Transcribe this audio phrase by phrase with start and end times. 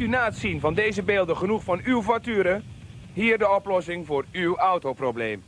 [0.00, 2.64] u na het zien van deze beelden genoeg van uw facturen?
[3.12, 5.44] Hier de oplossing voor uw autoprobleem.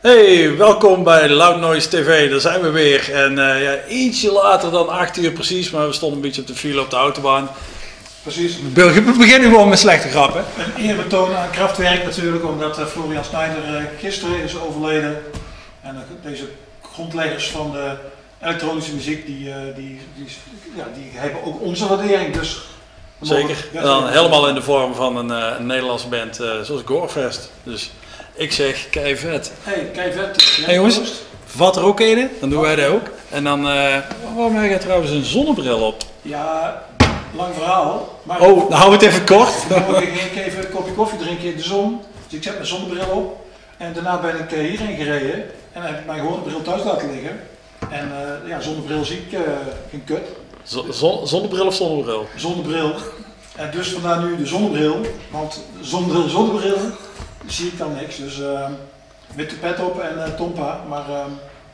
[0.00, 2.30] Hey, welkom bij Loud Noise TV.
[2.30, 3.12] Daar zijn we weer.
[3.12, 6.46] En uh, ja, ietsje later dan 8 uur precies, maar we stonden een beetje op
[6.46, 7.48] de file op de autobaan.
[8.22, 8.58] Precies.
[8.74, 10.44] We beginnen gewoon met slechte grappen.
[10.58, 15.22] Een eerbetoon aan Kraftwerk natuurlijk, omdat uh, Florian Snijder uh, gisteren is overleden.
[15.82, 16.44] En deze
[16.82, 17.96] grondleggers van de
[18.42, 19.44] elektronische muziek, die,
[19.74, 20.26] die, die,
[20.76, 22.34] ja, die hebben ook onze waardering.
[22.34, 22.60] Dus
[23.20, 23.68] Zeker.
[23.72, 27.50] En dan helemaal in de vorm van een, een Nederlandse band zoals Gorefest.
[27.62, 27.90] Dus
[28.34, 29.52] ik zeg kei vet.
[29.62, 30.60] Hey, kei vet.
[30.64, 31.00] hey jongens,
[31.44, 33.06] vat er ook een, dan doen wij dat ook.
[33.30, 33.96] En dan, uh,
[34.34, 36.02] waarom heb jij trouwens een zonnebril op?
[36.22, 36.82] Ja,
[37.36, 38.20] lang verhaal.
[38.22, 39.68] Maar oh, dan houden we het even kort.
[39.68, 42.00] Dan moet ik even een kopje koffie drinken in de zon.
[42.28, 43.46] Dus ik zet mijn zonnebril op.
[43.76, 45.34] En daarna ben ik hierheen gereden.
[45.72, 47.40] En dan heb ik mijn gewone bril thuis laten liggen.
[47.90, 49.40] En uh, ja, zonnebril zie ik uh,
[49.90, 50.28] geen kut.
[50.90, 52.28] Zon, zonnebril of zonnebril?
[52.36, 52.94] Zonnebril.
[53.56, 55.00] En dus vandaar nu de zonnebril.
[55.30, 56.76] Want zonnebril, zonnebril
[57.46, 58.16] zie ik dan niks.
[58.16, 58.68] Dus uh,
[59.34, 60.80] witte pet op en tompa.
[60.88, 61.04] Maar,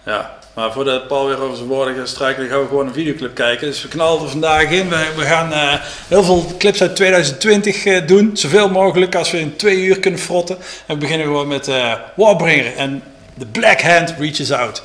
[0.04, 3.66] ja, maar voordat Paul weer over zijn woorden gaat gaan we gewoon een videoclip kijken.
[3.66, 4.88] Dus we knallen er vandaag in.
[4.88, 8.30] We, we gaan heel veel clips uit 2020 uh, doen.
[8.36, 10.56] Zoveel mogelijk als we in twee uur kunnen frotten.
[10.86, 11.70] En we beginnen gewoon met
[12.16, 13.02] Warbringer en
[13.38, 14.82] The Black Hand Reaches Out.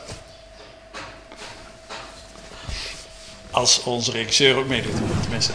[3.53, 5.53] Als onze regisseur ook meedoet, tenminste.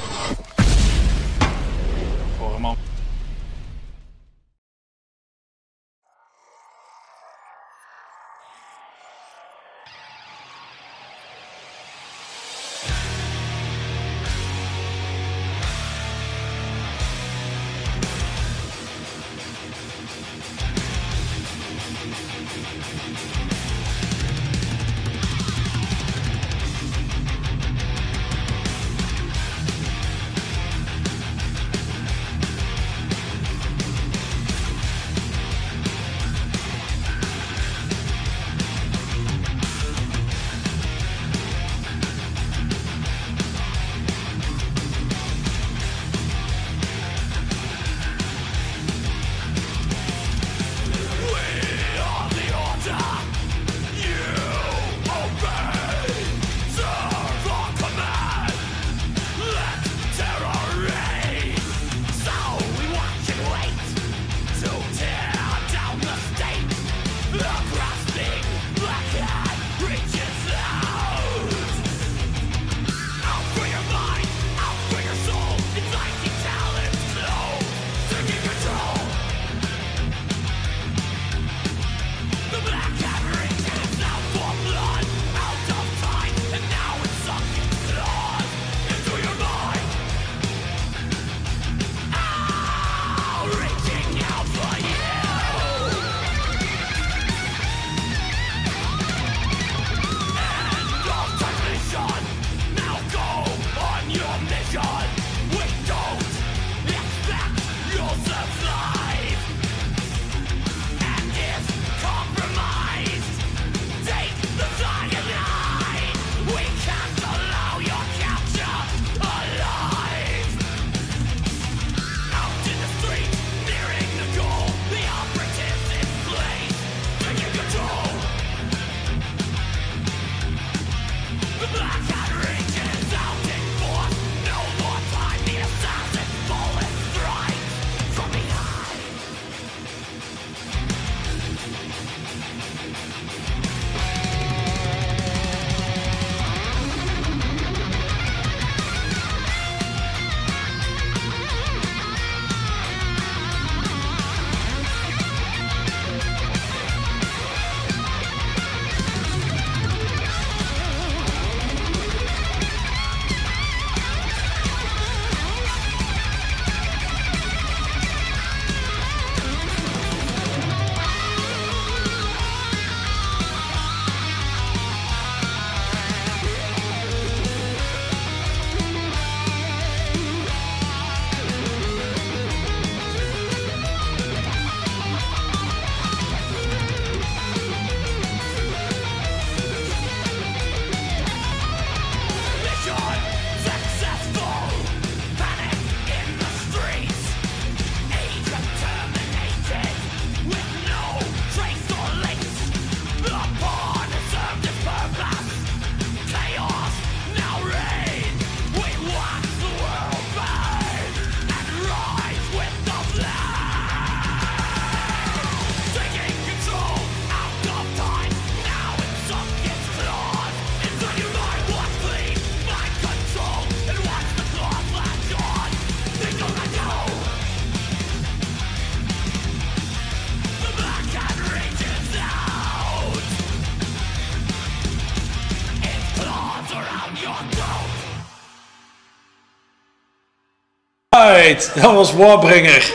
[241.74, 242.92] Dat was Warbringer.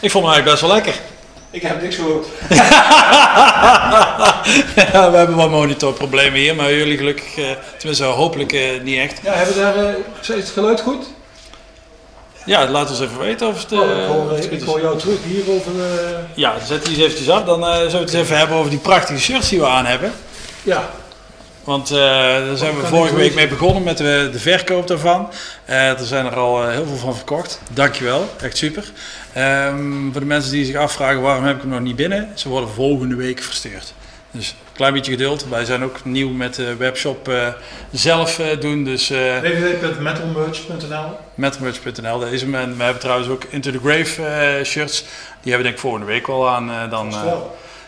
[0.00, 0.94] Ik vond hem eigenlijk best wel lekker.
[1.50, 2.26] Ik heb niks gehoord.
[4.92, 7.44] Ja, we hebben wat monitorproblemen hier, maar jullie gelukkig, eh,
[7.76, 9.20] tenminste hopelijk eh, niet echt.
[9.22, 11.06] Ja, hebben we daar, uh, is het geluid goed?
[12.44, 15.16] Ja, laat ons even weten of het, Oh, ik hoor, het ik hoor jou terug
[15.24, 15.72] hier over.
[15.80, 17.44] eh, Ja, zet die eens eventjes af.
[17.44, 19.86] Dan eh, zullen we het eens even hebben over die prachtige shirts die we aan
[19.86, 20.12] hebben.
[20.62, 20.90] ja,
[21.64, 25.28] Want eh, daar zijn we vorige week mee begonnen met de, de verkoop daarvan.
[25.64, 27.60] Eh, er zijn er al eh, heel veel van verkocht.
[27.72, 28.84] Dankjewel, echt super.
[29.32, 32.28] Ehm, voor de mensen die zich afvragen waarom heb ik hem nog niet binnen.
[32.34, 33.92] Ze worden volgende week verstuurd.
[34.30, 35.46] Dus een klein beetje geduld.
[35.48, 37.30] Wij zijn ook nieuw met de webshop
[37.92, 38.84] zelf eh, doen.
[38.84, 41.16] Dus www.metalmerch.nl.
[41.34, 42.54] metmerch.nl, daar is hem.
[42.54, 44.22] En we hebben trouwens ook Into the Grave
[44.64, 45.00] shirts.
[45.42, 46.90] Die hebben we denk ik volgende week wel aan.
[46.90, 47.14] dan,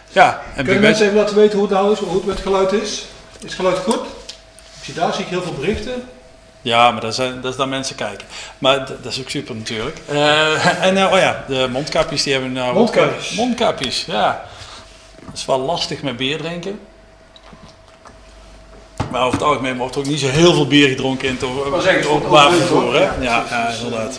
[0.08, 2.40] ja, en wie weet- mensen even laten weten hoe het nou is, hoe het met
[2.40, 3.06] geluid is?
[3.42, 3.94] Is het geluid goed?
[4.78, 6.08] Ik zie daar zie ik heel veel berichten.
[6.62, 8.26] Ja, maar dat, zijn, dat is dan mensen kijken.
[8.58, 9.98] Maar dat is ook super natuurlijk.
[10.08, 12.74] Eh, en eh, oh ja, de mondkapjes die hebben we nou...
[12.74, 13.30] Mondkapjes.
[13.34, 14.44] Mondkapjes, ja.
[15.24, 16.80] Dat is wel lastig met bier drinken.
[19.10, 22.06] Maar over het algemeen wordt er ook niet zo heel veel bier gedronken in het
[22.06, 22.94] openbaar vervoer.
[22.94, 23.00] hè?
[23.00, 24.18] ja, Ja, ja, eh, inderdaad.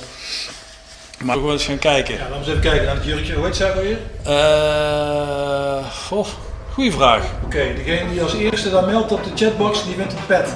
[1.24, 2.14] Maar ook wel eens gaan kijken.
[2.14, 3.34] Ja, laten we eens even kijken naar het jurkje.
[3.34, 3.98] Hoe heet zij alweer?
[4.24, 6.28] Eh, goh,
[6.74, 7.26] goeie vraag.
[7.44, 10.56] Oké, degene die als eerste dan meldt op de chatbox, die wint een pet.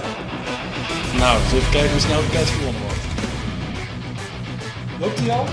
[1.17, 2.99] Nou, eens even kijken hoe snel de pet gewonnen wordt.
[4.99, 5.45] Loopt die al?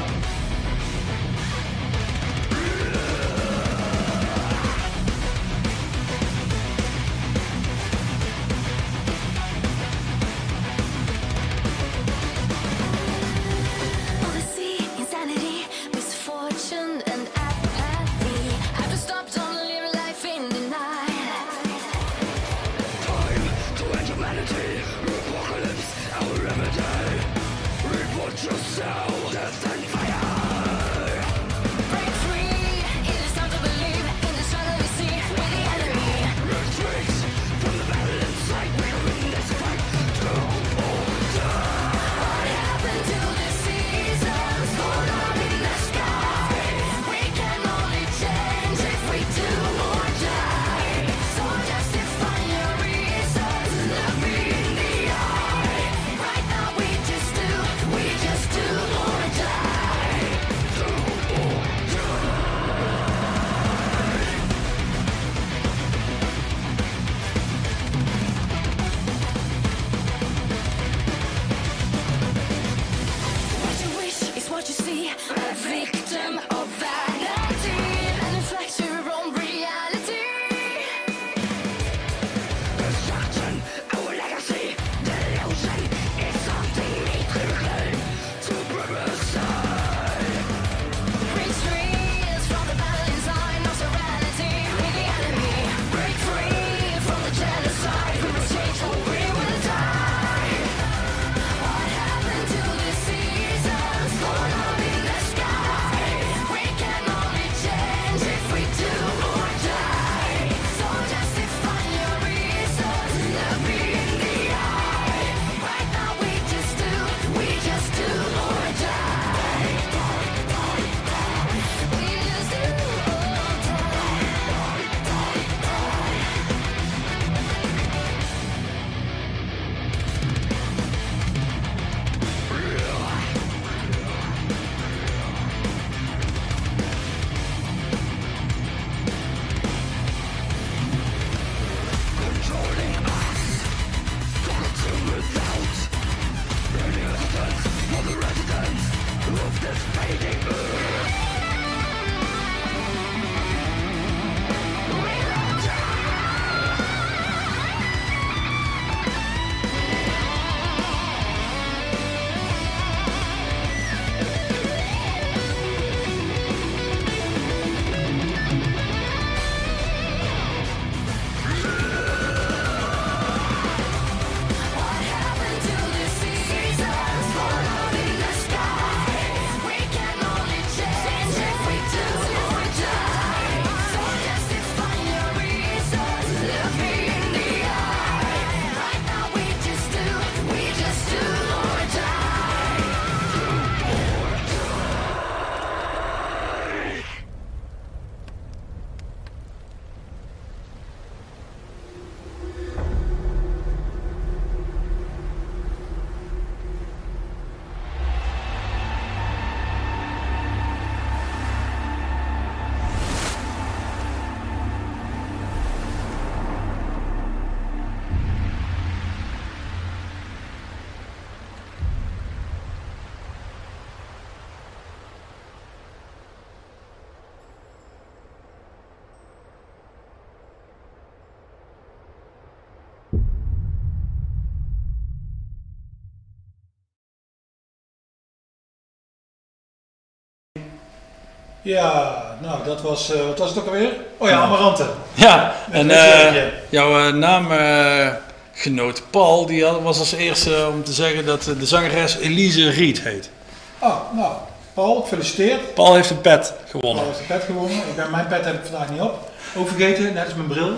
[241.65, 243.91] Ja, nou dat was, eh, wat was het ook alweer?
[244.17, 244.87] Oh ja, Amarante.
[245.15, 246.53] Ja, en eh, Westwerkje.
[246.69, 252.17] jouw eh, naamgenoot Paul, die was als eerste om te zeggen dat eh, de zangeres
[252.17, 253.31] Elise Riet heet.
[253.79, 254.33] Oh, nou,
[254.75, 255.75] Paul, gefeliciteerd.
[255.75, 257.05] Paul heeft een pet Paul gewonnen.
[257.05, 257.77] heeft de pet gewonnen.
[257.77, 259.31] Ik ben, mijn pet heb ik vandaag niet op.
[259.57, 260.71] Ook vergeten, net als mijn bril.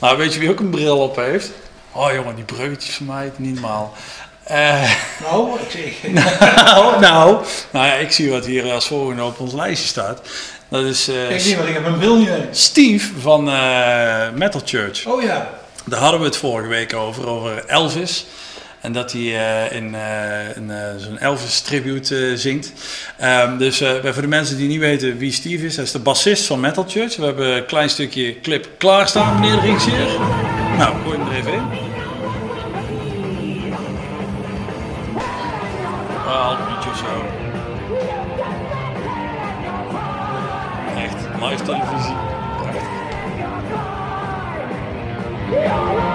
[0.00, 1.50] Nou, weet je wie ook een bril op heeft?
[1.92, 3.92] Oh jongen, die bruggetjes van mij, niet normaal.
[4.52, 4.90] Eh,
[5.20, 5.58] Nou,
[6.12, 10.20] nou, nou, nou ja, ik zie wat hier als volgende op ons lijstje staat.
[10.68, 12.46] Dat is eh, ik niet, want ik heb mee.
[12.50, 15.06] Steve van eh, Metal Church.
[15.06, 15.50] Oh ja,
[15.84, 18.26] Daar hadden we het vorige week over, over Elvis.
[18.80, 19.22] En dat hij
[19.70, 22.72] in een, eh, zo'n Elvis tribute zingt.
[23.18, 26.46] Ehm, dus voor de mensen die niet weten wie Steve is, hij is de bassist
[26.46, 27.16] van Metal Church.
[27.16, 30.06] We hebben een klein stukje clip klaarstaan, meneer de regisseur.
[30.78, 31.91] Nou, gooi hem er even in.
[41.64, 42.14] Televisie.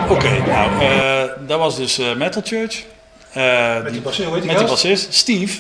[0.10, 2.84] Oké, nou, eh, dat was dus eh, Metal Church.
[3.32, 4.70] Eh, met die bassist, die met die gast?
[4.70, 5.60] bassist, Steve.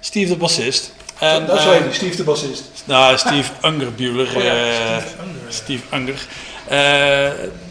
[0.00, 0.92] Steve de bassist.
[1.18, 2.62] En, Dat is wel Steve de bassist.
[2.84, 4.36] nou, Steve Ungerbuehler.
[4.36, 5.00] Oh ja,
[5.48, 6.26] Steve Unger.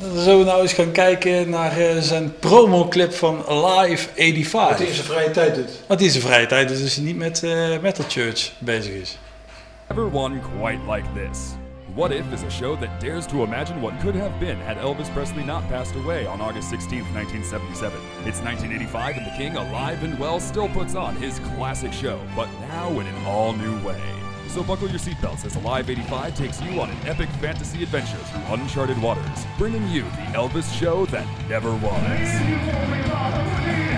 [0.01, 4.69] Dan zullen we nou eens gaan kijken naar zijn promoclip van Live 85.
[4.69, 5.69] Wat hij in zijn vrije tijd doet.
[5.87, 7.41] Want die is een vrije tijd, dus hij niet met
[7.81, 9.17] Metal Church bezig is.
[9.89, 11.57] Ever one quite like this?
[11.95, 15.11] What If is a show that dares to imagine what could have been had Elvis
[15.15, 17.99] Presley not passed away on August 16, 1977.
[18.27, 22.47] It's 1985 and the King, alive and well, still puts on his classic show, but
[22.61, 23.99] now in an all new way.
[24.49, 28.53] So buckle your seatbelts as Alive 85 takes you on an epic fantasy adventure through
[28.53, 33.88] uncharted waters, bringing you the Elvis show that never was.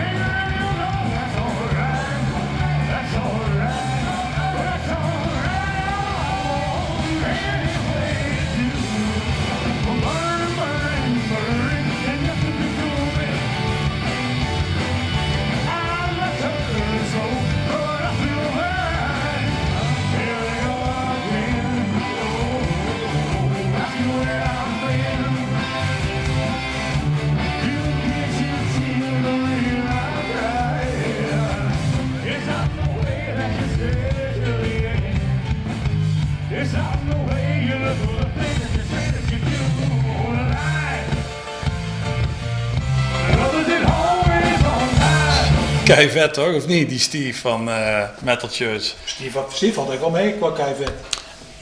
[45.85, 46.89] Kei vet toch, of niet?
[46.89, 48.93] Die Steve van eh, Metal Church.
[49.05, 50.85] Steve, Steve had ik wel mee qua kijven.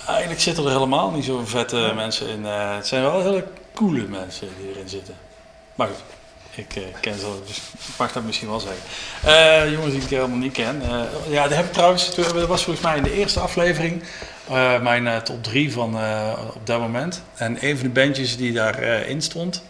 [0.07, 2.45] Eigenlijk zitten er helemaal niet zo vette mensen in.
[2.45, 5.15] eh, het zijn wel hele coole mensen die erin zitten.
[5.75, 6.03] Maar goed,
[6.55, 7.63] ik eh, ken ze, dus ik
[7.97, 9.71] mag dat misschien wel zeggen.
[9.71, 10.81] Jongens die ik helemaal niet ken.
[11.29, 14.03] Ja, dat heb ik trouwens, dat was volgens mij in de eerste aflevering.
[14.81, 15.95] mijn top 3 van
[16.53, 17.21] op dat moment.
[17.35, 19.63] En een van de bandjes die daarin in stond.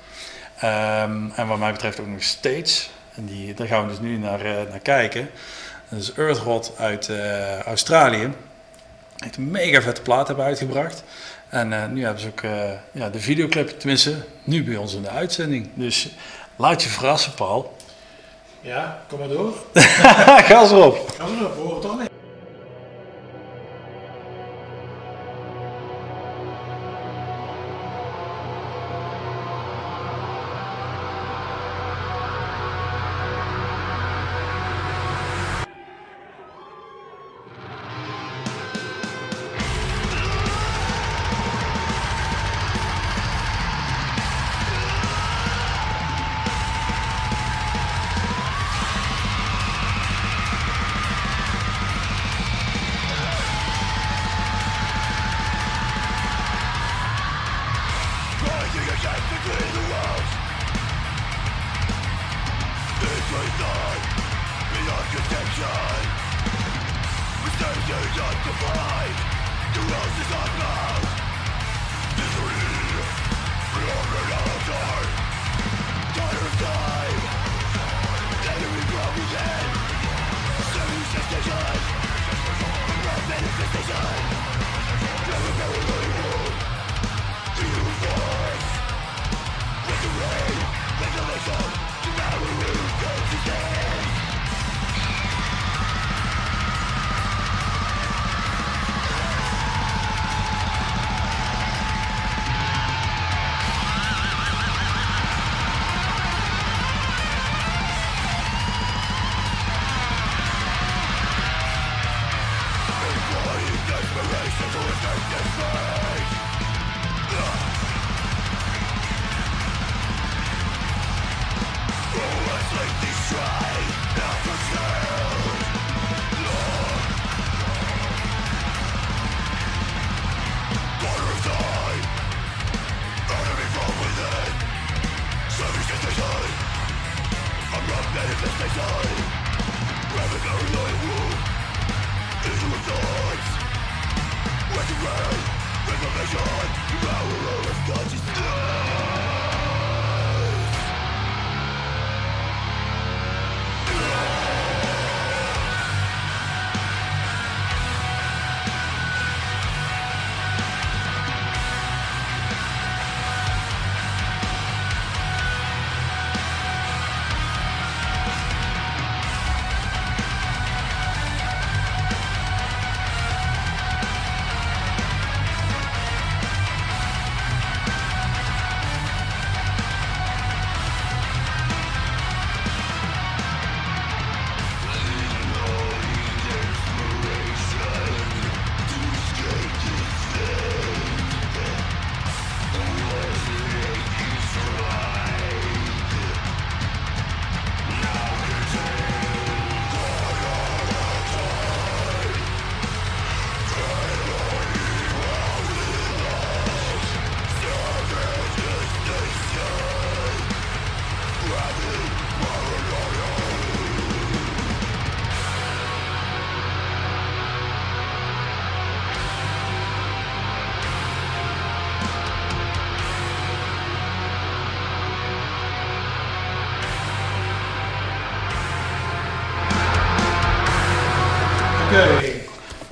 [0.60, 2.90] ehm, en wat mij betreft ook nog steeds.
[3.20, 5.30] En die, daar gaan we dus nu naar, eh, naar kijken.
[5.90, 8.32] Dat is Earthrot uit eh, Australië.
[9.18, 11.04] Echt een mega vette plaat hebben uitgebracht.
[11.50, 12.42] En eh, nu hebben ze ook
[12.92, 15.70] ja, de videoclip, tenminste, nu bij ons in de uitzending.
[15.74, 16.10] Dus
[16.56, 17.76] laat je verrassen, Paul.
[18.62, 19.54] Ja, kom maar door.
[20.48, 21.14] Ga eens erop.
[21.18, 21.94] We erop, horen het dan?
[21.94, 22.09] Oké,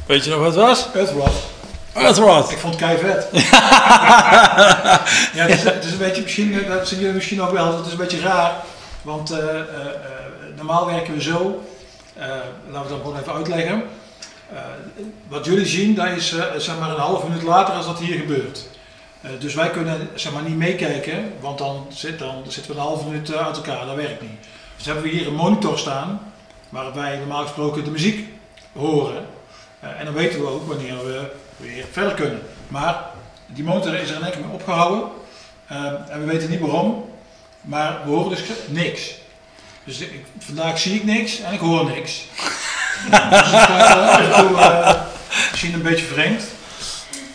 [0.07, 0.87] Weet je nog wat het was?
[0.93, 1.27] Earthrock.
[1.93, 2.51] Earthrock.
[2.51, 3.27] Ik vond het kei vet.
[5.37, 7.85] ja, het is, het is een beetje, misschien, dat zien jullie misschien ook wel, het
[7.85, 8.63] is een beetje raar.
[9.01, 9.65] Want eh, eh, eh,
[10.55, 11.63] normaal werken we zo,
[12.69, 13.83] laten we dat gewoon even uitleggen.
[15.27, 18.67] Wat jullie zien, dat is zeg maar een half minuut later als dat hier gebeurt.
[19.39, 23.05] Dus wij kunnen zeg maar, niet meekijken, want dan, zit, dan zitten we een half
[23.05, 24.47] minuut uit elkaar, dat werkt niet.
[24.75, 26.33] Dus hebben we hier een monitor staan,
[26.69, 28.29] waar wij normaal gesproken de muziek
[28.73, 29.36] horen.
[29.79, 31.21] Eh, en dan weten we ook wanneer we
[31.57, 32.41] weer verder kunnen.
[32.67, 32.95] Maar
[33.45, 35.03] die monitor is er in één keer mee opgehouden.
[35.67, 35.77] eh,
[36.09, 37.09] en we weten niet waarom.
[37.61, 39.11] Maar we horen dus niks.
[39.83, 42.21] Dus ik, vandaag zie ik niks en ik hoor niks.
[43.09, 45.01] dus het gaat eh,
[45.51, 46.43] misschien een beetje vreemd.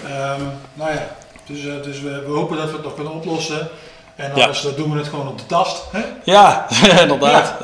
[0.04, 0.40] Ehm,
[0.74, 1.06] nou ja,
[1.46, 3.68] dus, dus we, we hopen dat we het nog kunnen oplossen.
[4.16, 5.82] En anders doen we het gewoon op de tast.
[5.92, 6.00] Hè?
[6.24, 6.66] Ja,
[7.00, 7.54] inderdaad.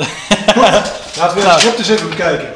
[1.17, 1.51] Laten we Ja.
[1.51, 2.49] het script eens even bekijken.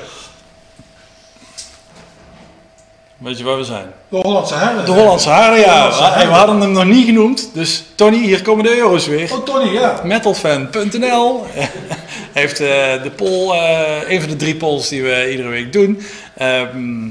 [3.22, 3.86] Weet je waar we zijn?
[4.08, 4.84] De Hollandse Haren.
[4.84, 5.90] De Hollandse Haren, ja.
[5.90, 7.50] Hollandse we hadden hem nog niet genoemd.
[7.54, 9.32] Dus Tony, hier komen de euro's weer.
[9.32, 10.00] Oh, Tony, ja.
[10.04, 11.44] Metalfan.nl
[12.40, 16.02] heeft eh, de poll, eh, een van de drie polls die we iedere week doen.
[16.36, 17.08] Ehm,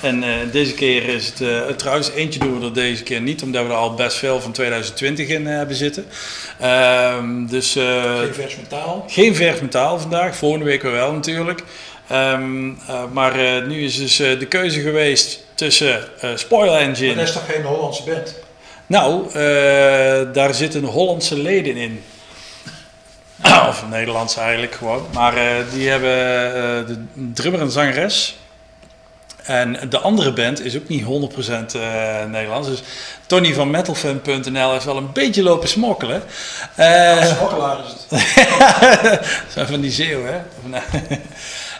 [0.00, 3.42] en eh, deze keer is het, eh, trouwens eentje doen we er deze keer niet,
[3.42, 6.06] omdat we er al best veel van 2020 in hebben zitten.
[6.60, 9.04] Ehm, dus Geen vers metaal.
[9.08, 11.62] geen vers metaal vandaag, volgende week wel natuurlijk.
[12.08, 17.14] Ehm, eh, maar eh, nu is dus eh, de keuze geweest tussen Spoil Maar Engine.
[17.14, 18.34] dat is toch geen Hollandse band?
[18.86, 19.32] Nou,
[20.32, 22.02] daar zitten Hollandse leden in.
[23.68, 25.06] of Nederlands eigenlijk gewoon.
[25.12, 25.34] Maar
[25.72, 28.36] die hebben eh, de drummer en zangeres.
[29.42, 32.68] En de andere band is ook niet 100% eh, Nederlands.
[32.68, 32.82] Dus
[33.26, 36.22] Tony van metalfan.nl heeft wel een beetje lopen smokkelen.
[36.74, 38.20] Eh, Smokkelaar is het.
[39.52, 40.38] zijn van die zeeuw, hè?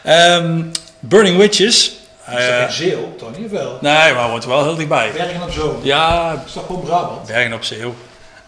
[0.04, 0.62] Ehm,
[1.00, 1.86] Burning Witches.
[1.86, 3.48] Is dat Eh, geen Zeeuw, Tony?
[3.48, 3.78] Wel?
[3.80, 5.10] nee, maar wordt wel heel dichtbij.
[5.16, 5.76] Bergen op Zoom.
[5.82, 7.26] Ja, is toch gewoon Brabant?
[7.26, 7.94] Bergen op Zeeuw.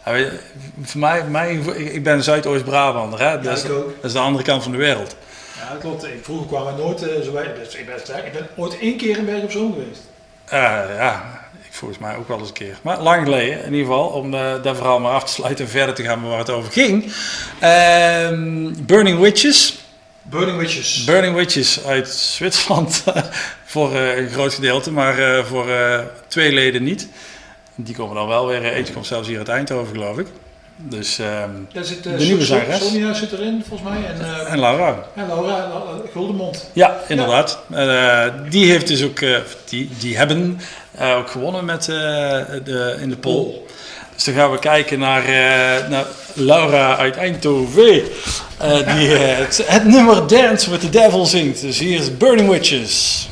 [0.06, 0.24] Ja,
[0.82, 3.40] voor mij, mij, ik ben Zuidoost-Brabander, hè?
[3.40, 3.62] Dat, is,
[4.02, 5.16] dat de andere kant van de wereld.
[5.58, 6.06] Ja, klopt.
[6.22, 7.54] Vroeger kwamen we nooit eh, zo bij.
[7.62, 10.00] dus Ik ben, ik ben ooit één keer in Bergen op Zoom geweest.
[10.44, 12.78] Eh, ja, ik volgens mij ook wel eens een keer.
[12.82, 15.70] Maar lang geleden, in ieder geval, om eh, dat verhaal maar af te sluiten en
[15.70, 17.12] verder te gaan met waar het over ging.
[17.60, 19.78] Ehm, Burning Witches.
[20.30, 21.04] Burning Witches.
[21.04, 23.04] Burning Witches uit Zwitserland
[23.64, 27.08] voor eh, een groot gedeelte, maar eh, voor eh, twee leden niet.
[27.74, 30.26] Die komen dan wel weer, eentje komt zelfs hier uit Eindhoven geloof ik.
[30.76, 32.88] Dus, ehm, Daar zit, De nieuwe zangeres.
[32.88, 34.04] Sonia zit erin, volgens mij.
[34.04, 35.06] En, en Laura.
[35.14, 35.70] en Laura,
[36.12, 36.70] Guldemond.
[36.72, 37.58] Ja, inderdaad.
[38.50, 39.18] Die heeft dus ook,
[39.64, 40.60] die, die hebben
[41.00, 43.54] ook gewonnen met, de, in de poll.
[44.16, 45.98] Dus dan gaan we kijken naar, eh,
[46.34, 48.02] Laura uit Eindhoven.
[48.58, 51.60] eh, die eh, het nummer Dance with the Devil zingt.
[51.60, 53.28] Dus hier is Burning Witches.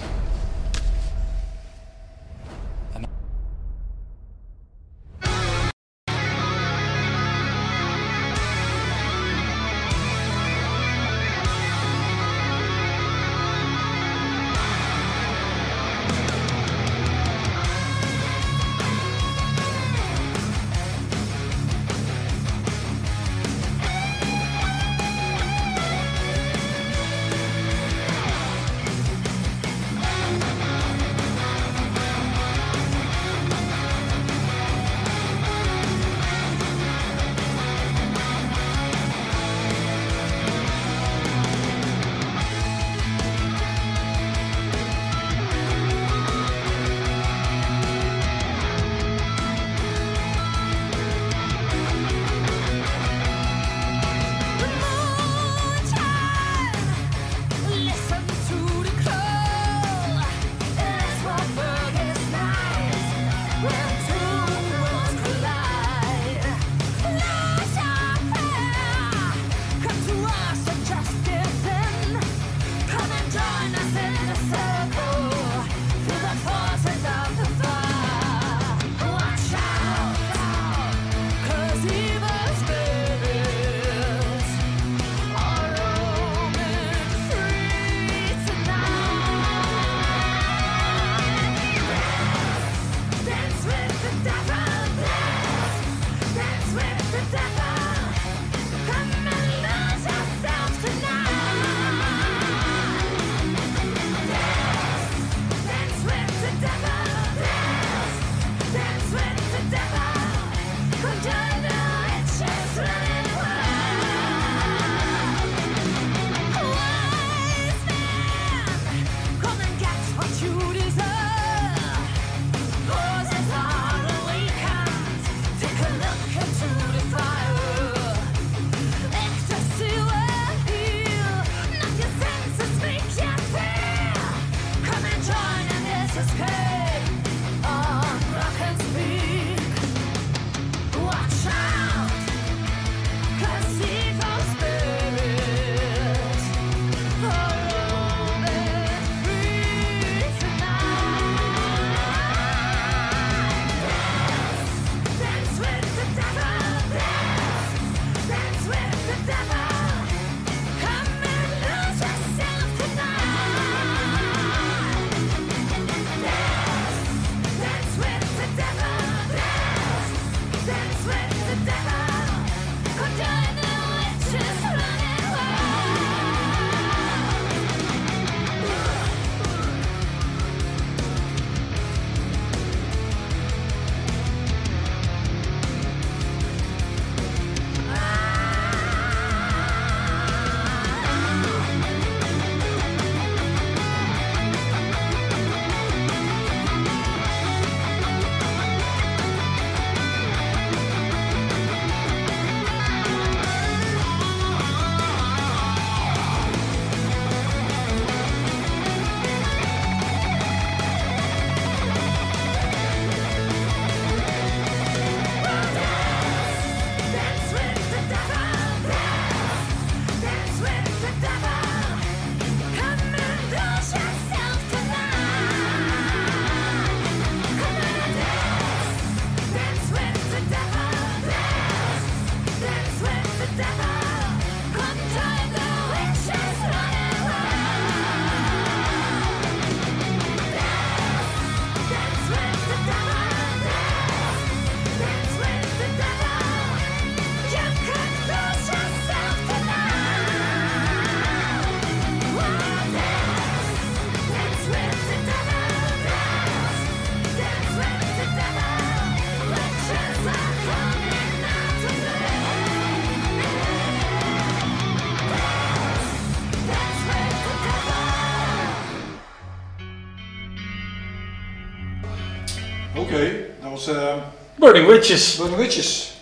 [274.65, 275.37] Burning Witches.
[275.37, 276.13] Burning Witches.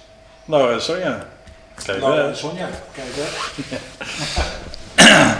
[0.44, 1.26] Nou, zo ja.
[1.84, 3.26] Kijk, Nou, eh, Sonja, kijk hè.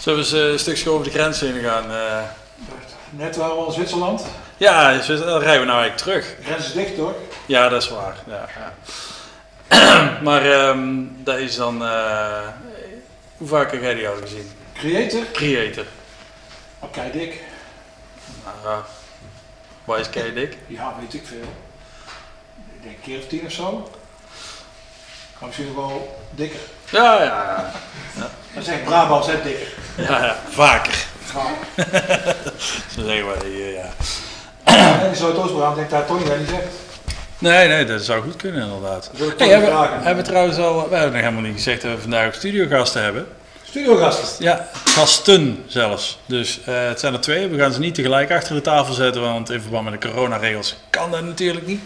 [0.00, 1.90] zullen we eens eh, een stukje over de grens heen gaan?
[1.90, 2.22] eh?
[3.10, 4.24] Net waren we al in Zwitserland.
[4.56, 6.36] ja, dan rijden we nou eigenlijk terug.
[6.36, 7.14] De grens is dicht hoor.
[7.46, 8.16] Ja, dat is waar.
[8.26, 8.72] Ja, ja.
[10.26, 11.84] maar ehm, dat is dan...
[11.84, 12.46] eh,
[13.36, 14.50] hoe vaak heb jij die al gezien?
[14.74, 15.20] Creator.
[15.32, 15.84] Creator.
[16.78, 17.40] Oké, dik.
[18.44, 18.84] Nou, uh,
[19.84, 20.56] waar is Kei Dik?
[20.66, 21.54] Ja, weet ik veel.
[22.82, 23.90] Ik denk een keer of tien of zo.
[25.38, 26.58] Maar misschien nog wel dikker.
[26.90, 27.72] Ja, ja,
[28.16, 28.30] ja.
[28.54, 29.66] Dan zeg ik Brabant, hè, dikker.
[29.96, 30.36] ja, ja.
[30.50, 31.06] Vaker.
[31.34, 31.52] Maar,
[32.94, 33.90] Zo zeggen wij hier, ja.
[34.64, 36.66] en die Zuidoost-Brabant denkt daar toch niet aan die zegt.
[37.38, 39.10] Nee, nee, dat zou goed kunnen inderdaad.
[39.12, 40.88] We Hey, toch hebben, hebben we trouwens al...
[40.88, 43.26] We hebben nog helemaal niet gezegd dat we vandaag ook studiogasten hebben.
[43.62, 44.38] Studiogast.
[44.38, 46.18] Ja, gasten zelfs.
[46.26, 47.48] Dus eh, het zijn er twee.
[47.48, 50.76] We gaan ze niet tegelijk achter de tafel zetten, want in verband met de coronaregels
[50.90, 51.80] kan dat natuurlijk niet.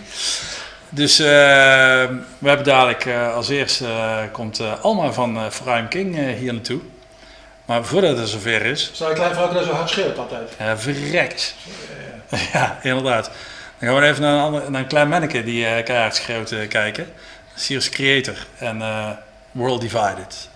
[0.94, 1.26] Dus eh,
[2.38, 6.52] we hebben dadelijk eh, als eerste eh, komt eh, Alma van uh, Frame King hier
[6.52, 6.80] naartoe.
[7.64, 10.57] Maar voordat het zover is, Zou een klein vrouwtje zo hard schreeuwt altijd?
[10.61, 11.54] uh, verrekt.
[12.52, 13.30] ja, inderdaad.
[13.78, 16.52] Dan gaan we even naar een, ander, naar een klein manneke die uh, keihard schreeuwt
[16.52, 17.07] uh, kijken.
[17.54, 19.11] Sirius Creator en uh,
[19.52, 20.48] World Divided.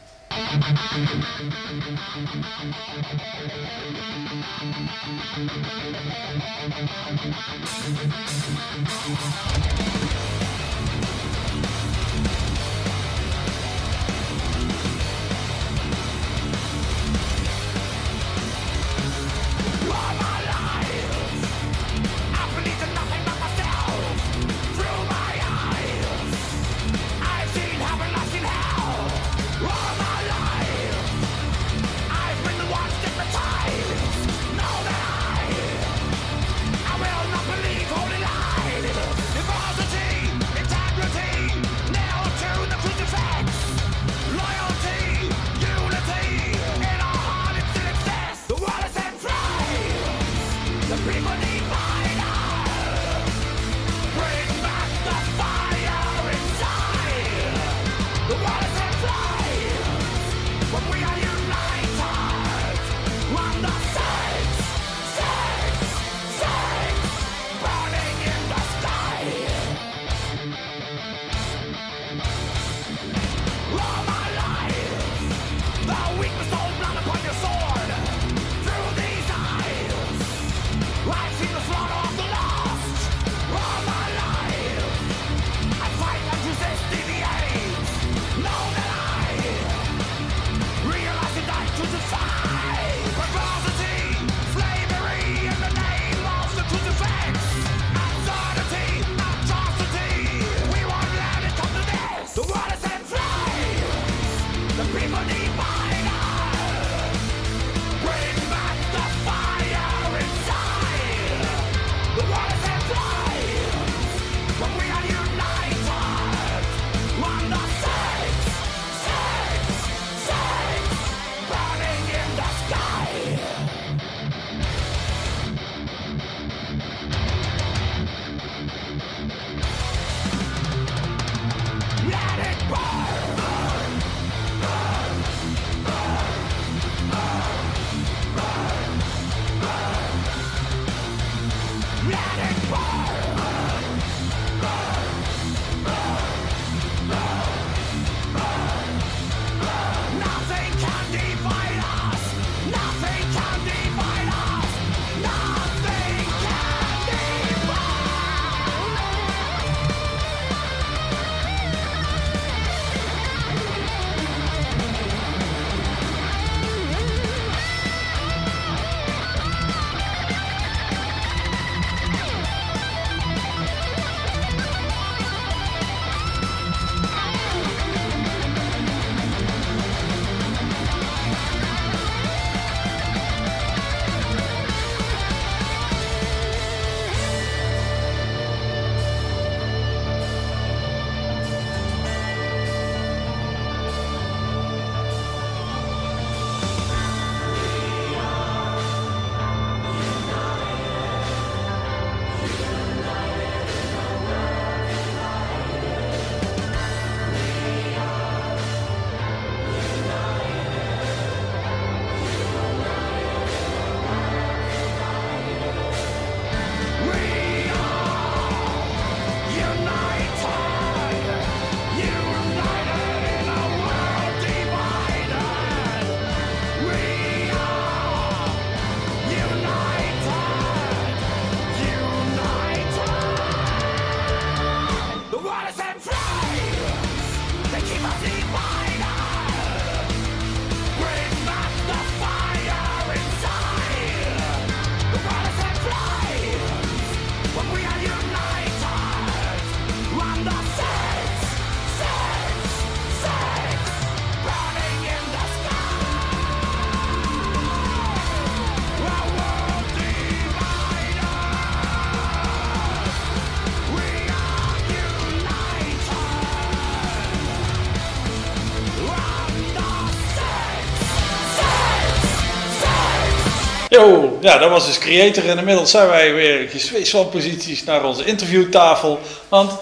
[274.49, 275.49] Ja, dat was dus Creator.
[275.49, 279.21] En inmiddels zijn wij weer geswitcht van posities naar onze interviewtafel.
[279.49, 279.73] Want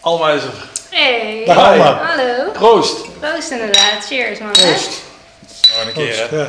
[0.00, 0.50] Alma is er.
[0.90, 2.00] Hey, Dag Alma.
[2.04, 2.50] hallo.
[2.52, 2.96] Proost.
[3.20, 4.50] Proost inderdaad, cheers man.
[4.50, 4.90] Proost.
[5.76, 6.36] Nog een keer, hè?
[6.36, 6.48] Ja.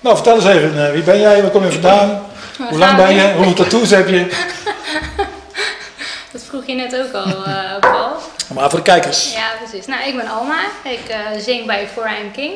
[0.00, 2.26] Nou, vertel eens even, eh, wie ben jij, waar kom je vandaan?
[2.68, 3.32] Hoe lang ben je?
[3.34, 4.26] Hoeveel tattoos heb je?
[6.32, 8.12] Dat vroeg je net ook al, eh, Paul.
[8.54, 9.32] Maar voor de kijkers.
[9.32, 9.86] Ja, precies.
[9.86, 10.60] Nou, ik ben Alma.
[10.84, 12.52] Ik eh, zing bij For I Am King.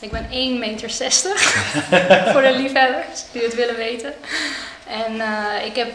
[0.00, 0.90] Ik ben 1,60 meter
[2.32, 4.12] voor de liefhebbers die het willen weten.
[4.88, 5.88] En eh, ik heb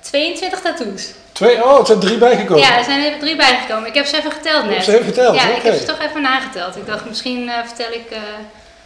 [0.00, 1.06] 22 tattoos.
[1.32, 2.62] Twee, oh, er zijn drie bijgekomen.
[2.62, 3.88] Ja, er zijn er drie bijgekomen.
[3.88, 4.84] Ik heb ze even geteld net.
[4.84, 5.34] Ze even geteld?
[5.34, 6.76] Ja, ik heb ze toch even nageteld.
[6.76, 8.18] Ik dacht, misschien eh, vertel ik eh,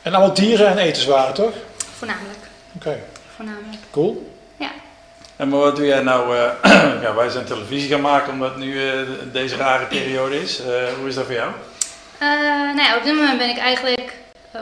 [0.02, 1.52] En allemaal dieren en etenswaren, toch?
[1.98, 2.38] voornamelijk.
[2.76, 2.98] Oké,
[3.36, 3.82] Voornamelijk.
[3.90, 4.32] cool.
[4.56, 4.70] Ja.
[5.36, 6.36] En maar wat doe jij nou?
[6.36, 6.50] eh,
[7.02, 8.98] ja, wij zijn televisie gaan maken omdat het nu eh,
[9.32, 10.60] deze rare periode is.
[10.60, 10.66] Eh,
[10.98, 11.50] hoe is dat voor jou?
[12.18, 12.28] Eh,
[12.74, 14.12] nou ja, op dit moment ben ik eigenlijk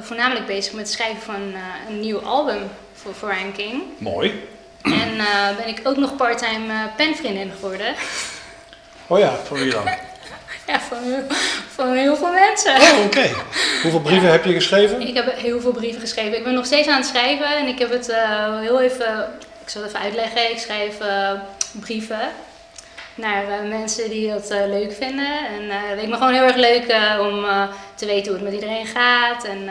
[0.01, 2.71] voornamelijk bezig met het schrijven van eh, een nieuw album
[3.13, 3.83] voor Am King.
[3.99, 4.49] Mooi.
[4.83, 7.95] En eh, ben ik ook nog parttime eh, penvriendin geworden.
[9.07, 9.85] Oh ja, Voor wie dan?
[10.67, 11.27] ja, van, heel-
[11.75, 12.75] van heel veel mensen.
[12.77, 13.31] oh, oké.
[13.83, 15.01] Hoeveel brieven heb je geschreven?
[15.01, 16.37] Ik heb heel veel brieven geschreven.
[16.39, 19.29] Ik ben nog steeds aan het schrijven en ik heb het eh, heel even,
[19.65, 20.51] ik zal het even uitleggen.
[20.51, 21.31] Ik schrijf eh,
[21.73, 22.21] brieven
[23.15, 25.47] naar eh, mensen die dat eh, leuk vinden.
[25.47, 26.83] En eh, het leek me gewoon heel erg leuk
[27.21, 27.45] om
[27.95, 29.71] te weten hoe het met iedereen gaat en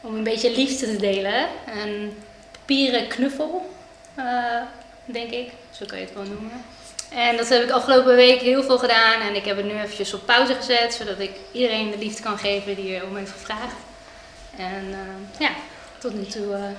[0.00, 1.46] om een beetje liefde te delen.
[1.82, 3.74] Een papieren knuffel,
[5.04, 6.64] denk ik, zo kan je het wel noemen.
[7.10, 10.14] En dat heb ik afgelopen week heel veel gedaan en ik heb het nu eventjes
[10.14, 13.76] op pauze gezet, zodat ik iedereen de liefde kan geven die om heeft gevraagd.
[14.56, 14.96] En
[15.38, 15.50] ja,
[15.98, 16.74] tot nu toe.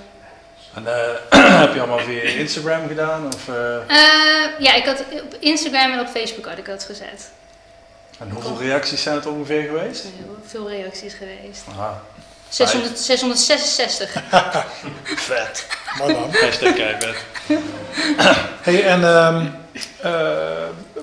[0.76, 0.94] En, eh,
[1.62, 3.26] heb je allemaal via Instagram gedaan?
[3.36, 7.30] Of, eh, Eh, ja, ik had op Instagram en op Facebook had ik dat gezet.
[8.20, 10.04] en hoeveel reacties zijn het ongeveer geweest?
[10.04, 11.64] Er heel veel reacties geweest.
[11.78, 12.02] Aha,
[12.50, 14.12] 600, 666.
[15.04, 15.66] vet.
[15.98, 16.30] Mooi man.
[16.42, 17.16] Hashtag keibed.
[18.62, 19.46] Hey, en ehm,
[20.02, 20.12] eh,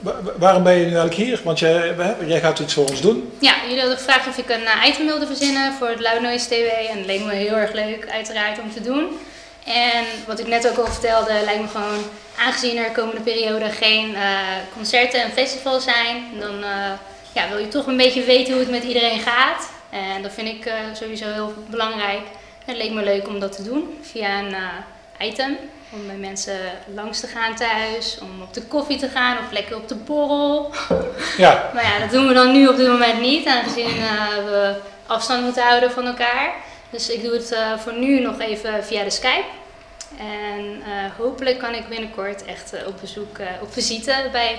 [0.01, 1.41] wa- wa- waarom ben je nu eigenlijk hier?
[1.45, 1.95] Want jij,
[2.27, 3.33] jij gaat iets voor ons doen.
[3.41, 6.71] Ja, jullie hadden gevraagd of ik een item wilde verzinnen voor het Loud Noise TV.
[6.91, 9.19] En dat leek me heel erg leuk, uiteraard, om te doen.
[9.65, 12.05] En wat ik net ook al vertelde, lijkt me gewoon,
[12.39, 14.39] aangezien er komende periode geen eh,
[14.75, 16.93] concerten en festivals zijn, dan eh,
[17.33, 19.71] ja, wil je toch een beetje weten hoe het met iedereen gaat.
[19.91, 22.23] En dat vind ik eh, sowieso heel belangrijk.
[22.65, 24.55] En het leek me leuk om dat te doen via een
[25.19, 25.57] item.
[25.93, 26.59] Om bij mensen
[26.95, 30.73] langs te gaan thuis, om op de koffie te gaan of lekker op de borrel.
[31.37, 33.97] Ja, Maar ja, dat doen we dan nu op dit moment niet, aangezien
[34.47, 34.75] we
[35.07, 36.55] afstand moeten houden van elkaar.
[36.95, 39.45] Dus ik doe het eh, voor nu nog even via de Skype.
[40.19, 44.59] En eh, hopelijk kan ik binnenkort echt eh, op bezoek, eh, op visite bij,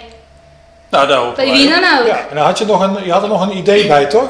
[0.90, 2.08] Nou, daar bij wie dan ook.
[2.08, 2.28] ja.
[2.30, 4.30] En dan had je, nog een, je had er nog een idee bij, toch?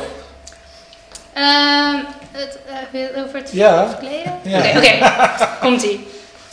[1.34, 1.96] Ehm,
[2.32, 2.60] het,
[3.26, 3.88] over het Ja.
[3.90, 4.40] verkleden?
[4.44, 4.58] Ja.
[4.60, 5.14] Oké, oké.
[5.68, 6.08] komt-ie.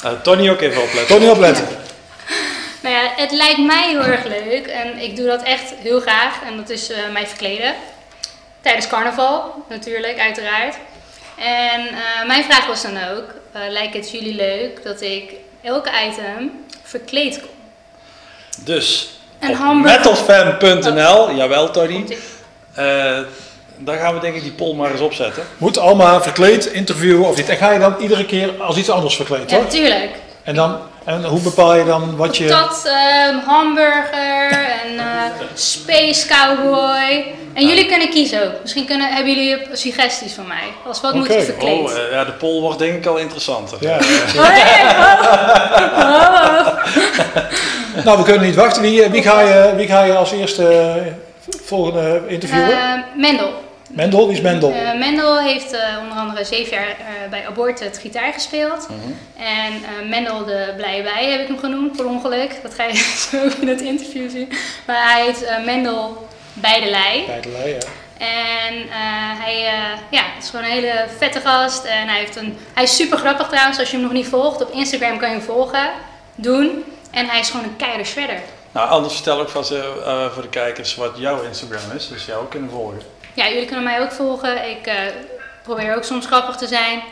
[0.04, 1.16] Eh, Tony ook even opletten.
[1.16, 1.66] Tony opletten.
[2.82, 6.42] Nou ja, het lijkt mij heel erg leuk en ik doe dat echt heel graag.
[6.46, 7.74] En dat is eh, mij verkleden.
[8.60, 10.76] Tijdens carnaval, natuurlijk, uiteraard.
[11.36, 15.90] En eh, mijn vraag was dan ook, eh, lijkt het jullie leuk dat ik elke
[16.08, 17.48] item verkleed kom?
[18.64, 19.10] Dus
[19.40, 19.98] Een op hamburger.
[19.98, 22.18] metalfan.nl, jawel Tony, Komt-ie.
[22.74, 23.18] Eh
[23.84, 25.42] daar gaan we denk ik die poll maar eens opzetten.
[25.58, 27.48] Moet allemaal verkleed interviewen of niet?
[27.48, 29.64] En ga je dan iedere keer als iets anders verkleed, Ja, toch?
[29.64, 30.10] natuurlijk.
[30.42, 32.46] En, dan, en hoe bepaal je dan wat je...
[32.46, 35.04] Dat, ehm, hamburger en eh,
[35.54, 37.24] space cowboy.
[37.54, 38.52] En jullie kunnen kiezen ook.
[38.62, 40.72] Misschien kunnen, hebben jullie suggesties van mij.
[40.86, 41.38] Als wat moet Oké.
[41.38, 41.80] ik verkleed?
[41.80, 43.78] Oh, eh, ja, de poll wordt denk ik al interessanter.
[43.80, 43.98] Ja.
[44.36, 44.48] Oh,
[45.98, 46.20] oh.
[46.24, 46.66] Oh.
[48.04, 48.82] Nou, we kunnen niet wachten.
[48.82, 51.12] Wie, wie, ga, je, wie ga je als eerste eh,
[51.64, 52.70] volgende interviewen?
[52.70, 53.52] Eh, Mendel.
[53.92, 54.72] Mendel, wie is Mendel?
[54.72, 58.88] Eh, Mendel heeft eh, onder andere zeven jaar eh, bij Abortus het gitaar gespeeld.
[59.36, 62.58] En eh, Mendel de Blije Bij heb ik hem genoemd, per ongeluk.
[62.62, 62.94] Dat ga je
[63.30, 64.48] zo in het interview zien.
[64.86, 67.24] Maar hij heet eh, Mendel Bijdelij.
[67.26, 67.78] Bijdelij, ja.
[68.18, 71.84] En eh, hij eh, ja, is gewoon een hele vette gast.
[71.84, 74.62] En hij, heeft een, hij is super grappig trouwens, als je hem nog niet volgt.
[74.62, 75.90] Op Instagram kan je hem volgen,
[76.34, 76.84] doen.
[77.10, 78.40] En hij is gewoon een keiharde shredder.
[78.72, 79.74] Nou, anders vertel ik vast
[80.32, 83.02] voor de kijkers wat jouw Instagram is, dus jou ook kunnen volgen.
[83.34, 84.68] Ja, jullie kunnen mij ook volgen.
[84.70, 84.94] Ik eh,
[85.62, 87.02] probeer ook soms grappig te zijn.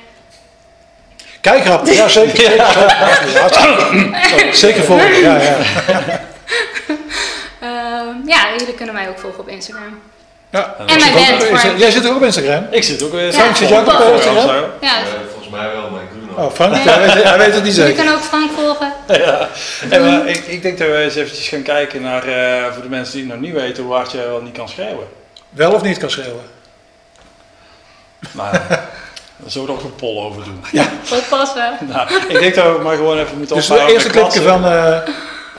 [1.41, 1.95] Kijk, grappig.
[1.97, 2.37] Ja, zeker.
[2.37, 2.93] zeker, zeker.
[3.41, 5.57] Hartstikke- Zeker volgen, ja, ja.
[7.61, 10.01] Ehm, ja, jullie kunnen mij ook volgen op Instagram.
[10.51, 10.75] ja.
[10.79, 11.51] En mijn band.
[11.51, 12.67] maar- Jij zit ook op Instagram?
[12.71, 13.33] Ik zit ook weer...
[13.33, 14.43] Frank, zit jij ook op, Instagram?
[14.49, 14.71] zo.
[14.81, 16.47] Ja, Eh, volgens mij wel, maar ik doe nog.
[16.47, 17.95] Oh, Frank, hij weet, hij weet het niet jullie zeker.
[17.95, 18.93] kunnen ook Frank volgen.
[19.25, 19.49] Ja.
[19.91, 22.89] En, maar ik, ik denk dat we eens eventjes gaan kijken naar, eh, voor de
[22.89, 25.07] mensen die het nog niet weten, hoe hard jij wel niet kan schreeuwen.
[25.51, 26.45] Wel of niet kan schreeuwen?
[28.33, 28.53] Maar
[29.43, 30.65] Daar zullen we nog een poll over doen.
[31.19, 31.79] Oppassen.
[31.89, 34.65] Nou, ik denk dat we maar gewoon even moeten Dus de ophouden eerste clipje van
[34.65, 34.99] eh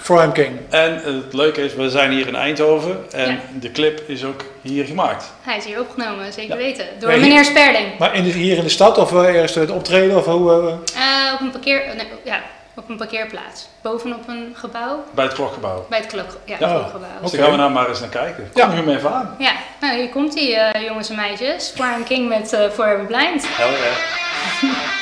[0.02, 0.60] For I'm King.
[0.70, 3.38] En het leuke is, we zijn hier in Eindhoven en Ja.
[3.60, 5.26] de clip is ook hier gemaakt.
[5.42, 6.64] Hij is hier opgenomen, zeker Ja.
[6.64, 6.86] weten.
[7.00, 7.98] Door Ja, meneer Sperling.
[8.00, 10.52] Maar in de, hier in de stad of uh, eerst het optreden of hoe...
[10.52, 10.68] eh,
[11.28, 12.42] Eh, op, een parkeer, nee, ja,
[12.76, 13.68] op een parkeerplaats.
[13.82, 15.04] Bovenop een gebouw.
[15.12, 15.86] Bij het klokgebouw.
[15.90, 16.68] Bij het klok, ja, Ja.
[16.68, 17.10] klokgebouw.
[17.22, 18.50] Dus gaan we nou maar eens naar kijken.
[18.54, 18.74] Kom Ja.
[18.74, 19.36] nu maar even aan.
[19.38, 19.52] Ja,
[19.82, 21.74] nou hier komt hij, eh, jongens en meisjes.
[21.98, 23.46] I'm King met eh Forever Blind.
[23.58, 25.01] Hell yeah.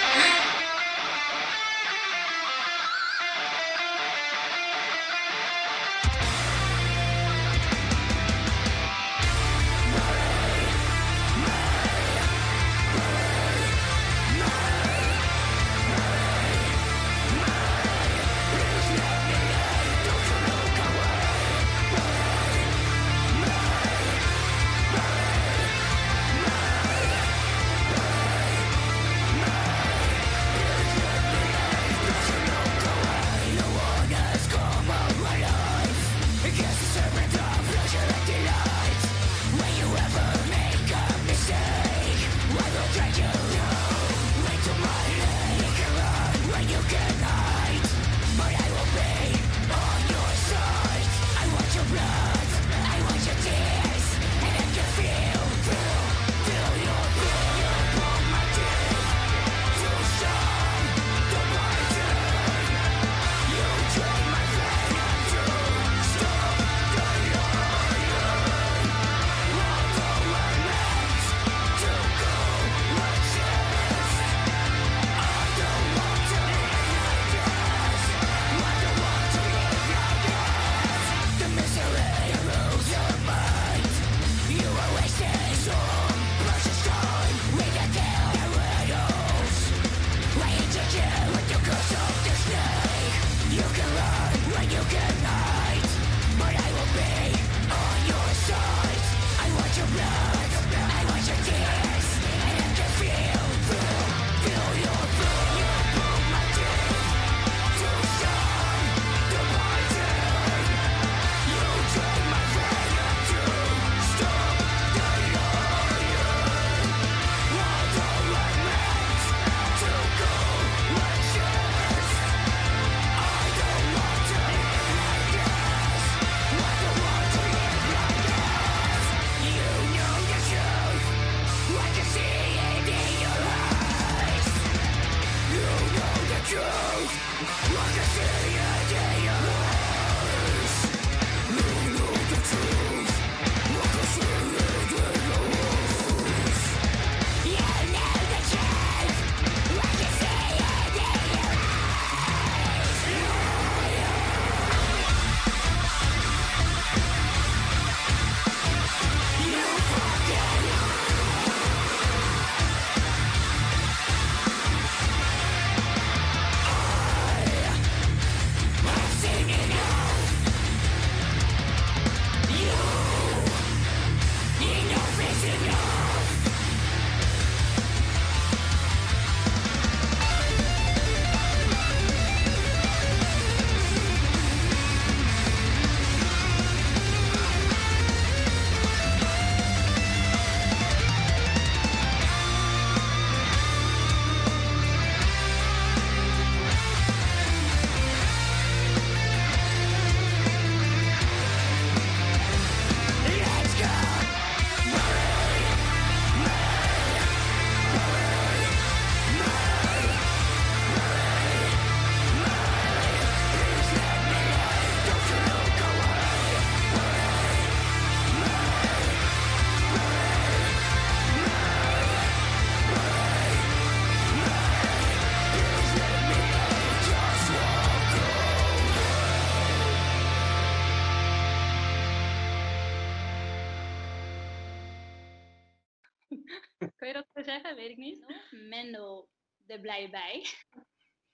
[237.80, 238.26] Weet ik niet.
[238.52, 239.30] Mendel
[239.66, 240.46] de blij bij.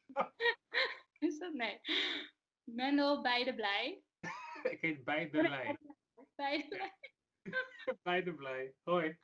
[1.27, 1.53] Is dat?
[1.53, 1.79] Nee.
[2.63, 4.03] Mendel bij de blij.
[4.73, 5.77] Ik heet Beide Blij.
[6.35, 6.93] Bij de blij.
[8.03, 8.73] Beide Blij.
[8.83, 9.19] Hoi.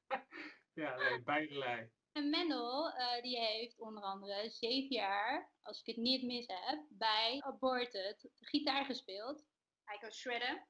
[0.74, 1.92] Ja, nee, Beide Blij.
[2.12, 6.86] En Mendel, eh, die heeft onder andere zeven jaar, als ik het niet mis heb,
[6.90, 9.46] bij Aborted gitaar gespeeld.
[9.84, 10.68] Hij kan shredden.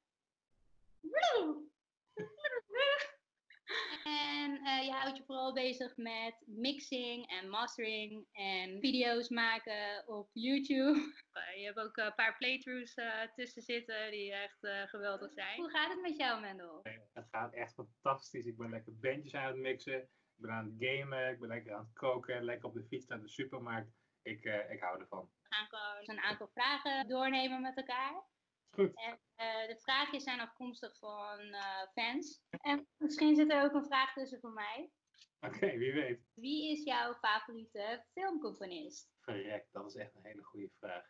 [4.04, 10.30] En eh, je houdt je vooral bezig met mixing en mastering en video's maken op
[10.34, 11.00] YouTube.
[11.32, 15.60] Eh, je hebt ook een paar playthroughs eh, tussen zitten die echt eh, geweldig zijn.
[15.60, 16.80] Hoe gaat het met jou, Mendel?
[17.14, 18.46] Het gaat echt fantastisch.
[18.46, 20.02] Ik ben lekker bandjes aan het mixen.
[20.02, 21.30] Ik ben aan het gamen.
[21.30, 22.44] Ik ben lekker aan het koken.
[22.44, 23.92] Lekker op de fiets naar de supermarkt.
[24.22, 25.30] Ik, eh, ik hou ervan.
[25.42, 28.24] We gaan gewoon een aantal vragen doornemen met elkaar.
[28.72, 28.96] Goed.
[28.96, 32.42] En eh, de vraagjes zijn afkomstig van eh, fans.
[32.50, 34.92] En misschien zit er ook een vraag tussen voor mij.
[35.40, 36.30] Oké, wie weet.
[36.34, 39.12] Wie is jouw favoriete filmcomponist?
[39.20, 41.06] Verrek, dat is echt een hele goede vraag.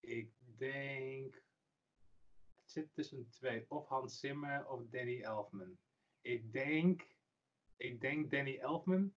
[0.00, 1.34] Ik denk.
[2.60, 3.64] Het zit tussen twee.
[3.68, 5.78] Of Hans Zimmer of Danny Elfman.
[6.20, 7.06] Ik denk.
[7.76, 9.14] Ik denk Danny Elfman,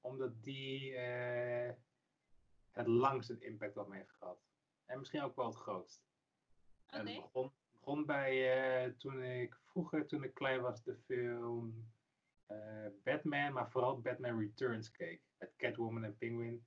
[0.00, 1.74] omdat die eh,
[2.70, 4.42] het langst een impact op me heeft gehad.
[4.84, 6.09] En misschien ook wel het grootst.
[6.90, 11.88] En het begon, begon bij eh, toen ik vroeger, toen ik klein was, de film
[12.46, 15.22] eh, Batman, maar vooral Batman Returns keek.
[15.38, 16.66] Met Catwoman en Penguin.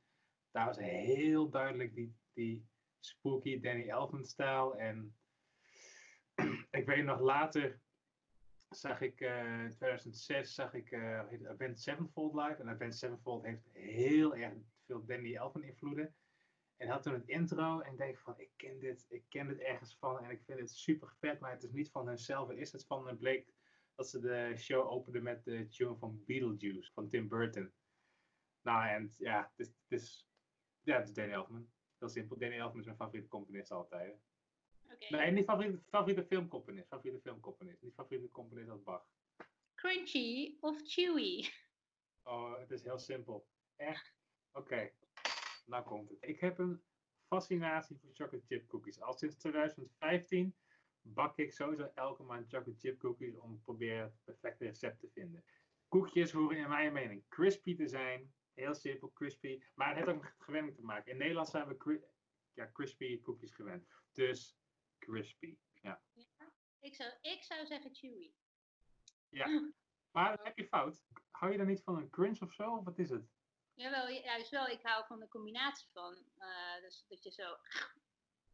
[0.52, 2.68] Daar was heel duidelijk die, die
[3.00, 4.76] spooky Danny Elfman-stijl.
[4.76, 5.16] En
[6.72, 7.82] ik weet nog later
[8.70, 12.56] zag ik eh, in 2006 zag ik Avenged Sevenfold live.
[12.56, 14.54] En Avenged Sevenfold heeft heel erg
[14.86, 16.16] veel Danny Elfman invloeden.
[16.78, 19.60] En had toen het intro en ik denk van, ik ken dit, ik ken dit
[19.60, 22.52] ergens van en ik vind het super vet, maar het is niet van hunzelf.
[22.52, 23.54] Is het van, het bleek
[23.96, 27.74] dat ze de show openden met de tune van Beetlejuice, van Tim Burton.
[28.62, 30.30] Nou, en ja, het is, het is,
[30.82, 31.72] ja, het is Danny Elfman.
[31.98, 34.22] Heel simpel, Danny Elfman is mijn favoriete componist altijd.
[34.84, 35.16] Oké.
[35.16, 39.08] Nee, niet favoriete, favoriete filmcomponist, favoriete filmcomponist, niet favoriete componist als Bach.
[39.76, 41.50] Crunchy of chewy?
[42.24, 43.48] Oh, het is heel simpel.
[43.76, 44.16] Echt?
[44.52, 44.92] Oké,
[45.66, 46.18] nou komt het.
[46.22, 46.82] Ik heb een
[47.28, 49.02] fascinatie voor chocolate chip cookies.
[49.02, 50.56] Al sinds 2015
[51.02, 55.10] bak ik sowieso elke maand chocolate chip cookies om te proberen het perfecte recept te
[55.14, 55.44] vinden.
[55.88, 58.34] Koekjes horen in mijn mening crispy te zijn.
[58.54, 59.64] Heel simpel, crispy.
[59.76, 61.12] Maar het heeft ook met gewenning te maken.
[61.12, 62.04] In Nederland zijn we cri-
[62.54, 63.88] ja, crispy koekjes gewend.
[64.12, 64.58] Dus
[65.00, 65.58] crispy.
[65.82, 66.02] Ja.
[66.80, 68.34] Ik zou, ik zou zeggen chewy.
[69.30, 69.72] ja.
[70.12, 71.04] Maar heb je fout.
[71.32, 72.76] Hou je dan niet van een crunch of zo?
[72.78, 73.33] Of wat is het?
[73.74, 74.68] Jawel, ju- juist wel.
[74.68, 76.26] Ik hou van de combinatie van.
[76.38, 77.58] eh, dus dat je zo.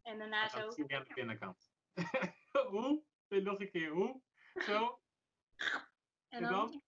[0.01, 0.59] En daarna zo.
[0.59, 1.71] Dat zie je aan de binnenkant.
[2.69, 3.03] hoe?
[3.27, 3.89] Nog een keer.
[3.91, 4.21] Hoe?
[4.53, 5.01] Zo?
[6.29, 6.83] En dan.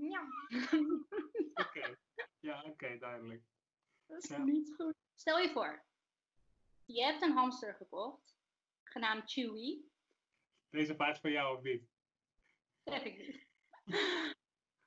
[0.00, 0.26] Ja.
[1.66, 1.96] Oké.
[2.40, 3.44] Ja, oké, duidelijk.
[4.06, 4.38] Dat is Ja.
[4.38, 4.94] niet goed.
[5.14, 5.84] Stel je voor,
[6.84, 8.36] je hebt een hamster gekocht,
[8.84, 9.82] genaamd Chewy.
[10.70, 11.88] Deze vraag is voor jou of niet?
[12.84, 13.46] Zeg ik niet.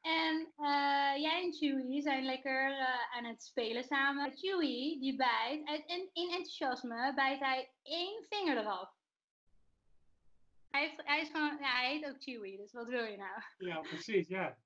[0.05, 4.37] En eh, jij en Chewy zijn lekker eh, aan het spelen samen.
[4.37, 8.93] Chewy, die bijt, uit, in, in enthousiasme, bijt hij één vinger eraf.
[10.69, 13.41] Hij, heeft, hij, is gewoon, ja, hij heet ook Chewy, dus wat wil je nou?
[13.57, 14.57] Ja, precies, ja.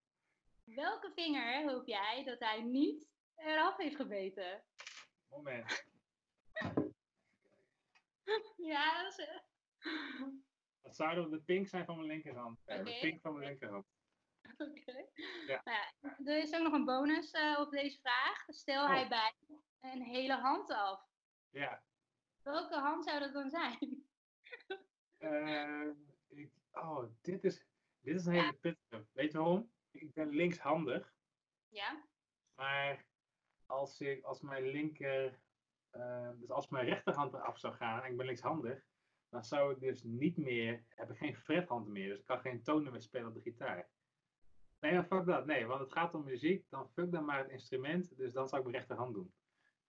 [0.64, 4.64] Welke vinger hoop jij dat hij niet eraf heeft gebeten?
[5.30, 5.66] Moment.
[8.58, 9.28] Ja, dat is...
[10.82, 12.60] Dat zou de pink zijn van mijn linkerhand.
[12.66, 13.86] De pink van mijn linkerhand.
[15.48, 15.62] Ja.
[15.64, 18.46] Nou ja, er is ook nog een bonus eh, op deze vraag.
[18.48, 18.90] Stel Oh.
[18.90, 19.36] hij bijt
[19.80, 21.08] een hele hand af.
[21.50, 21.84] Ja.
[22.44, 23.78] Welke hand zou dat dan zijn?
[25.18, 25.88] Eh,
[26.28, 27.66] ik, oh, dit is,
[28.00, 29.06] dit is een hele pittige.
[29.12, 29.72] Weet je waarom?
[29.92, 31.14] Ik ben linkshandig.
[31.68, 32.04] Ja?
[32.56, 33.06] Maar
[33.66, 35.40] als, ik, als mijn linker,
[35.90, 38.86] eh, dus als mijn rechterhand eraf zou gaan en ik ben linkshandig,
[39.30, 42.64] dan zou ik dus niet meer, heb ik geen frethand meer, dus ik kan geen
[42.64, 43.90] tonen meer spelen op de gitaar.
[44.80, 45.46] Nee, dan fuck dat.
[45.46, 48.62] Nee, want het gaat om muziek, dan fuck dan maar het instrument, dus dan zou
[48.62, 49.34] ik mijn rechterhand doen.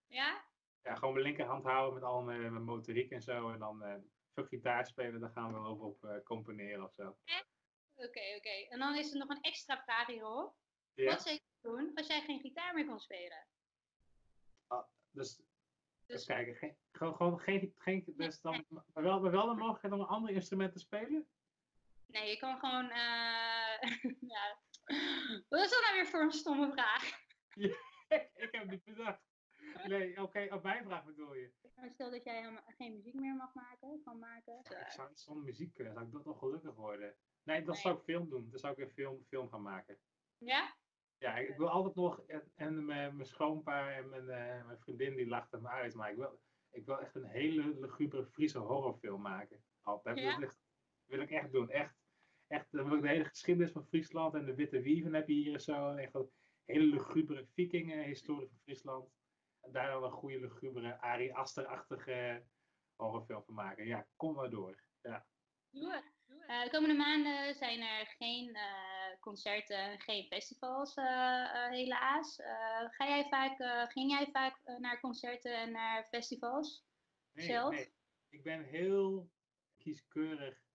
[0.06, 0.44] Ja?
[0.82, 3.94] Ja, gewoon mijn linkerhand houden met al mijn, mijn motoriek en zo, en dan eh
[4.32, 7.16] fuck gitaar spelen, dan gaan we over op eh, componeren of zo.
[7.94, 8.66] Oké, oké.
[8.68, 10.54] En dan is er nog een extra vraag hierop.
[10.94, 13.46] Wat zou je doen als jij geen gitaar meer kon spelen?
[15.12, 15.40] dus
[16.06, 19.54] Dus- even kijken, geen, gewoon, gewoon geen, geen dus dan, maar wel, maar wel de
[19.54, 21.28] mogelijkheid om een ander instrument te spelen?
[22.06, 22.90] Nee, je kan gewoon...
[22.90, 23.80] eh
[24.34, 24.58] ja.
[25.48, 27.10] Wat is dat nou weer voor een stomme vraag?
[28.44, 29.22] ik heb niet bedacht.
[29.86, 31.52] Nee, oké, op mijn vraag bedoel je.
[31.76, 34.58] Maar Stel dat jij helemaal geen muziek meer mag maken, kan maken.
[34.58, 37.16] Ik zou zonder muziek kunnen, zou ik dat toch gelukkig worden?
[37.42, 37.82] Nee, dat Nee.
[37.82, 38.50] zou ik film doen.
[38.50, 39.98] Dan zou ik een film, film gaan maken.
[40.38, 40.76] Ja?
[41.18, 45.16] Ja, ik wil altijd nog, en- en mijn, mijn schoonpa en mijn, eh, mijn vriendin
[45.16, 49.20] die lachten me uit, maar ik wil, ik wil echt een hele lugubere Friese horrorfilm
[49.20, 49.64] maken.
[49.82, 50.18] Altijd.
[50.18, 50.38] Ja?
[50.38, 50.58] Dat
[51.04, 51.70] wil ik echt doen.
[51.70, 51.94] Echt,
[52.50, 55.94] echt, de hele geschiedenis van Friesland en de Witte Wieven heb je hier zo.
[55.94, 56.30] Echt een
[56.64, 59.10] hele lugubere vikingen-historie van Friesland.
[59.60, 62.44] En daar dan een goede lugubere Ari Aster-achtige
[62.96, 63.86] horrorfilm van maken.
[63.86, 64.82] Ja, kom maar door.
[65.02, 65.26] Ja.
[65.70, 66.02] Doe.
[66.46, 72.36] Eh, de komende maanden zijn er geen eh, concerten, geen festivals, eh, helaas.
[72.90, 73.56] Ga jij vaak,
[73.92, 76.84] ging jij vaak naar concerten en naar festivals?
[77.32, 77.74] Nee, zelf?
[77.74, 77.92] nee.
[78.28, 79.30] Ik ben heel
[79.76, 80.69] kieskeurig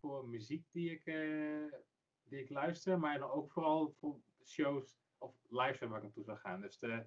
[0.00, 1.78] voor muziek die ik, eh,
[2.22, 6.38] die ik luister, maar dan ook vooral voor shows of live waar ik naartoe zou
[6.38, 6.60] gaan.
[6.60, 7.06] Dus de,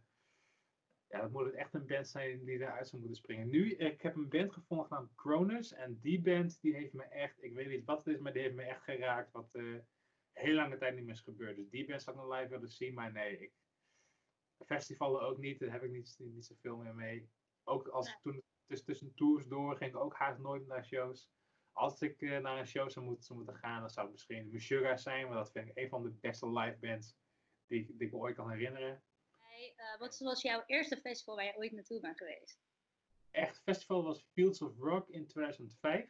[1.07, 3.49] ja, dat moet het echt een band zijn die eruit zou moeten springen.
[3.49, 7.43] Nu, ik heb een band gevonden genaamd Cronus en die band die heeft me echt,
[7.43, 9.77] ik weet niet wat het is, maar die heeft me echt geraakt wat eh
[10.33, 11.55] heel lange tijd niet meer is gebeurd.
[11.55, 13.53] Dus die band zou ik nog live willen zien, maar nee, ik,
[14.65, 17.29] festivalen ook niet, daar heb ik niet, niet zoveel meer mee.
[17.63, 21.29] Ook als toen tussen, tussen tours door ging ik ook haast nooit naar shows.
[21.73, 24.49] Als ik eh, naar een show zou moeten, zou moeten gaan, dan zou het misschien
[24.51, 27.15] Meshuggah zijn, want dat vind ik een van de beste live bands
[27.67, 29.03] die, ik- die ik me ooit kan herinneren.
[29.39, 32.61] Jij, eh, wat was jouw eerste festival waar je ooit naartoe bent geweest?
[33.31, 36.09] Echt, festival was Fields of Rock in 2005.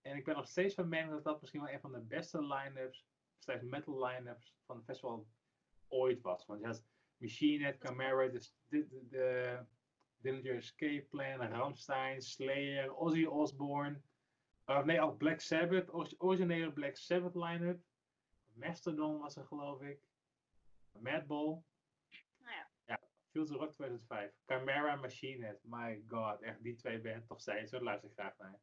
[0.00, 2.42] En ik ben nog steeds van mening dat dat misschien wel een van de beste
[2.46, 3.06] line-ups,
[3.38, 5.28] slechts metal line-ups van het festival
[5.88, 6.46] ooit was.
[6.46, 6.84] Want je had
[7.16, 9.58] Machine Head, Camara, de, de, de, de
[10.16, 14.00] Dillinger Escape Plan, Rammstein, Slayer, Ozzy Osbourne.
[14.70, 17.80] Uh, nee, ook Black Sabbath, ori- originele Black Sabbath line-up.
[18.54, 20.00] Mastodon was er geloof ik.
[20.92, 21.62] Madball.
[22.38, 22.70] Nou ja.
[22.84, 23.00] Ja,
[23.30, 24.32] Fields of Rock 2005.
[24.46, 25.58] Camara, Machine Head.
[25.62, 27.70] My god, echt die twee bands nog steeds.
[27.70, 28.60] Daar luister ik graag naar.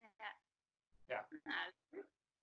[0.00, 0.36] Ja.
[1.06, 1.28] Ja.
[1.42, 1.72] Nou,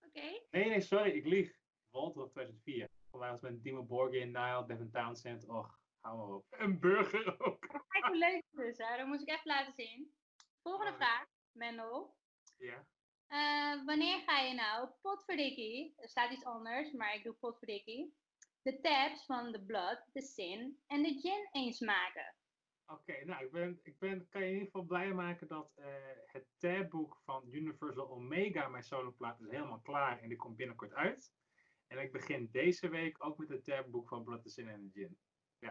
[0.05, 0.21] oké.
[0.51, 1.57] Nee, nee, sorry, ik lieg.
[1.91, 2.89] Voltrop 2004.
[3.09, 5.47] Voor mij was met Dimo Borgir, Nile, Devin Townsend.
[5.47, 6.45] Och, hou maar op.
[6.49, 7.59] Een burger ook.
[7.87, 8.97] Kijk hoe leuk het is, hè?
[8.97, 10.13] Dat moet ik even laten zien.
[10.61, 10.97] Volgende Oh.
[10.97, 12.16] vraag, Mendel.
[12.58, 12.88] Ja.
[13.28, 18.16] Eh, wanneer ga je nou, potverdikkie, er staat iets anders, maar ik doe potverdikkie,
[18.62, 22.36] de tabs van de Blood, de Sin en de Gin eens maken?
[22.86, 25.86] Oké, nou, ik, ben, ik ben, kan je in ieder geval blij maken dat eh,
[26.26, 31.34] het tabboek van Universal Omega, mijn soloplaat, is helemaal klaar en die komt binnenkort uit.
[31.88, 34.99] En ik begin deze week ook met het tabboek van Blood, the Sin en the
[34.99, 35.18] Gin.
[35.60, 35.70] Ja.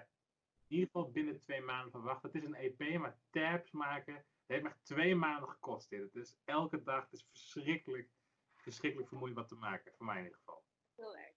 [0.66, 2.22] In ieder geval binnen twee maanden verwacht.
[2.22, 6.02] Het is een EP, maar tabs maken, heeft me echt twee maanden gekost dit.
[6.02, 8.10] Het is elke dag, het is verschrikkelijk,
[8.54, 10.64] verschrikkelijk vermoeiend wat te maken, voor mij in ieder geval.
[10.94, 11.34] Heel erg.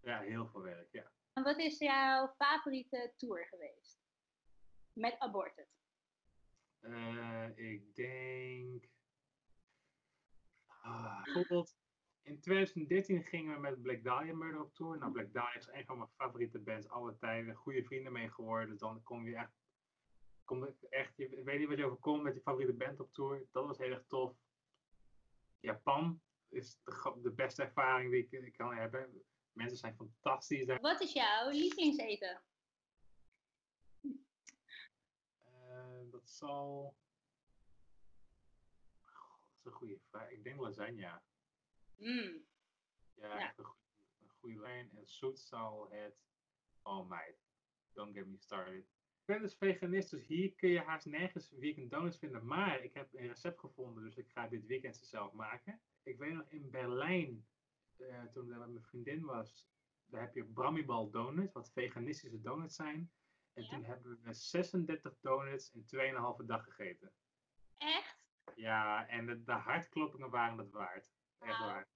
[0.00, 1.12] Ja, heel veel werk, ja.
[1.32, 4.00] En wat is jouw favoriete tour geweest?
[4.92, 5.68] Met Aborted.
[6.80, 8.90] Eh, ik denk.
[10.66, 11.76] Ah, bijvoorbeeld
[12.22, 14.98] in 2013 gingen we met Black Dahlia Murder op tour.
[14.98, 17.54] Nou, Black Dahlia is een van mijn favoriete bands alle tijden.
[17.54, 18.68] Goede vrienden mee geworden.
[18.68, 19.52] Dus dan kom je echt.
[20.44, 23.46] Kom echt je, ik weet niet wat je overkomt met je favoriete band op tour.
[23.52, 24.36] Dat was heel erg tof.
[25.60, 26.78] Japan is
[27.22, 29.24] de, beste ervaring die ik, ik kan hebben.
[29.52, 30.80] Mensen zijn fantastisch daar.
[30.80, 32.42] Wat is jouw lievelingseten?
[35.44, 36.96] Eh, dat zal.
[39.02, 40.30] Dat is een goede vraag.
[40.30, 41.20] Ik denk lasagne.
[41.96, 42.46] Mm.
[43.14, 43.74] Ja, een goede,
[44.20, 44.90] een goede lijn.
[44.96, 46.16] En zoet zal het.
[46.82, 47.36] Oh meid,
[47.92, 48.86] don't get me started.
[49.22, 52.46] Ik ben dus veganist, dus hier kun je haast nergens vegan donuts vinden.
[52.46, 55.80] Maar ik heb een recept gevonden, dus ik ga dit weekend ze zelf maken.
[56.02, 57.46] Ik weet nog in Berlijn,
[57.98, 59.68] eh, toen ik daar met mijn vriendin was,
[60.06, 63.12] daar heb je Bramibal donuts, wat veganistische donuts zijn.
[63.52, 63.68] En Ja.
[63.68, 67.12] toen hebben we 36 donuts in 2,5 dag gegeten.
[67.78, 68.20] Echt?
[68.54, 71.12] Ja, en de, de hartkloppingen waren het waard.
[71.38, 71.88] Echt waar.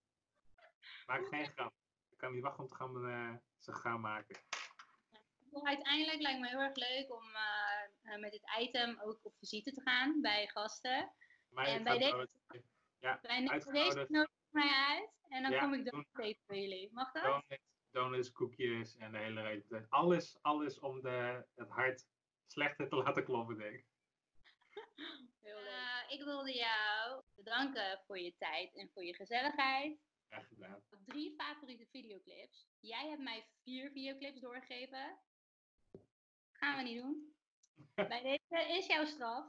[1.06, 1.74] Maak geen grap.
[2.10, 4.36] Ik kan niet wachten om te gaan, eh, ze gaan maken.
[5.64, 9.70] Uiteindelijk lijkt me heel erg leuk om eh, eh, met dit item ook op visite
[9.72, 11.12] te gaan bij gasten.
[11.50, 12.62] Maar En bij deze- het
[13.00, 13.40] Ja, Bij
[13.72, 16.90] deze nodig mij uit en dan Ja, kom ik donuts eten voor jullie.
[16.92, 17.22] Mag dat?
[17.22, 17.58] Donuts,
[17.90, 19.86] donuts, koekjes en de hele reden.
[19.88, 22.04] Alles, alles om de, het hart
[22.46, 23.86] slechter te laten kloppen, denk ik.
[25.42, 26.04] Heel leuk.
[26.08, 29.98] ik wilde jou bedanken voor je tijd en voor je gezelligheid.
[30.28, 30.82] Echt gedaan.
[31.04, 32.68] Drie favoriete videoclips.
[32.80, 35.18] Jij hebt mij vier videoclips doorgegeven.
[36.58, 37.34] Gaan we niet doen.
[38.08, 39.44] Bij deze is jouw straf.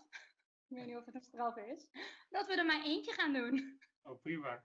[0.68, 1.88] Ik weet niet of het een straf is.
[2.30, 3.80] Dat we er maar eentje gaan doen.
[4.02, 4.64] Oh, prima.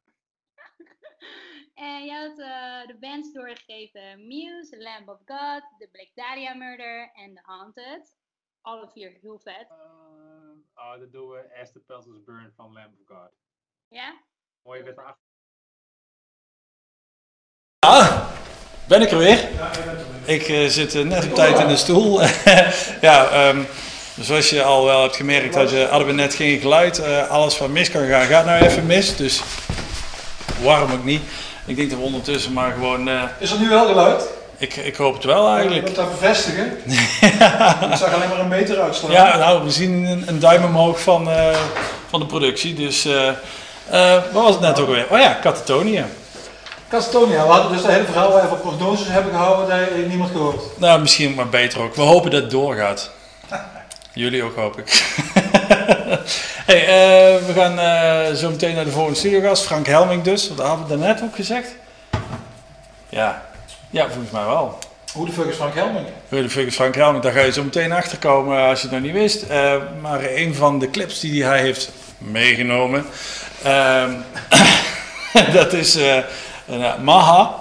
[1.74, 4.26] En jij had eh, de bands doorgegeven.
[4.26, 8.16] Muse, Lamb of God, The Black Dahlia Murder en The Haunted.
[8.60, 9.70] Alle vier heel vet.
[9.70, 13.32] Ehm, oh, dat doen we As the Burn van Lamb of God.
[13.88, 14.22] Ja?
[14.62, 15.30] Mooie witte achter.
[17.78, 18.32] Ah,
[18.88, 19.36] ben ik er weer?
[20.24, 22.20] Ik eh, zit eh, net op tijd in de stoel.
[23.00, 23.58] ja, ehm,
[24.20, 26.98] zoals je al wel hebt gemerkt, had je, hadden we net geen geluid.
[26.98, 29.16] Eh, alles wat mis kan gaan, gaat nou even mis.
[29.16, 29.40] Dus
[30.62, 31.22] waarom ook niet?
[31.66, 33.10] Ik denk dat we ondertussen maar gewoon...
[33.38, 34.24] Is er nu wel geluid?
[34.58, 35.86] ik, ik hoop het wel Ik eigenlijk.
[35.86, 36.78] moet dat bevestigen.
[37.90, 39.10] Ik zag alleen maar een meter uitslaan.
[39.10, 41.28] Ja, nou, we zien een, een duim omhoog van,
[42.10, 42.74] van de productie.
[42.74, 43.08] Dus
[44.32, 45.06] wat was het net ook alweer?
[45.10, 46.06] Oh ja, Catatonia.
[46.92, 50.30] Catatonia, we hadden dus het hele verhaal waar we prognoses hebben gehouden, daar heeft niemand
[50.30, 50.78] gehoord.
[50.78, 51.94] Nou, misschien maar beter ook.
[51.94, 53.10] We hopen dat het doorgaat.
[54.12, 54.90] Jullie ook, hoop ik.
[56.70, 59.64] hey, eh, we gaan eh, zo meteen naar de volgende studiogast.
[59.64, 60.54] Frank Helming dus.
[60.54, 61.74] Wat we daarnet ook gezegd?
[63.08, 63.42] Ja.
[63.90, 64.78] ja, volgens mij wel.
[65.12, 66.06] Hoe de fuck is Frank Helming?
[66.28, 67.22] Hoe de fuck is Frank Helming?
[67.22, 69.42] Daar ga je zo meteen achter komen als je het nog niet wist.
[69.42, 73.06] Eh, maar een van de clips die hij heeft meegenomen,
[73.62, 74.12] ehm,
[75.58, 75.98] dat is
[76.66, 77.54] eh, Maha,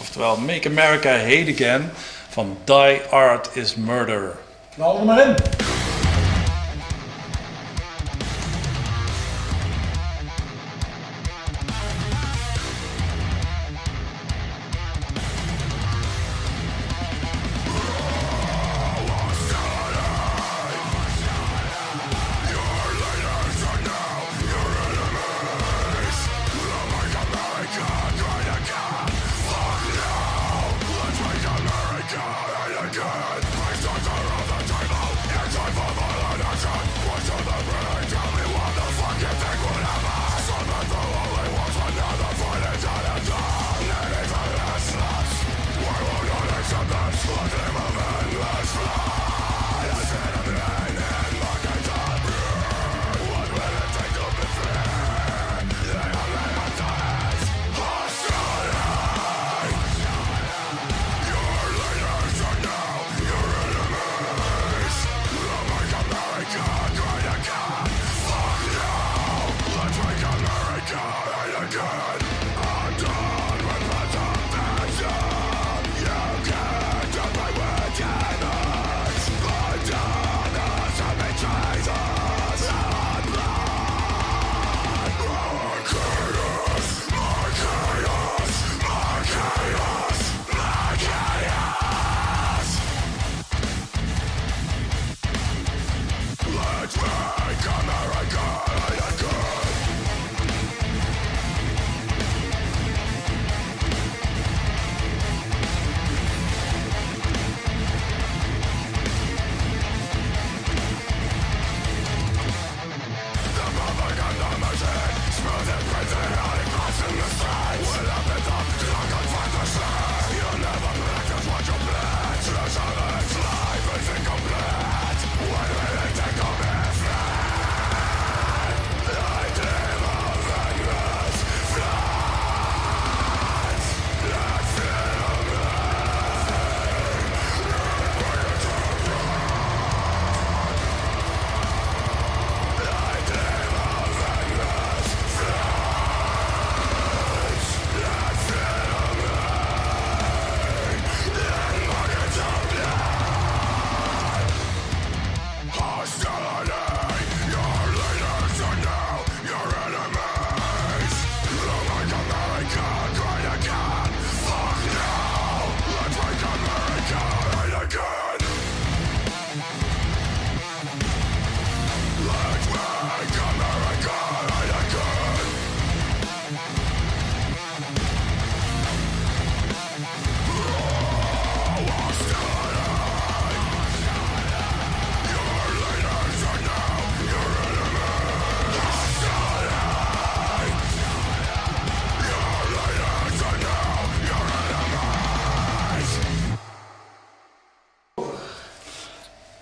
[0.00, 1.90] oftewel Make America Hate Again,
[2.28, 4.36] van Die Art is Murder.
[4.74, 5.73] Nou, er maar in.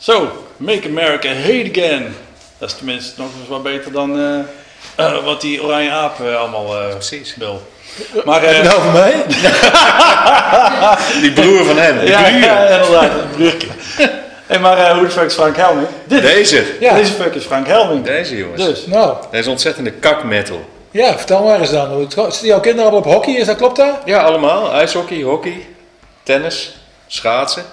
[0.03, 2.15] Zo, Make America Hate Again.
[2.59, 4.39] Dat is tenminste nog eens wat beter dan eh,
[5.07, 7.37] eh, wat die oranje aap eh, allemaal eh Precies.
[7.37, 7.63] wil.
[8.25, 9.25] Maar, eh, het nou voor mij?
[11.23, 13.69] Die broer van hem, die ja, ja, inderdaad, een broertje.
[14.47, 15.89] hey, maar hoe de fuck is Frank Helming?
[16.05, 16.65] Dit, Deze.
[16.81, 16.95] Ja.
[16.95, 18.05] Deze fuck is Frank Helming.
[18.05, 18.65] Deze jongens.
[18.65, 20.65] Dus, Nou, Deze ontzettende kakmetal.
[20.91, 21.89] ja, vertel maar eens dan.
[21.93, 23.35] Hoe het- Zitten jouw kinderen allemaal op hockey?
[23.35, 23.95] Is dat klopt dat?
[24.05, 24.73] Ja, allemaal.
[24.73, 25.67] IJshockey, hockey,
[26.23, 26.77] tennis,
[27.07, 27.65] schaatsen.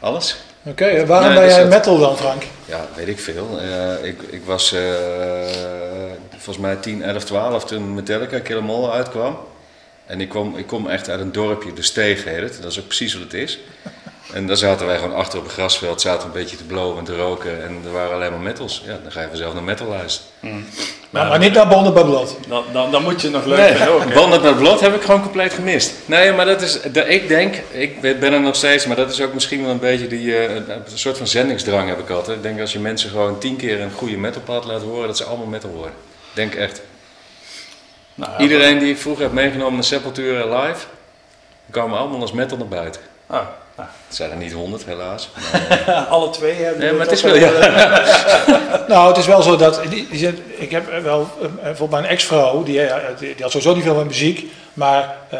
[0.00, 0.36] Alles.
[0.66, 2.42] Oké, waarom Nee, ben dus jij dat- metal dan, Frank?
[2.64, 3.60] Ja, weet ik veel.
[3.60, 4.80] Eh, ik, ik was eh,
[6.30, 9.38] volgens mij 10, 11, 12 toen Metallica Kill 'Em All uitkwam.
[10.06, 12.62] En ik kom, ik kom echt uit een dorpje, de Steeg heet het.
[12.62, 13.58] Dat is ook precies wat het is.
[14.32, 17.04] En daar zaten wij gewoon achter op een grasveld, zaten een beetje te blowen en
[17.04, 17.62] te roken.
[17.64, 18.82] En er waren alleen maar metals.
[18.86, 20.30] Ja, dan ga je vanzelf naar metal luisteren.
[21.10, 22.36] Maar, maar niet naar Bonden bij Blad.
[22.48, 24.14] dan, dan, dan moet je het nog leuk Nee, ook.
[24.14, 25.92] Bandit met Blad heb ik gewoon compleet gemist.
[26.06, 29.20] Nee, maar dat is, de- ik denk, ik ben er nog steeds, maar dat is
[29.20, 32.36] ook misschien wel een beetje die, eh, een soort van zendingsdrang heb ik altijd.
[32.36, 35.24] Ik denk als je mensen gewoon tien keer een goede metalplaat laat horen, dat ze
[35.24, 35.94] allemaal metal worden.
[36.32, 36.82] Denk echt.
[38.14, 40.84] Nou, ja, Iedereen die ik vroeger heb meegenomen naar Sepultura live,
[41.64, 43.00] die kwamen allemaal als metal naar buiten.
[43.26, 43.40] Oh,
[43.76, 43.88] nou.
[44.06, 45.30] Het zijn er niet honderd helaas.
[46.08, 47.50] Alle twee hebben Nee, maar het is wel, ja.
[48.88, 50.08] Nou, het is wel zo dat, die,
[50.58, 54.06] ik heb wel, eh, bijvoorbeeld mijn ex-vrouw, die, eh, die, had sowieso niet veel met
[54.06, 55.38] muziek, maar eh,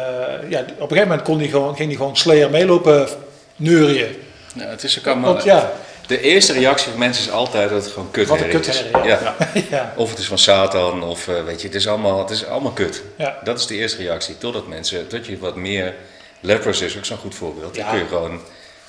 [0.49, 3.07] ja, op een gegeven moment kon die gewoon, ging die gewoon Slayer meelopen
[3.55, 4.15] neurien.
[4.53, 5.31] Ja, het is ook allemaal...
[5.33, 5.71] Want ja,
[6.07, 8.51] De eerste reactie van mensen is altijd dat het gewoon kut Wat een is.
[8.51, 9.19] kutherrie, Ja.
[9.21, 9.35] ja.
[9.69, 9.93] Ja.
[9.95, 12.71] Of het is van Satan, of eh, weet je, het is allemaal, het is allemaal
[12.71, 13.01] kut.
[13.17, 13.37] Ja.
[13.43, 14.37] Dat is de eerste reactie.
[14.37, 15.93] Totdat mensen, tot je wat meer...
[16.39, 17.73] Lepers is ook zo'n goed voorbeeld.
[17.73, 17.89] Die Ja.
[17.89, 18.39] kun je gewoon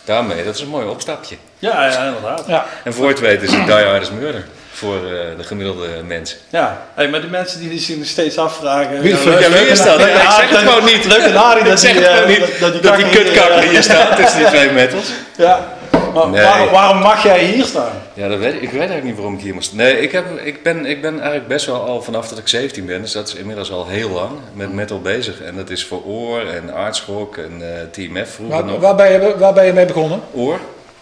[0.05, 1.37] daarmee, dat is een mooi opstapje.
[1.59, 2.45] Ja, ja, inderdaad.
[2.47, 2.67] ja.
[2.85, 6.37] En voor het weet is het Die Hard as Murder voor eh, de gemiddelde mens.
[6.49, 9.01] Ja, hey, maar die mensen die zich nog steeds afvragen...
[9.01, 10.01] Wie de ja, Ja, wie is dat?
[10.01, 11.05] Ja, ik zeg het gewoon niet.
[11.05, 12.61] Leuk en aardig dat Ik zeg die, het gewoon eh, niet.
[12.61, 13.05] dat- die Dat die
[13.41, 15.07] eh, hier staat tussen die twee metals.
[15.37, 15.78] Ja,
[16.19, 16.43] maar Nee.
[16.43, 17.93] waarom, waarom mag jij hier staan?
[18.15, 18.61] Ja, dat weet ik.
[18.61, 19.73] Weet eigenlijk niet waarom ik hier moest.
[19.73, 22.87] Nee, ik, heb, ik, ben, ik ben eigenlijk best wel al vanaf dat ik 17
[22.87, 25.43] ben, dus dat is inmiddels al heel lang, met metal bezig.
[25.43, 28.81] En dat is voor Oor en Aardschok en eh TMF vroeger Waar, nog.
[28.81, 30.21] waar, ben je, waar ben je mee begonnen?
[30.35, 30.59] Oor.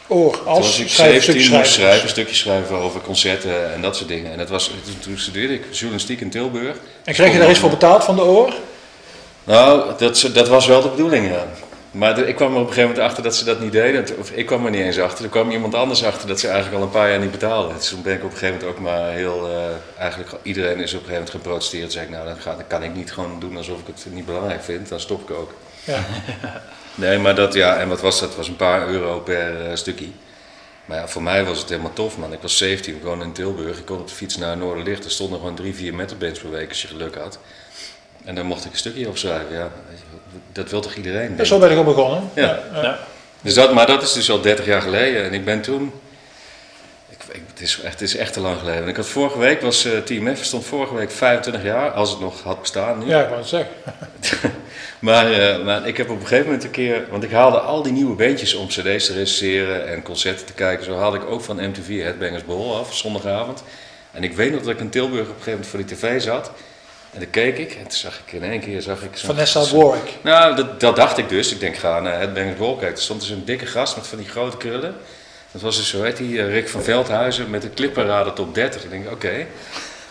[0.09, 1.89] Oor, Toen als was ik schrijver, 17 stukje moest schrijver.
[1.91, 4.33] schrijven, stukjes schrijven over concerten en dat soort dingen.
[4.33, 6.77] En dat was, toen, toen studeerde ik journalistiek in Tilburg.
[7.05, 8.53] En kreeg je daar iets voor betaald van de oor?
[9.45, 11.45] Nou, dat, dat was wel de bedoeling, ja.
[11.97, 14.19] Maar de- ik kwam er op een gegeven moment achter dat ze dat niet deden.
[14.19, 15.25] Of ik kwam er niet eens achter.
[15.25, 17.77] Er kwam iemand anders achter dat ze eigenlijk al een paar jaar niet betaalden.
[17.77, 19.49] Dus toen ben ik op een gegeven moment ook maar heel...
[19.49, 21.83] eh, eigenlijk iedereen is op een gegeven moment geprotesteerd.
[21.83, 24.27] Toen zei ik, nou, ga, dat kan ik niet gewoon doen alsof ik het niet
[24.27, 24.89] belangrijk vind.
[24.89, 25.53] Dan stop ik ook.
[25.85, 25.99] Ja.
[26.95, 28.29] Nee, maar dat, ja, en wat was dat?
[28.29, 30.07] Het was een paar euro per eh, stukje.
[30.85, 32.33] Maar ja, voor mij was het helemaal tof, man.
[32.33, 33.79] Ik was 17, ik woonde in Tilburg.
[33.79, 35.05] Ik kon op de fiets naar Noorderlicht.
[35.05, 37.39] Er stonden gewoon drie, vier metalbands per week als je geluk had.
[38.25, 39.71] En daar mocht ik een stukje op schrijven, ja.
[40.53, 41.35] Dat wil toch iedereen?
[41.37, 42.31] Ja, zo ben ik ook begonnen.
[42.35, 42.59] Ja.
[42.75, 42.99] Ja.
[43.41, 45.25] Dus dat, maar dat is dus al 30 jaar geleden.
[45.25, 45.93] En ik ben toen.
[47.09, 48.83] Ik, ik, het, is echt, het is echt te lang geleden.
[48.83, 52.21] En ik had vorige week, was eh TMF, stond vorige week 25 jaar, als het
[52.21, 53.07] nog had bestaan nu.
[53.07, 53.75] Ja, ik wou het zeggen.
[54.99, 57.83] maar, eh, maar ik heb op een gegeven moment een keer, want ik haalde al
[57.83, 60.85] die nieuwe bandjes om cd's te recenseren en concerten te kijken.
[60.85, 63.63] Zo haalde ik ook van MTV Headbangers Ball af, zondagavond.
[64.13, 66.23] En ik weet nog dat ik in Tilburg op een gegeven moment voor die tv
[66.23, 66.51] zat.
[67.17, 70.13] En dan keek ik en toen zag ik in één keer, zag ik Vanessa Warwick.
[70.23, 71.53] nou, dat, dat dacht ik dus.
[71.53, 72.97] Ik denk, ga naar het Bangers Ball kijken.
[72.97, 74.95] Er stond dus een dikke gast met van die grote krullen.
[75.53, 78.85] Dat was dus, zo heet die, eh, Rick van Veldhuizen met een clipparade top 30.
[78.85, 79.47] Ik denk, oké.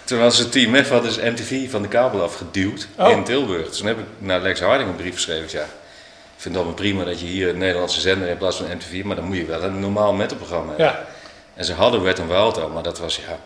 [0.04, 3.10] Toen was het team F, had dus MTV van de kabel afgeduwd Oh.
[3.12, 3.68] in Tilburg.
[3.68, 5.48] Dus toen heb ik naar Lex Harding een brief geschreven.
[5.52, 8.66] Ja, ik vind het allemaal prima dat je hier een Nederlandse zender in plaats van
[8.76, 10.86] MTV, maar dan moet je wel een normaal metalprogramma hebben.
[10.86, 11.06] Ja.
[11.54, 13.40] En ze hadden Wet n Wild al, maar dat was, ja,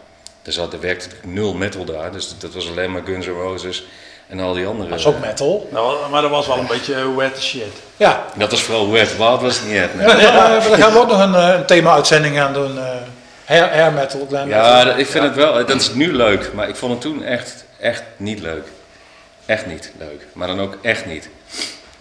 [0.44, 2.12] er, zat, er werkte nul metal daar.
[2.12, 3.84] Dus dat was alleen maar Guns N' Roses
[4.28, 4.90] en al die andere.
[4.90, 5.70] Dat is ook metal.
[5.72, 7.64] Nou, maar dat was wel een beetje wet shit.
[7.98, 8.26] Ja.
[8.36, 9.96] Dat was vooral Wet Wild was het niet echt.
[9.96, 10.08] nee.
[10.08, 12.78] Ja, maar daar gaan we ook nog een, eh, een thema-uitzending aan doen.
[12.78, 12.84] eh
[13.46, 15.00] hair, hair metal, glam Ja, metal.
[15.00, 18.04] ik vind het wel, dat is nu leuk, maar ik vond het toen echt, echt
[18.18, 18.68] niet leuk.
[19.46, 21.30] Echt niet leuk, maar dan ook echt niet.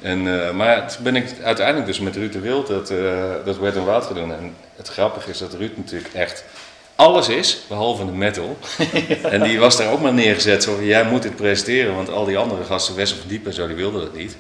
[0.03, 2.97] En, eh, maar toen ben ik uiteindelijk dus met Ruud de Wild dat, eh
[3.45, 4.33] dat Wet n Wild gaan doen.
[4.33, 6.45] En het grappige is dat Ruud natuurlijk echt
[6.99, 8.59] alles is, behalve de metal.
[9.23, 12.25] En die was daar ook maar neergezet, zo van, jij moet dit presenteren, want al
[12.25, 14.37] die andere gasten, Wessel van Diep en zo, die wilden dat niet.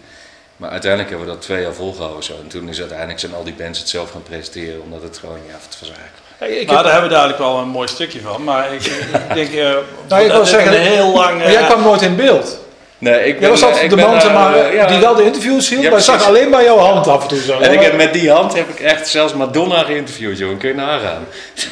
[0.56, 2.32] Maar uiteindelijk hebben we dat twee jaar volgehouden zo.
[2.42, 5.38] En toen is uiteindelijk zijn al die bands het zelf gaan presenteren, omdat het gewoon,
[5.46, 6.18] ja, het was eigenlijk...
[6.38, 8.44] Hey, ik nou, heb- daar hebben we dadelijk wel een mooi stukje van.
[8.44, 9.70] Maar ik, ik denk, eh
[10.08, 11.38] nou, ik wil zeggen, een heel lang...
[11.38, 12.58] maar jij eh, kwam nooit in beeld.
[12.98, 14.86] Nee, ik Jij was altijd ik de ben man eh, ja.
[14.86, 17.28] die wel de interviews hield, Ja, maar ik zag alleen maar jouw hand af en
[17.28, 17.58] toe zo.
[17.58, 20.58] En ik heb met die hand heb ik echt zelfs Madonna geïnterviewd, joh.
[20.58, 21.26] Kun je nagaan.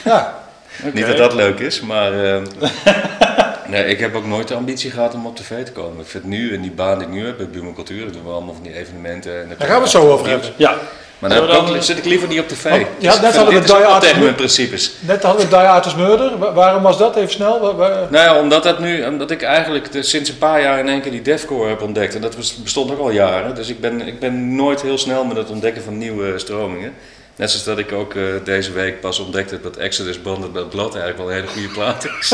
[0.05, 0.35] Ja.
[0.93, 2.13] Niet dat dat leuk is, maar...
[2.25, 2.43] eh,
[3.73, 6.01] nee, ik heb ook nooit de ambitie gehad om op tv te komen.
[6.01, 8.31] Ik vind nu, in die baan die ik nu heb, bij Buurman Cultuur, doen we
[8.31, 9.41] allemaal van die evenementen.
[9.41, 10.49] En Daar gaan we het zo over hebben.
[10.57, 10.75] Ja.
[11.19, 12.71] Maar dan, ook- zit ik liever niet op tv.
[12.71, 14.93] Want, ja, Dus net hadden we Die tegen mijn principes.
[15.01, 16.39] Net hadden we Die Artist Murder.
[16.39, 17.17] Wa- waarom was dat?
[17.17, 17.75] Even snel.
[17.77, 21.01] Nou ja, omdat, dat nu, omdat ik eigenlijk de- sinds een paar jaar in één
[21.01, 22.15] keer die deathcore heb ontdekt.
[22.15, 23.55] En dat bes- bestond ook al jaren.
[23.55, 26.93] Dus ik ben, ik ben nooit heel snel met het ontdekken van nieuwe stromingen.
[27.37, 30.95] Net zoals dat ik ook eh, deze week pas ontdekte dat Exodus Bonded by Blood
[30.95, 32.33] eigenlijk wel een hele goede plaat is.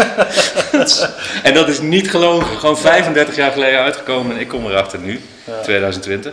[1.48, 2.58] en dat is niet gelogen.
[2.58, 5.20] Gewoon 35 jaar geleden uitgekomen en ik kom erachter nu,
[5.62, 6.32] 2020.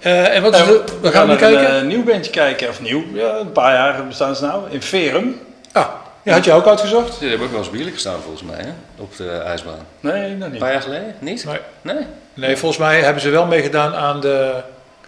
[0.00, 0.60] Eh, en wat is
[1.00, 1.74] we gaan nu naar kijken.
[1.74, 2.68] een eh, nieuw bandje kijken.
[2.68, 4.70] Of nieuw, ja, een paar jaar bestaan ze nou.
[4.70, 5.40] In Verum.
[5.72, 5.88] Ah,
[6.22, 7.18] die had je ook uitgezocht?
[7.18, 8.70] Die hebben ook wel eens bielen gestaan volgens mij, hè?
[9.02, 9.86] op de ijsbaan.
[10.00, 10.60] Nee, nog Een niet.
[10.60, 11.14] paar jaar geleden?
[11.18, 11.44] Niet?
[11.44, 11.58] Nee.
[11.82, 12.06] Nee?
[12.34, 14.52] Nee, volgens mij hebben ze wel meegedaan aan de,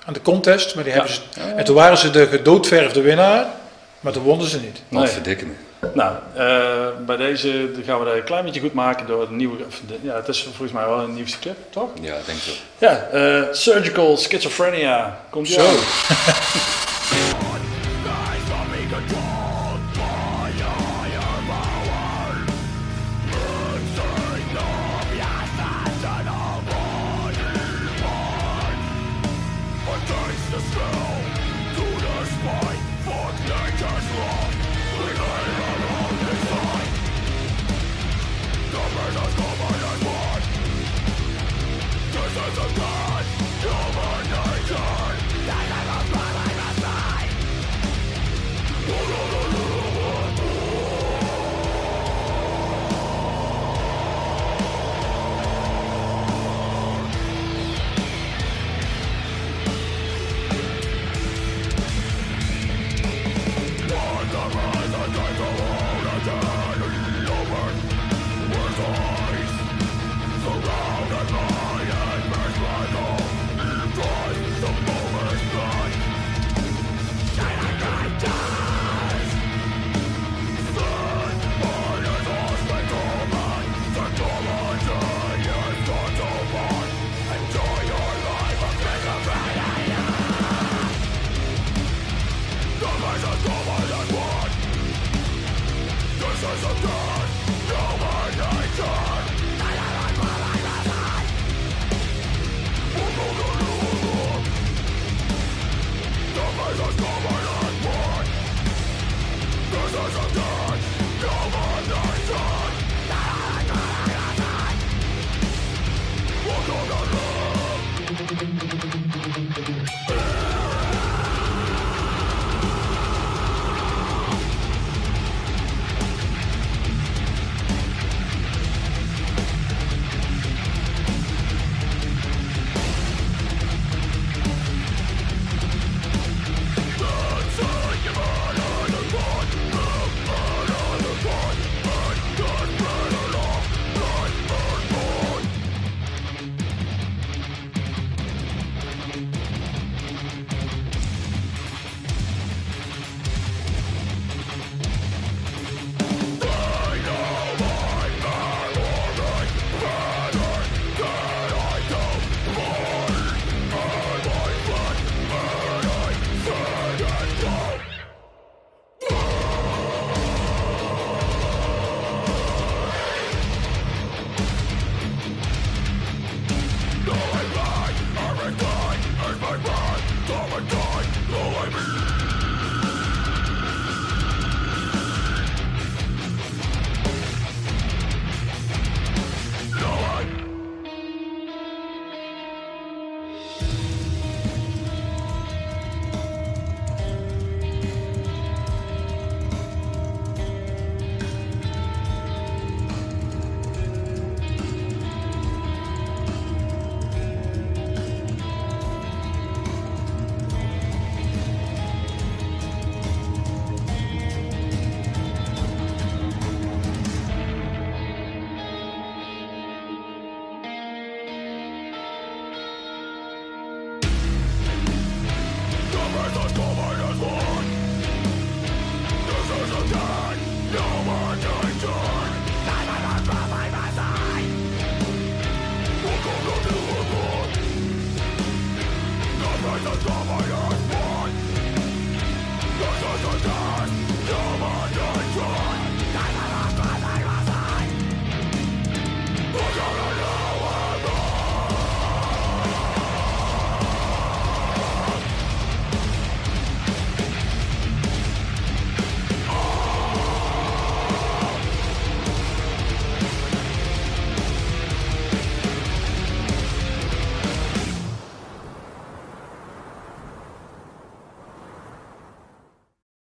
[0.04, 0.74] aan de contest.
[0.74, 1.20] Maar die hebben ze,
[1.56, 3.46] en toen waren ze de gedoodverfde winnaar.
[4.00, 4.82] Maar toen wonnen ze niet.
[4.88, 5.12] Wat Nee.
[5.12, 5.52] verdikken me.
[5.94, 9.56] Nou, eh, bij deze gaan we dat een klein beetje goed maken door het nieuwe...
[9.86, 11.88] de- Ja, het is volgens mij wel een nieuwste clip, toch?
[12.00, 12.38] Ja, ik denk
[12.78, 12.90] wel.
[12.90, 15.18] Ja, eh, Surgical Schizophrenia.
[15.30, 15.66] Komt Zo.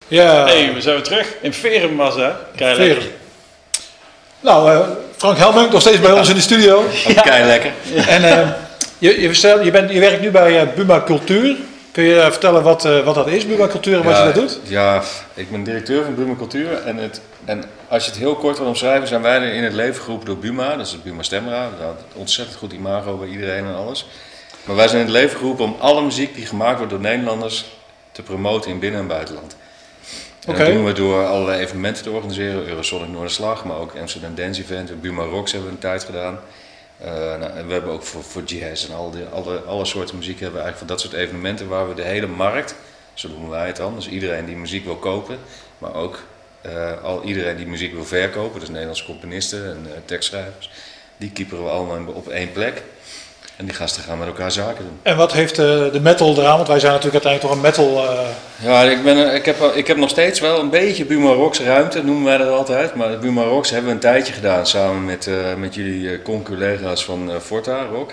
[0.09, 0.45] Ja.
[0.45, 1.35] Hey, we zijn weer terug.
[1.41, 2.31] In Verum was hè?
[2.57, 3.03] Lekker.
[4.41, 6.85] Nou, eh, Frank Helmunk nog steeds bij ons in de studio.
[7.23, 7.73] Kei lekker.
[8.09, 8.49] En eh,
[8.99, 11.57] je, je, je, bent, je werkt nu bij eh, Buma Cultuur.
[11.91, 14.49] Kun je vertellen wat, eh, wat dat is, Buma Cultuur, en wat ja, je dat
[14.49, 14.61] doet?
[14.63, 15.03] Ja,
[15.35, 16.83] ik ben directeur van Buma Cultuur.
[16.85, 20.03] En, het, en als je het heel kort wil omschrijven, zijn wij in het leven
[20.03, 20.77] geroepen door Buma.
[20.77, 21.69] Dat is het Buma Stemra.
[21.79, 24.07] Dat had ontzettend goed imago bij iedereen en alles.
[24.65, 27.65] Maar wij zijn in het leven geroepen om alle muziek die gemaakt wordt door Nederlanders
[28.13, 29.57] te promoten in binnen- en buitenland.
[30.47, 32.69] En dat doen we door allerlei evenementen te organiseren.
[32.69, 35.01] Eurosonic Noorderslag, maar ook Amsterdam Dance Event.
[35.01, 36.39] Buma Rocks hebben we een tijd gedaan.
[36.99, 40.41] Eh, nou, we hebben ook voor, voor jazz en al die, alle, alle soorten muziek
[40.41, 42.75] hebben we eigenlijk van dat soort evenementen waar we de hele markt,
[43.15, 45.39] zo noemen wij het dan, dus iedereen die muziek wil kopen,
[45.79, 46.19] maar ook
[46.61, 50.71] eh, al iedereen die muziek wil verkopen, dus Nederlandse componisten en eh, tekstschrijvers,
[51.17, 52.83] die keeperen we allemaal op één plek.
[53.59, 54.99] En die gasten gaan met elkaar zaken doen.
[55.03, 56.57] En wat heeft eh, de metal eraan?
[56.57, 58.09] Want wij zijn natuurlijk uiteindelijk toch een metal...
[58.11, 61.31] eh, Ja, ik, ben, er- ik, heb, ik heb nog steeds wel een beetje Buma
[61.33, 62.95] Rocks ruimte, noemen wij dat altijd.
[62.95, 67.05] Maar Buma Rocks hebben we een tijdje gedaan samen met, eh, met jullie eh, conculega's
[67.05, 68.11] van eh, Forta Rock.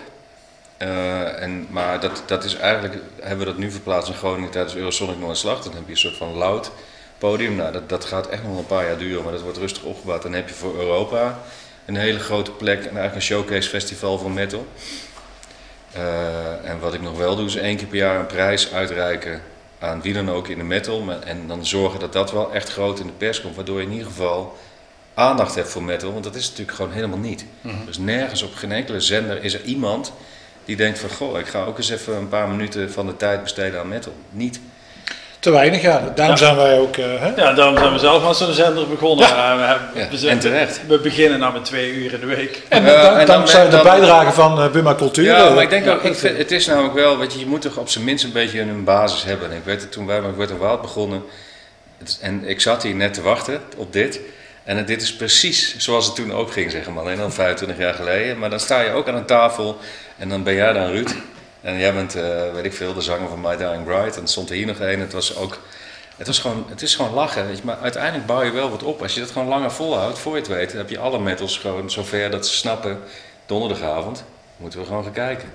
[0.77, 4.75] Eh, en, maar dat, dat is eigenlijk, hebben we dat nu verplaatst in Groningen tijdens
[4.75, 5.63] Eurosonic Noordslag.
[5.63, 6.71] Dan heb je een soort van loud
[7.17, 7.55] podium.
[7.55, 10.21] Nou, dat, dat gaat echt nog een paar jaar duren, maar dat wordt rustig opgebouwd.
[10.21, 11.39] Dan heb je voor Europa
[11.85, 14.65] een hele grote plek en eigenlijk een showcase festival voor metal.
[15.95, 19.41] Eh, en wat ik nog wel doe is één keer per jaar een prijs uitreiken
[19.79, 21.03] aan wie dan ook in de metal.
[21.23, 23.91] En dan zorgen dat dat wel echt groot in de pers komt, waardoor je in
[23.91, 24.57] ieder geval
[25.13, 26.11] aandacht hebt voor metal.
[26.11, 27.45] Want dat is natuurlijk gewoon helemaal niet.
[27.85, 30.13] Dus nergens op geen enkele zender is er iemand
[30.65, 31.09] die denkt van...
[31.09, 34.13] Goh, ik ga ook eens even een paar minuten van de tijd besteden aan metal.
[34.29, 34.59] Niet.
[35.45, 36.11] Te weinig, ja.
[36.15, 36.41] Daarom Ja.
[36.41, 36.97] zijn wij ook...
[36.97, 37.27] eh, hè?
[37.35, 39.25] Ja, daarom zijn we zelf aan zo'n zender begonnen.
[39.25, 40.81] Eh, we, hebben- Ja, we, zijn- en terecht.
[40.87, 42.61] we beginnen nou met twee uur in de week.
[42.69, 45.23] En dan- en dan dankzij ben- de bijdrage van eh, Buma Cultuur.
[45.25, 47.45] Ja, eh, maar ik denk ook, ik vind, het is namelijk wel, weet je, je
[47.45, 49.51] moet toch op zijn minst een beetje een basis hebben.
[49.51, 51.23] En ik weet het toen wij met Word en Wild begonnen,
[51.97, 54.19] het- en ik zat hier net te wachten op dit.
[54.63, 57.93] En dit is precies zoals het toen ook ging, zeg maar, alleen al 25 jaar
[57.93, 58.39] geleden.
[58.39, 59.77] Maar dan sta je ook aan een tafel
[60.17, 61.09] en dan ben jij dan Ruud.
[61.65, 62.23] En jij bent, eh,
[62.53, 64.15] weet ik veel, de zanger van My Dying Bride.
[64.15, 64.99] En er stond er hier nog een.
[64.99, 65.57] Het was ook,
[66.17, 67.63] het was gewoon, het is gewoon lachen, weet je.
[67.65, 69.01] Maar uiteindelijk bouw je wel wat op.
[69.01, 71.91] Als je dat gewoon langer volhoudt, voor je het weet, heb je alle metals gewoon
[71.91, 72.99] zover dat ze snappen.
[73.45, 74.23] Donderdagavond
[74.57, 75.49] moeten we gewoon gaan kijken.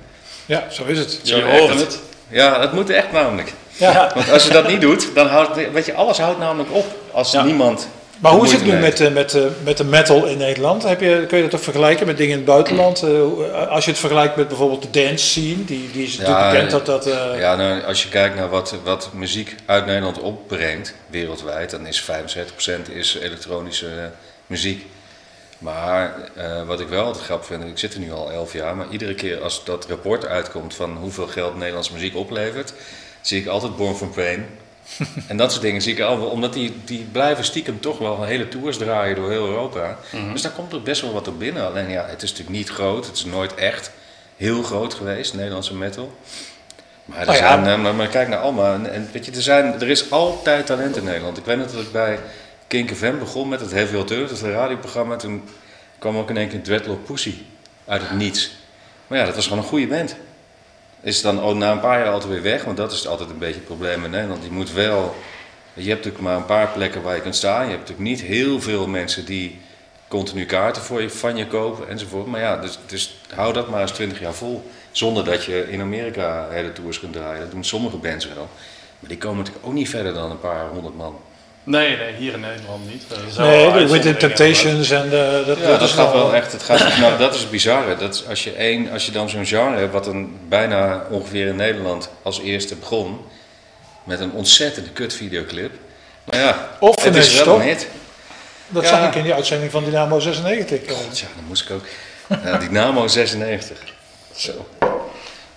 [0.46, 1.20] ja, zo is het.
[1.22, 2.00] Zo Je het.
[2.28, 3.52] Ja, dat moet echt namelijk.
[3.76, 4.10] Ja.
[4.14, 7.32] Want als je dat niet doet, dan houdt, weet je, alles houdt namelijk op als
[7.32, 7.42] Ja.
[7.42, 7.88] niemand.
[8.20, 10.82] Maar hoe is het nu met, eh, met, eh, met de metal in Nederland?
[10.82, 13.02] Heb je, kun je dat toch vergelijken met dingen in het buitenland?
[13.02, 16.50] Eh, als je het vergelijkt met bijvoorbeeld de dance scene, die, die is natuurlijk Ja,
[16.50, 17.04] bekend dat dat...
[17.38, 22.00] Ja, nou, als je kijkt naar wat, wat muziek uit Nederland opbrengt, wereldwijd, dan is
[22.00, 24.10] 75% is elektronische
[24.46, 24.86] muziek.
[25.58, 26.14] Maar
[26.66, 29.14] wat ik wel altijd grappig vind, ik zit er nu al 11 jaar, maar iedere
[29.14, 32.72] keer als dat rapport uitkomt van hoeveel geld Nederlandse muziek oplevert,
[33.20, 34.46] zie ik altijd Born from Pain.
[35.28, 38.48] en dat soort dingen zie ik al, omdat die, die blijven stiekem toch wel hele
[38.48, 39.98] tours draaien door heel Europa.
[40.32, 41.66] Dus daar komt er best wel wat op binnen.
[41.66, 43.90] Alleen ja, het is natuurlijk niet groot, het is nooit echt
[44.36, 46.12] heel groot geweest, Nederlandse metal.
[47.04, 48.74] Maar, er zijn, eh, maar, maar kijk naar Alma.
[48.74, 51.38] En, en weet je, er, zijn, er is altijd talent in Nederland.
[51.38, 52.18] Ik weet dat ik bij
[52.66, 55.16] Kink FM begon met het Heavy Alternative, dat is een radioprogramma.
[55.16, 55.42] Toen
[55.98, 57.34] kwam ook in één keer Dreadlock Pussy
[57.86, 58.50] uit het niets.
[59.06, 60.16] Maar ja, dat was gewoon een goede band.
[61.02, 63.38] Is dan ook na een paar jaar altijd weer weg, want dat is altijd een
[63.38, 64.44] beetje het probleem in Nederland.
[64.44, 65.14] Je moet wel,
[65.72, 67.64] je hebt natuurlijk maar een paar plekken waar je kunt staan.
[67.64, 69.58] Je hebt natuurlijk niet heel veel mensen die
[70.08, 72.26] continu kaarten voor je, van je kopen enzovoort.
[72.26, 74.70] Maar ja, dus, dus hou dat maar eens 20 jaar vol.
[74.90, 77.40] Zonder dat je in Amerika hele tours kunt draaien.
[77.40, 78.48] Dat doen sommige bands wel.
[78.98, 81.16] Maar die komen natuurlijk ook niet verder dan een paar honderd man.
[81.64, 83.02] Nee, nee, hier in Nederland niet.
[83.30, 86.52] Zijn nee, de Within uitzonderingen, Temptations en de, dat, Ja, dat dat gaat wel- echt.
[86.52, 87.96] Het gaat, nou, dat is het bizarre.
[87.96, 91.46] Dat is als, je één, als je dan zo'n genre hebt, wat een, bijna ongeveer
[91.46, 93.18] in Nederland als eerste begon,
[94.04, 95.72] met een ontzettende kut videoclip.
[96.24, 97.86] Maar ja, Of het is wel een hit.
[98.68, 98.88] Dat Ja.
[98.88, 100.82] zag ik in die uitzending van Dynamo 96.
[100.82, 100.94] eh.
[100.96, 101.84] God, ja, dan moest ik ook.
[102.44, 103.78] Ja, Dynamo 96.
[104.36, 104.66] Zo.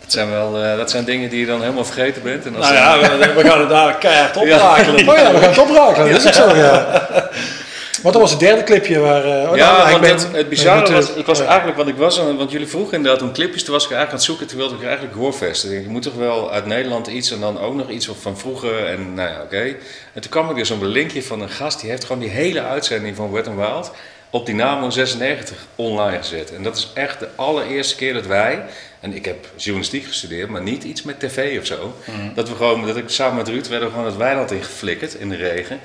[0.03, 2.45] Dat zijn wel eh, dat zijn dingen die je dan helemaal vergeten bent.
[2.45, 5.07] En Nou ja, we, we gaan het daar keihard oprakelen.
[5.09, 6.11] Oh ja, we gaan het oprakelen.
[6.11, 7.01] Dat is ook zo, ja.
[8.01, 9.23] Want dat was het derde clipje waar...
[9.25, 11.77] eh, oh, ja, nou, ik want ben- het, het bizarre eh, was, ik was eigenlijk,
[11.77, 14.23] want ik was, want jullie vroegen inderdaad om clipjes, toen was ik eigenlijk aan het
[14.25, 15.63] zoeken, toen wilde ik eigenlijk Warfest.
[15.63, 18.38] Ik denk, ik moet toch wel uit Nederland iets en dan ook nog iets van
[18.38, 19.61] vroeger en nou ja, oké.
[20.13, 22.30] En toen kwam ik dus op een linkje van een gast, die heeft gewoon die
[22.31, 23.91] hele uitzending van Wet n Wild
[24.34, 26.55] op Dynamo 96 online gezet.
[26.55, 28.64] En dat is echt de allereerste keer dat wij,
[28.99, 31.95] en ik heb journalistiek gestudeerd, maar niet iets met tv of zo,
[32.35, 35.30] dat we gewoon, dat ik samen met Ruud werden we gewoon het weiland ingeflikkerd in
[35.30, 35.80] de regen.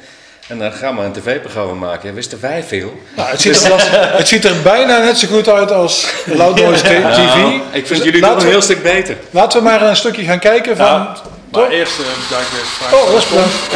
[0.47, 2.09] En dan gaan we een tv-programma maken.
[2.09, 3.01] Ja, wisten wij veel.
[3.17, 6.85] Nou, het, ziet er, het ziet er bijna net zo goed uit als Loud Noise
[6.85, 7.01] TV.
[7.03, 9.17] Nou, ik vind Dus jullie doen een heel stuk beter.
[9.31, 11.17] Laten we maar een stukje gaan kijken van Ja.
[11.53, 11.71] Maar Toch?
[11.71, 12.95] eerst uh, bedankt weer Frank.
[12.95, 13.15] Oh,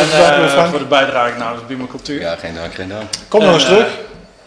[0.00, 0.70] En bedankt weer eh, Frank.
[0.70, 2.20] voor de bijdrage namens Buma Cultuur.
[2.20, 3.10] Ja, geen dank, geen dank.
[3.28, 3.88] Kom nog En, eens eh, terug.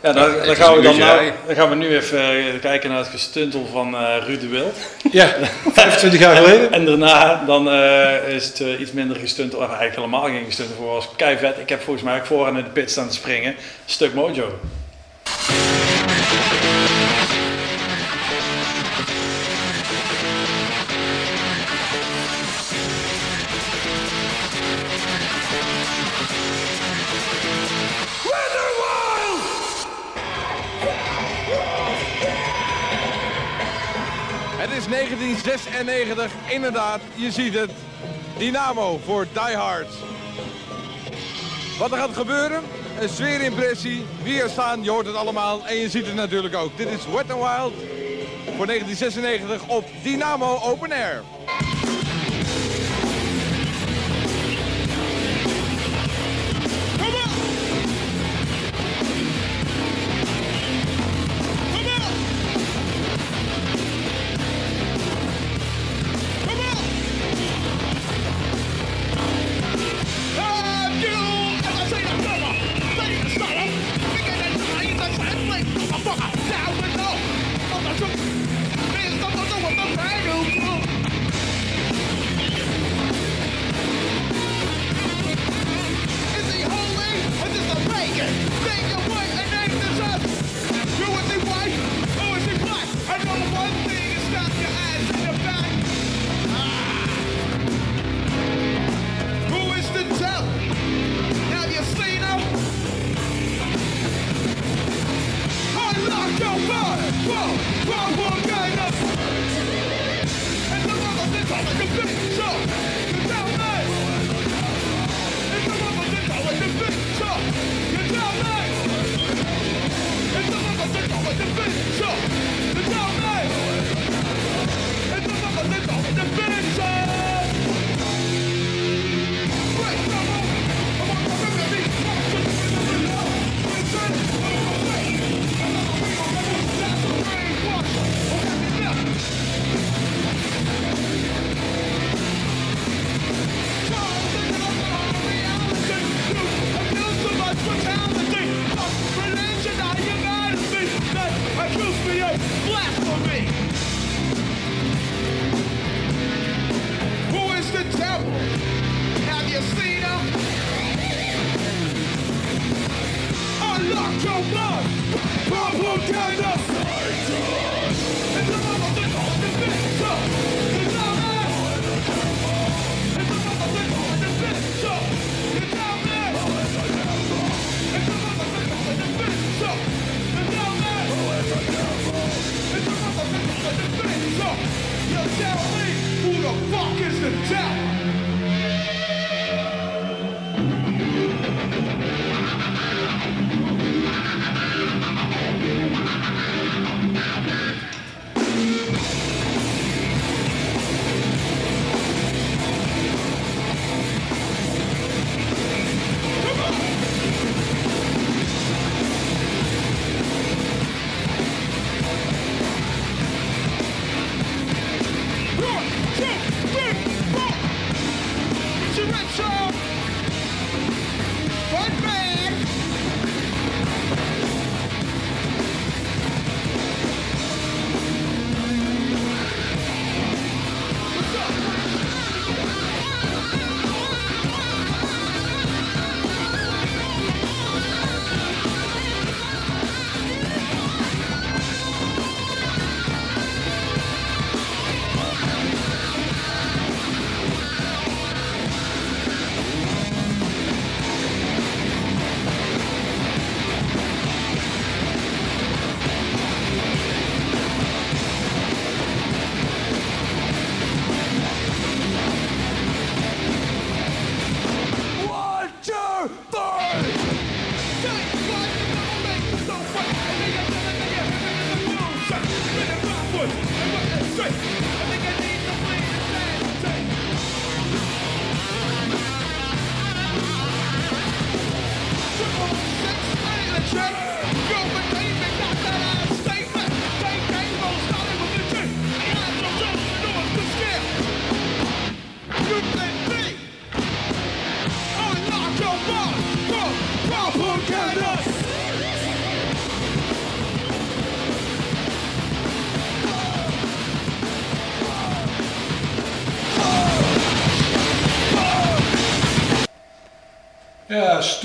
[0.05, 3.07] Ja, dan, gaan we dan, nou, dan gaan we nu even eh, kijken naar het
[3.07, 4.75] gestuntel van eh Ruud de Wild.
[5.11, 5.35] Ja,
[5.73, 6.71] 25 jaar geleden.
[6.77, 10.93] En daarna dan, eh, is het iets minder gestuntel, of eigenlijk helemaal geen gestuntel voor
[10.93, 11.57] was kei vet.
[11.57, 13.55] Ik heb volgens mij ook vooraan in de pit staan te springen.
[13.85, 14.59] Stuk mojo.
[35.25, 37.71] 1996, inderdaad, je ziet het.
[38.37, 39.93] Dynamo voor Die Hard.
[41.79, 42.61] Wat er gaat gebeuren?
[42.99, 44.05] Een sfeerimpressie.
[44.23, 46.77] Wie er staan, je hoort het allemaal en je ziet het natuurlijk ook.
[46.77, 47.73] Dit is Wet n Wild
[48.55, 51.23] voor 1996 op Dynamo Open Air.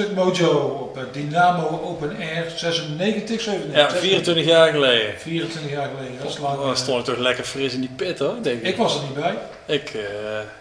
[0.01, 3.75] Stuk Mojo op eh, Dynamo Open Air 96, 97.
[3.77, 5.19] Ja, 24 jaar geleden.
[5.19, 6.61] 24 jaar geleden, dat is lang.
[6.61, 8.67] Dan stond ik toch lekker fris in die pit hoor, denk ik.
[8.67, 9.35] Ik was er niet bij.
[9.67, 10.01] Ik, eh,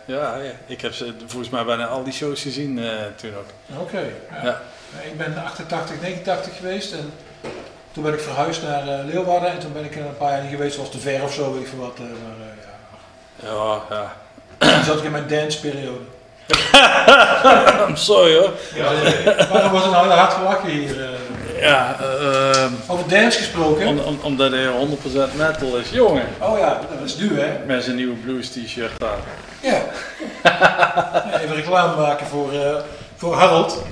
[0.06, 3.80] ja, ja, ik heb ze volgens mij bijna al die shows gezien eh, toen ook.
[3.82, 4.00] Oké.
[4.32, 4.44] ja.
[4.44, 4.62] Ja.
[5.04, 7.12] Ik ben 88, 89 geweest en
[7.92, 10.42] toen ben ik verhuisd naar eh, Leeuwarden en toen ben ik er een paar jaar
[10.42, 11.98] niet geweest, zoals de ver of zo, weet ik veel wat.
[11.98, 14.16] eh, maar, eh, Ja, ja.
[14.60, 14.74] ja.
[14.76, 16.18] Toen zat ik in mijn danceperiode.
[17.88, 18.52] I'm sorry hoor.
[18.76, 18.84] Ja,
[19.52, 21.04] waarom wordt er nou hard gelachen hier?
[21.04, 21.10] eh?
[21.62, 23.88] Ja, eh, Over dance gesproken.
[23.88, 24.66] om, om, omdat hij
[25.32, 25.90] 100% metal is.
[25.90, 27.66] Jongen, Oh ja, dat is duur hè?
[27.66, 29.20] met zijn nieuwe blues t-shirt aan.
[29.62, 29.82] Ja.
[31.44, 32.76] Even reclame maken voor, eh,
[33.16, 33.84] voor Harold,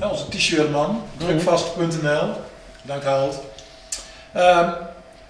[0.00, 2.30] onze t-shirtman, drukvast.nl.
[2.82, 3.40] Dank Harold.
[4.32, 4.68] Ehm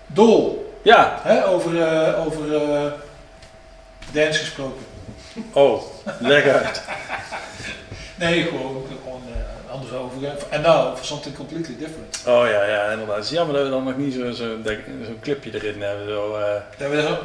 [0.07, 1.71] Dol, Ja, hè, over,
[2.27, 2.43] over
[4.13, 4.87] dance gesproken.
[5.53, 5.83] oh,
[6.19, 6.83] leg uit.
[8.19, 10.19] Nee, gewoon, gewoon eh, andere over.
[10.51, 12.23] En nou, for something completely different.
[12.27, 13.17] Oh ja, ja, inderdaad.
[13.17, 14.45] Het is jammer dat we dan nog niet zo'n zo,
[15.23, 16.09] clipje erin hebben.
[16.09, 16.45] Zo, eh,
[16.79, 17.19] Dat we zo,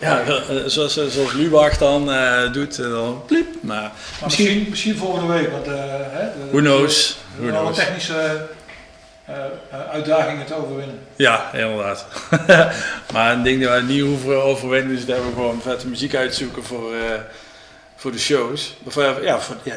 [0.00, 0.34] ja, eh,
[0.66, 3.46] zoals, zoals Lubach dan eh, doet, eh, dan pliep.
[3.60, 3.90] Maar maar
[4.24, 5.72] misschien, misschien, misschien volgende week, want eh,
[6.10, 7.76] hè, de- who knows, We who hebben knows.
[7.76, 8.46] technische
[9.24, 10.98] eh, eh, uitdagingen te overwinnen.
[11.16, 12.06] Ja, inderdaad.
[13.12, 16.64] maar een ding dat we niet hoeven overwinnen is dat we gewoon vette muziek uitzoeken
[16.64, 17.00] voor, eh,
[18.02, 18.74] voor de shows.
[18.84, 19.74] Of, eh, ja, voor, ja,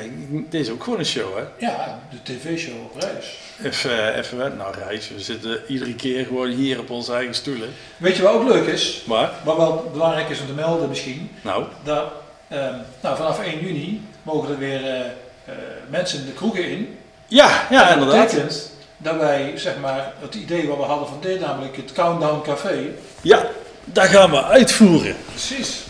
[0.49, 1.65] dit is ook gewoon een show, hè.
[1.65, 3.37] Ja, de tv-show op reis.
[3.63, 4.57] Even, eh, even.
[4.57, 7.69] Nou, Reis, we zitten iedere keer gewoon hier op onze eigen stoelen.
[7.97, 9.03] Weet je wat ook leuk is?
[9.05, 12.11] Maar, Wat wel belangrijk is om te melden misschien, nou, dat
[12.47, 15.53] ehm, nou, vanaf 1 juni mogen er weer eh,
[15.89, 16.97] mensen de kroegen in.
[17.27, 18.25] ja, ja, dat inderdaad.
[18.25, 22.41] betekent dat wij zeg maar, het idee wat we hadden van dit, namelijk het Countdown
[22.41, 22.77] Café.
[23.21, 23.45] Ja,
[23.83, 25.15] dat gaan we uitvoeren.
[25.25, 25.83] Precies.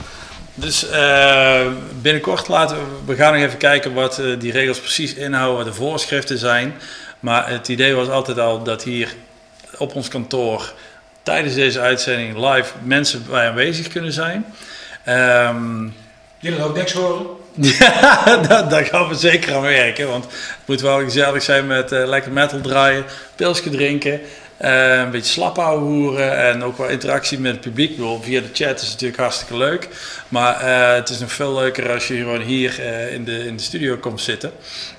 [0.55, 1.67] Dus eh,
[2.01, 5.65] binnenkort laten we, we gaan nog even kijken wat eh, die regels precies inhouden, wat
[5.65, 6.73] de voorschriften zijn.
[7.19, 9.15] Maar het idee was altijd al dat hier
[9.77, 10.73] op ons kantoor
[11.23, 14.45] tijdens deze uitzending live mensen bij aanwezig kunnen zijn.
[15.03, 15.87] Ehm,
[16.39, 17.25] Die dan ook niks horen.
[17.79, 20.07] ja, daar, daar gaan we zeker aan werken.
[20.07, 20.33] Want het
[20.65, 23.05] moet wel gezellig zijn met eh, lekker metal draaien,
[23.35, 24.21] pilsje drinken.
[24.57, 27.89] Eh, een beetje slap hoeren en ook wel interactie met het publiek.
[27.89, 29.89] Ik bedoel, via de chat is natuurlijk hartstikke leuk.
[30.27, 33.55] Maar eh, het is nog veel leuker als je gewoon hier eh, in, de, in
[33.55, 34.51] de studio komt zitten.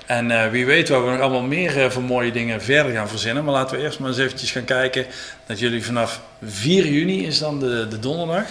[0.05, 3.43] En wie weet waar we nog allemaal meer van mooie dingen verder gaan verzinnen.
[3.43, 5.05] Maar laten we eerst maar eens eventjes gaan kijken
[5.45, 8.45] dat jullie vanaf 4 juni is dan de, de donderdag.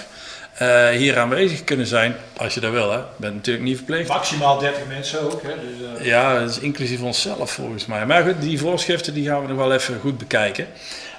[0.56, 2.92] Eh, hier aanwezig kunnen zijn, als je dat wil.
[2.92, 3.00] Hè.
[3.16, 4.08] Bent natuurlijk niet verplicht.
[4.08, 5.42] Maximaal 30 mensen ook.
[5.42, 5.48] Hè?
[5.60, 8.06] Dus, eh, Ja, dat is inclusief onszelf volgens mij.
[8.06, 10.66] Maar goed, die voorschriften die gaan we nog wel even goed bekijken.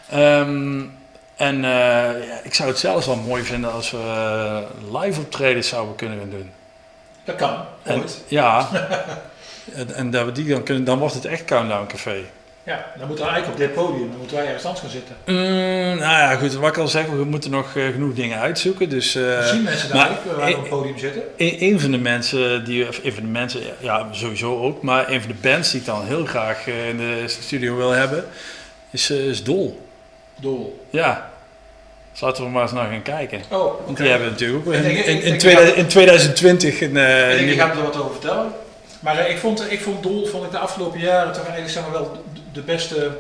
[0.10, 0.82] Ehm,
[1.36, 5.96] en eh, ja, ik zou het zelfs wel mooi vinden als we live optredens zouden
[5.96, 6.52] kunnen gaan doen.
[7.24, 8.24] dat kan, En, ooit.
[8.28, 8.70] ja,
[9.74, 12.24] en, en dat we die dan kunnen, dan wordt het echt Countdown Café.
[12.68, 15.16] Ja, dan moeten we eigenlijk op dit podium, dan moeten wij ergens anders gaan zitten.
[15.26, 18.90] Mm, nou ja, goed, wat ik al zeg, we moeten nog eh, genoeg dingen uitzoeken.
[18.90, 21.22] Dus, eh, Zien mensen daar ook, waar we op e- het podium zitten?
[21.38, 25.10] Een, een van de mensen die, of een van de mensen, ja sowieso ook, maar
[25.12, 28.26] een van de bands die ik dan heel graag eh, in de studio wil hebben,
[28.92, 29.88] is, eh, is Dol.
[30.36, 30.86] Dol.
[30.90, 31.30] Ja.
[32.12, 33.42] Dus laten we maar eens naar gaan kijken.
[33.52, 33.86] Oh.
[33.86, 37.42] Want die hebben natuurlijk ook in, in, in, ik 2000 ga- in 2020 een eh,
[37.50, 38.52] Ik denk, er wat over vertellen.
[39.00, 41.84] Maar eh, ik, vond, ik vond Dol vond ik de afgelopen jaren toch eigenlijk zeg
[41.84, 42.24] maar wel
[42.58, 43.18] de- beste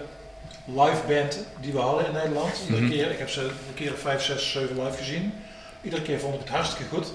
[0.65, 2.59] live band die we hadden in Nederland.
[2.65, 2.91] Iedere Mhm.
[2.91, 5.33] keer, ik heb ze een keer of vijf, zes, zeven live gezien.
[5.81, 7.07] Iedere keer vond ik het hartstikke goed.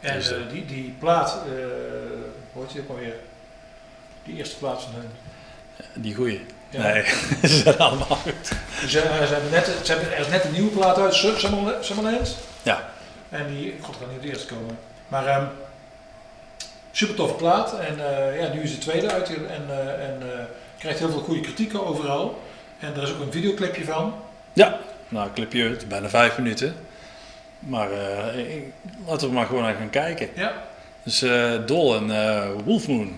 [0.00, 1.52] En Dus, eh, die, die plaat, eh
[2.52, 3.14] hoe heet die ook alweer?
[4.24, 5.10] Die eerste plaat van hun.
[6.02, 6.40] Die goeie.
[6.70, 6.82] Ja.
[6.82, 7.04] Nee,
[7.50, 8.46] ze zijn allemaal goed.
[8.88, 11.38] Ze, eh, ze hebben net, ze hebben, er is net een nieuwe plaat uit, Su-
[11.80, 12.36] Summerland.
[12.62, 12.90] Ja.
[13.28, 14.78] En die, god, kan niet op de eerste komen.
[15.08, 15.44] Maar ehm
[16.92, 17.78] super toffe plaat.
[17.78, 17.96] En
[18.40, 19.48] ja, nu is de tweede uit en,
[20.00, 20.20] en
[20.78, 22.42] krijgt heel veel goede kritieken overal.
[22.78, 24.14] En er is ook een videoclipje van.
[24.52, 24.78] Ja,
[25.08, 26.74] nou, een clipje, het is bijna vijf minuten.
[27.58, 28.72] Maar eh, ik-
[29.06, 30.28] laten we maar gewoon even gaan kijken.
[30.34, 30.52] Ja.
[31.02, 33.12] Dus eh, Dol en eh Wolfmoon.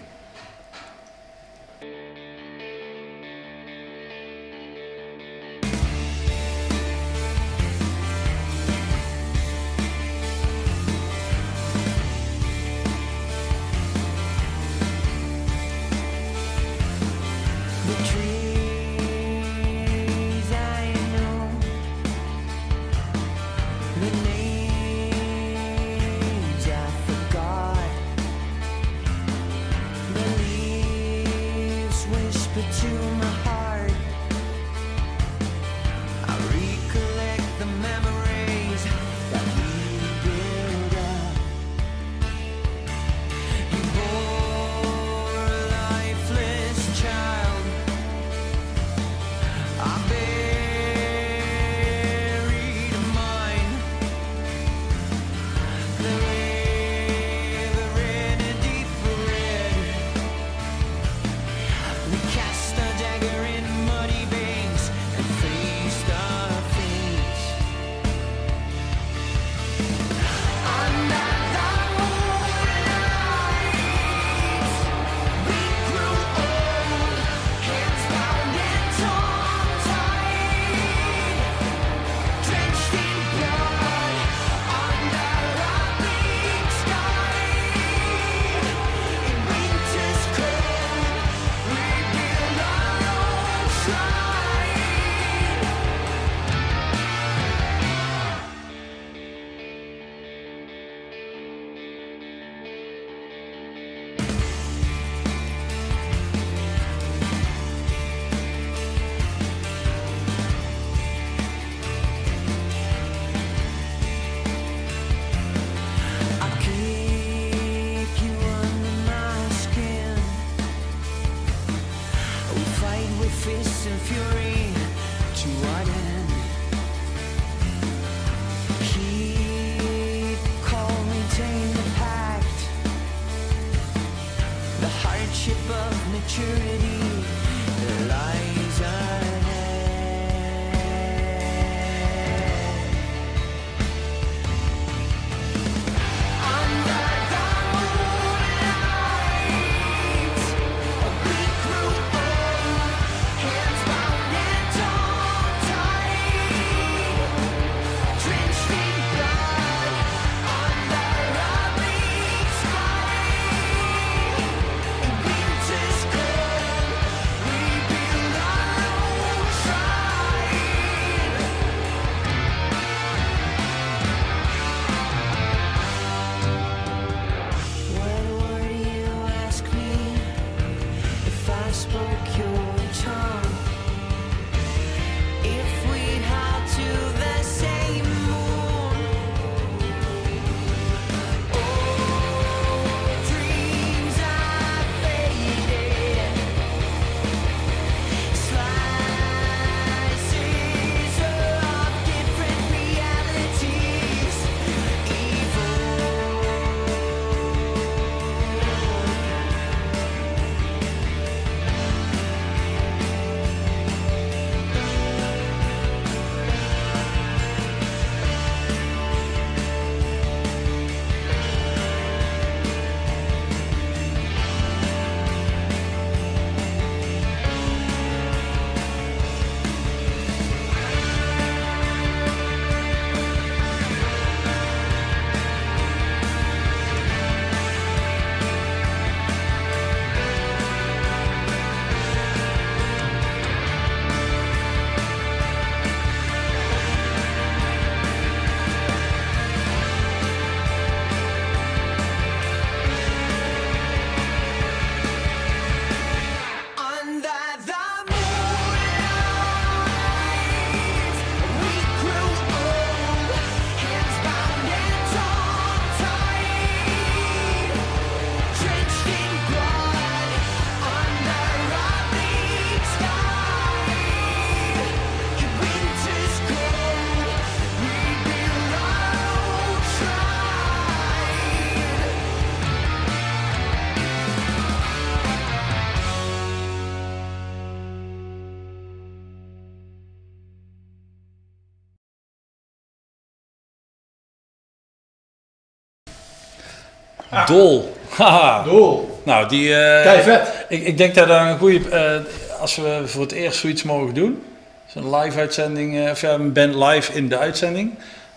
[297.47, 297.97] Dol.
[298.09, 298.63] Haha.
[298.63, 299.21] Dol.
[299.23, 299.75] Nou, die...
[299.75, 300.49] eh, vet.
[300.69, 301.89] Ik, ik denk dat dat een goede...
[301.91, 304.43] eh, als we voor het eerst zoiets mogen doen,
[304.87, 307.95] zo'n live uitzending, eh, of ja, een band live in de uitzending,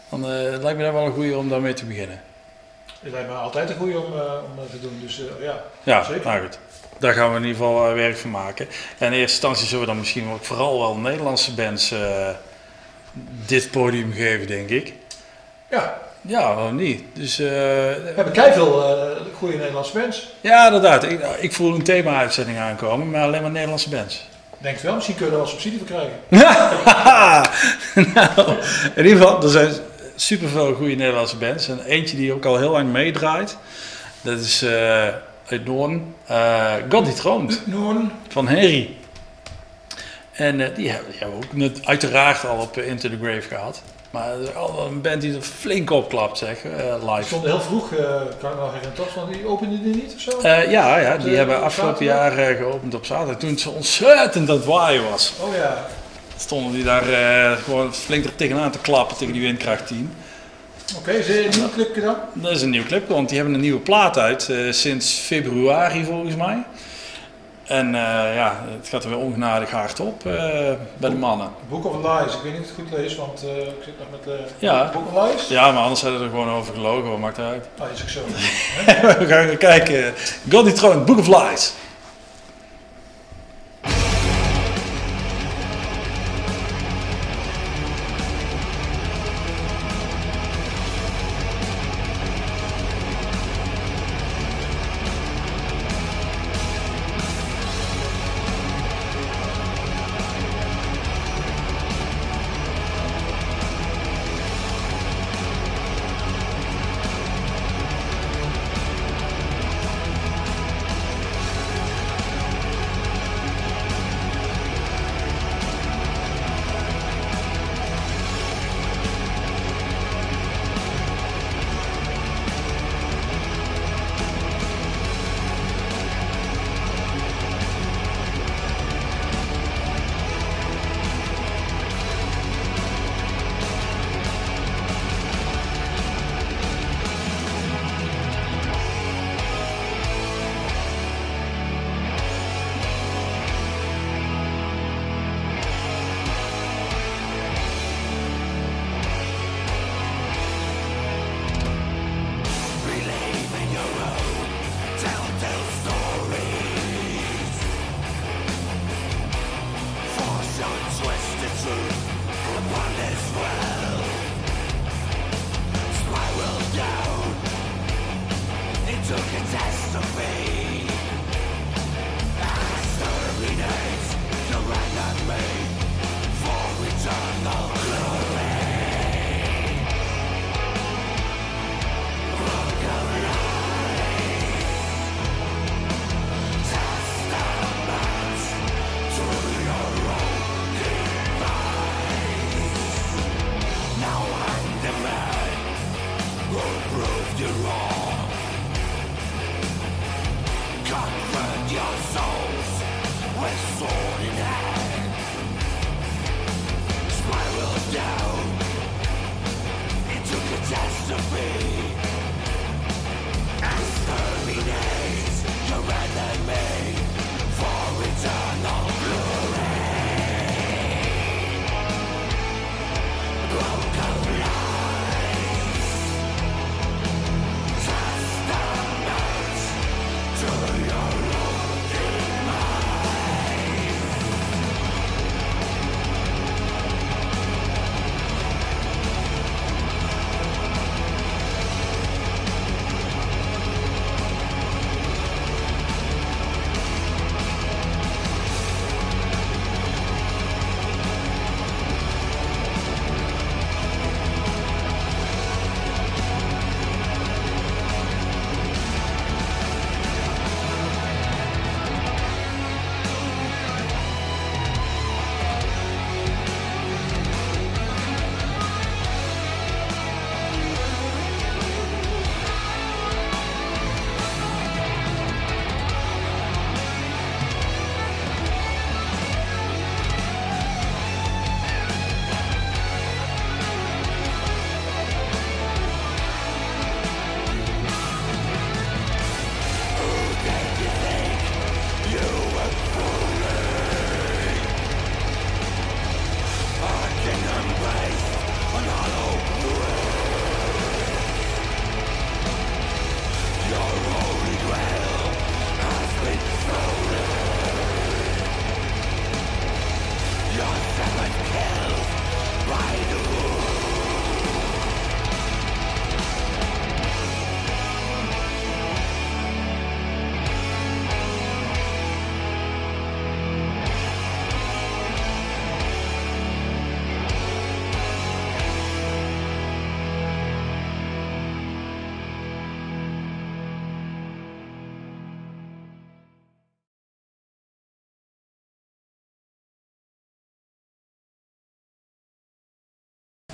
[0.10, 0.30] dan eh,
[0.62, 2.22] lijkt me dat wel een goede om daarmee te beginnen.
[3.02, 4.22] Het lijkt me altijd een goede om, eh,
[4.52, 5.00] om dat te doen.
[5.02, 6.26] Dus eh, ja, Ja, zeker.
[6.26, 6.60] nou goed.
[7.00, 8.68] Daar gaan we in ieder geval werk van maken.
[8.98, 12.30] En in eerste instantie zullen we dan misschien ook vooral wel Nederlandse bands eh,
[13.46, 14.94] dit podium geven, denk ik.
[15.70, 15.98] Ja.
[16.28, 17.04] Ja, waarom niet?
[17.14, 20.28] Dus, eh, We hebben veel eh, goede Nederlandse bands.
[20.42, 21.04] ja, inderdaad.
[21.04, 24.28] Ik, ik voel een thema-uitzending aankomen, maar alleen maar Nederlandse bands.
[24.58, 26.14] Denk wel, misschien kunnen we wel subsidie voor krijgen.
[28.14, 28.58] nou,
[28.96, 29.74] in ieder geval, er zijn
[30.16, 31.68] superveel goede Nederlandse bands.
[31.68, 33.58] En eentje die ook al heel lang meedraait,
[34.22, 35.08] dat is eh,
[35.48, 36.16] uit Noorn.
[36.28, 37.62] eh God die troont.
[37.68, 38.12] Noorn.
[38.28, 38.96] Van Henry.
[40.32, 43.82] En die, hebben, die hebben we ook net, uiteraard al op Into the Grave gehad.
[44.14, 44.50] Maar het is
[44.88, 47.24] een band die er flink opklapt, zeg, eh, Die live.
[47.28, 48.06] stond heel vroeg, eh,
[48.40, 49.14] kan ik me herinneren, toch?
[49.14, 50.40] Want die opende die niet of zo?
[50.40, 53.38] Eh, ja, ja, Op die hebben op afgelopen jaar geopend op zaterdag.
[53.38, 55.34] Toen het zo ontzettend aan het waaien was.
[55.40, 55.86] Oh ja.
[56.38, 57.04] Stonden die daar
[57.58, 60.14] gewoon flink er tegenaan te klappen tegen die windkracht 10.
[60.98, 62.16] Oké, is er een nieuw clipje dan?
[62.34, 66.36] Dat is een nieuw clip, want die hebben een nieuwe plaat uit sinds februari volgens
[66.36, 66.64] mij.
[67.64, 70.34] En eh, ja, het gaat er weer ongenadig hard op eh,
[70.98, 71.50] bij de mannen.
[71.70, 73.94] Book of Lies, ik weet niet of ik het goed lees, want eh, ik zit
[74.00, 74.92] nog met Ja.
[74.94, 75.48] Book of Lies.
[75.48, 77.68] Ja, maar anders hadden we er gewoon over gelogen, wat maakt het uit.
[77.78, 78.20] Ah, is ook zo.
[79.20, 80.14] we gaan kijken.
[80.52, 81.74] God die troont, Book of Lies.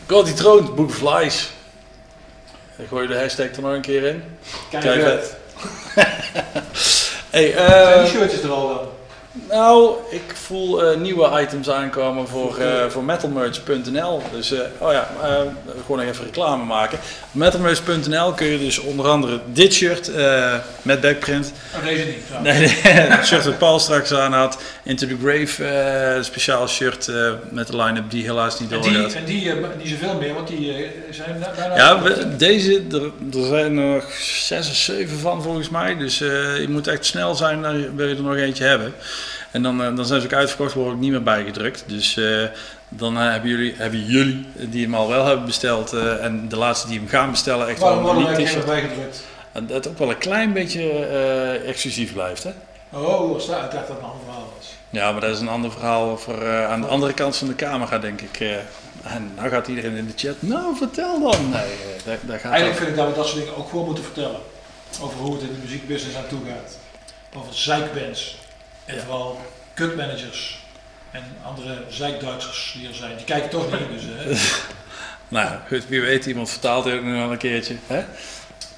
[0.09, 1.49] God die troont, Book of Lies.
[2.77, 4.23] Ik gooi de hashtag er nog een keer in.
[4.69, 5.35] Kijk, Kijk vet.
[7.29, 8.99] hey, Zijn eh, die shirtjes er al wel?
[9.31, 14.21] nou, ik voel eh, nieuwe items aankomen voor, eh, voor metalmerch.nl.
[14.33, 15.29] Dus, eh, oh ja, eh,
[15.85, 16.99] gewoon nog even reclame maken.
[17.31, 21.53] Metalmerch.nl kun je dus onder andere dit shirt eh, met backprint.
[21.77, 22.43] Oh, deze niet.
[22.43, 22.67] Nee,
[23.17, 24.57] het shirt dat Paul straks aan had.
[24.83, 29.09] Into the Grave, eh, speciaal shirt eh, met de line-up die helaas niet En doorgaat.
[29.09, 31.75] die, en die, eh, die zoveel meer, want die eh, zijn bijna...
[31.75, 33.01] Ja, we- deze, er,
[33.39, 35.97] er zijn nog zes of zeven van volgens mij.
[35.97, 38.93] Dus eh, je moet echt snel zijn, dan wil je er nog eentje hebben.
[39.51, 41.83] En dan, eh, dan zijn ze ook uitverkocht, worden ook niet meer bijgedrukt.
[41.87, 42.43] Dus eh,
[42.89, 46.87] dan eh, hebben, jullie, hebben jullie, die hem al wel hebben besteld, en de laatste
[46.87, 48.65] die hem gaan bestellen, echt Waarom wel een uniek t-shirt.
[48.65, 49.23] bijgedrukt?
[49.51, 50.91] En dat ook wel een klein beetje
[51.65, 52.51] exclusief blijft, hè?
[52.91, 54.67] Oh, ik dacht dat het een ander verhaal was.
[54.89, 57.99] Ja, maar dat is een ander verhaal voor aan de andere kant van de camera,
[57.99, 58.39] denk ik.
[59.03, 61.49] en nou gaat iedereen in de chat, nou vertel dan.
[61.49, 64.03] Nee, daar, daar gaat Eigenlijk vind ik dat we dat soort dingen ook gewoon moeten
[64.03, 64.39] vertellen.
[65.01, 66.77] Over hoe het in de muziekbusiness aan toe gaat.
[67.35, 68.37] Over zeikbands.
[68.89, 69.41] En vooral
[69.73, 70.59] kutmanagers.
[71.11, 73.15] En andere zeikduitsers die er zijn.
[73.15, 74.37] Die kijken toch niet, dus...
[74.37, 74.53] eh,
[75.27, 77.75] Nou, goed, wie weet, iemand vertaalt het nog wel een keertje.
[77.87, 78.03] Hè?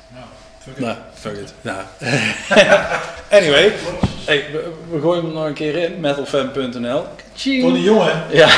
[0.08, 0.26] nou,
[0.60, 0.80] fuck it.
[0.80, 1.54] Nou, fuck it.
[1.62, 1.84] Nou.
[3.40, 3.74] anyway,
[4.26, 7.06] hey, we, we gooien hem nog een keer in, metalfan.nl.
[7.34, 8.24] Tony Jongen.
[8.30, 8.50] Ja.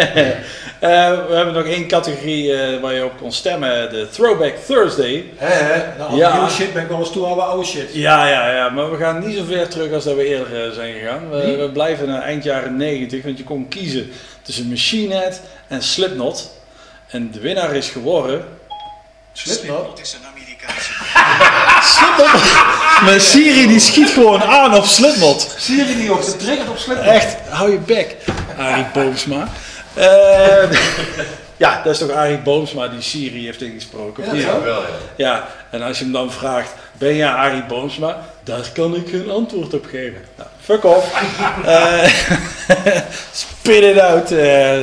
[0.80, 5.24] Eh, we hebben nog één categorie eh, waar je op kon stemmen, de Throwback Thursday.
[5.36, 5.98] Hè, hè?
[5.98, 6.32] Nou, Ja.
[6.32, 7.88] nieuwe shit ben ik wel eens toe aan we oude shit.
[7.92, 10.70] Ja, ja, ja, maar we gaan niet zo ver terug als dat we eerder eh,
[10.70, 11.30] zijn gegaan.
[11.30, 14.10] We, we blijven naar eind jaren 90, want je kon kiezen
[14.42, 16.50] tussen Machine Head en Slipknot.
[17.08, 18.44] En de winnaar is geworden...
[19.32, 20.00] Slipknot?
[21.82, 22.42] Slipknot?
[23.04, 25.54] Mijn Siri die schiet gewoon aan op Slipknot.
[25.58, 27.14] Siri die ook getriggerd op Slipknot.
[27.14, 28.16] Echt, hou je bek,
[28.58, 29.48] Arie Boomsma.
[29.94, 30.70] Eh,
[31.56, 34.36] ja, dat is toch Arie Boomsma die Siri heeft ingesproken?
[34.36, 34.60] Ja.
[34.60, 34.88] Wel, ja.
[35.16, 38.18] Ja, en als je hem dan vraagt, ben jij Arie Boomsma?
[38.44, 40.20] Daar kan ik geen antwoord op geven.
[40.36, 41.12] Nou, fuck off.
[41.64, 42.10] Eh,
[43.32, 44.28] spit it out.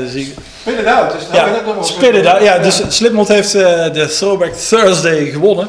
[0.09, 1.11] zie- Spit it out.
[1.11, 2.41] Dus nog ja, wel- spit it out.
[2.43, 5.67] Ja, dus Slipknot heeft de Throwback Thursday gewonnen.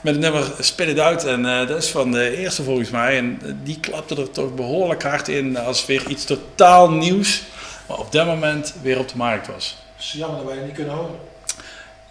[0.00, 1.24] Met het nummer Spit It Out.
[1.24, 3.16] En dat is van de eerste volgens mij.
[3.16, 7.42] En die klapte er toch behoorlijk hard in als weer iets totaal nieuws.
[7.88, 9.76] Maar op dat moment weer op de markt was.
[9.96, 11.18] Het is jammer dat wij het niet kunnen horen.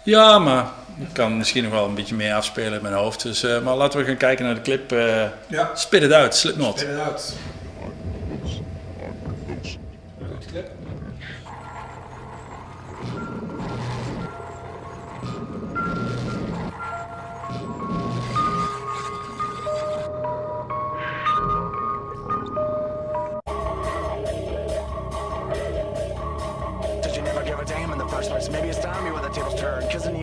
[0.02, 0.66] Ja, maar
[1.00, 3.22] ik kan misschien nog wel een beetje meer afspelen in mijn hoofd.
[3.22, 4.92] Dus, eh, maar laten we gaan kijken naar de clip.
[4.92, 5.70] eh Ja.
[5.74, 6.78] Spit It Out, Slipknot.
[6.78, 7.34] Spit it out.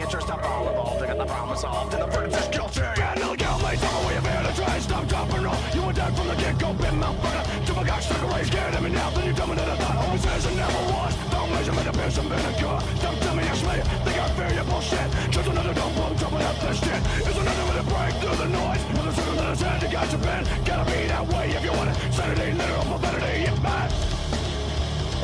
[0.05, 1.93] Interest of all involved, I got the problem solved.
[1.95, 2.85] And the verdict's is guilty.
[3.17, 4.45] No girl, mate, tell me where you've been.
[4.45, 5.57] I try and stop, drop, and roll.
[5.73, 7.43] You were dead from the get-go, been my brother.
[7.65, 9.09] To my cock, stuck away, scared of me now.
[9.09, 11.13] Then you tell me that I thought always is and never was.
[11.33, 12.77] Don't measure me to piss and vinegar.
[13.01, 13.77] Don't tell me it's me.
[14.05, 15.09] Think I fear your bullshit.
[15.33, 17.01] Just another dumb bum jumping up this shit.
[17.25, 18.81] Is another way to break through the noise.
[18.93, 20.43] With a circle in his head, you got your pen.
[20.69, 21.97] Gotta be that way if you want it.
[22.13, 23.89] Sanity, literal profanity, yeah, man.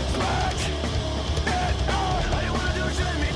[0.10, 0.66] Smash!
[1.46, 2.34] It out!
[2.34, 3.31] All you wanna do is shut me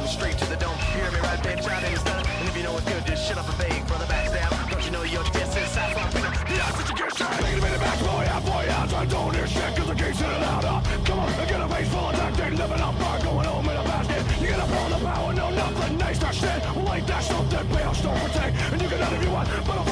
[0.00, 0.78] with the to the dome.
[0.94, 1.40] You hear me right?
[1.62, 2.24] Shot and it's done.
[2.24, 4.70] And if you know it's good, just shut up and fake for the backstab.
[4.70, 7.32] Don't you know your guess is south from the odds that you get shot.
[7.32, 8.88] Take it a minute back, boy, out, boy, out.
[8.88, 10.64] Try don't hear shit, cause the gate's in and out.
[10.64, 10.80] Uh.
[11.04, 13.68] Come on, I get a face full of duct tape, living on bar, going home
[13.68, 14.22] in a basket.
[14.40, 16.60] You gotta pull the power, no, nothing nice, that shit.
[16.76, 18.52] Well, ain't that something, pale, don't protect.
[18.72, 19.91] And you can let if you want, but I'll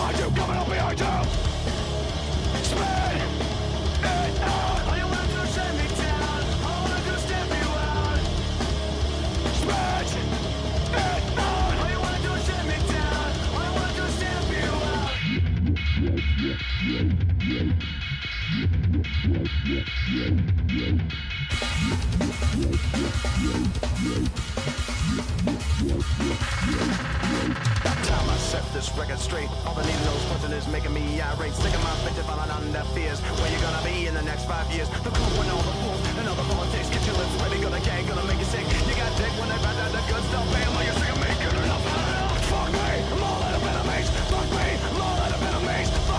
[44.31, 46.10] Fuck me, I'm all out of enemies.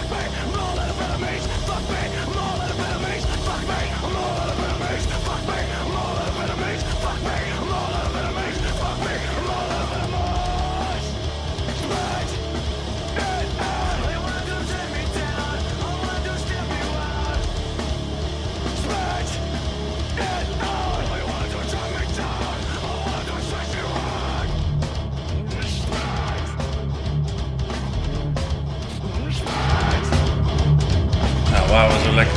[1.89, 2.30] Out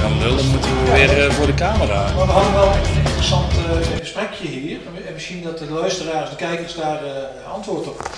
[0.00, 0.12] dan
[0.50, 2.12] moeten we weer eh, voor de camera.
[2.14, 4.78] Maar we hadden wel een interessant eh, gesprekje hier.
[5.06, 8.08] En misschien dat de luisteraars, de kijkers daar eh, antwoord op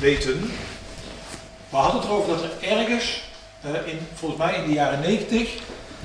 [0.00, 0.50] weten.
[1.70, 3.22] We hadden het erover dat er ergens,
[3.60, 5.52] eh, in, volgens mij in de jaren 90,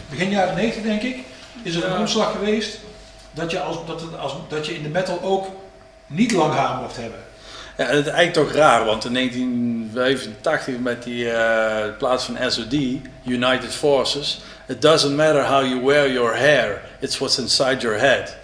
[0.10, 1.18] begin jaren 90 denk ik,
[1.64, 2.80] is er een omslag geweest
[3.32, 5.48] dat je, als, dat, als, dat je in de metal ook
[6.08, 7.20] niet lang haar mocht hebben.
[7.78, 12.74] Ja, het is eigenlijk toch raar, want in 1985 met die eh, plaats van SOD,
[13.24, 18.36] United Forces, it doesn't matter how you wear your hair, it's what's inside your head.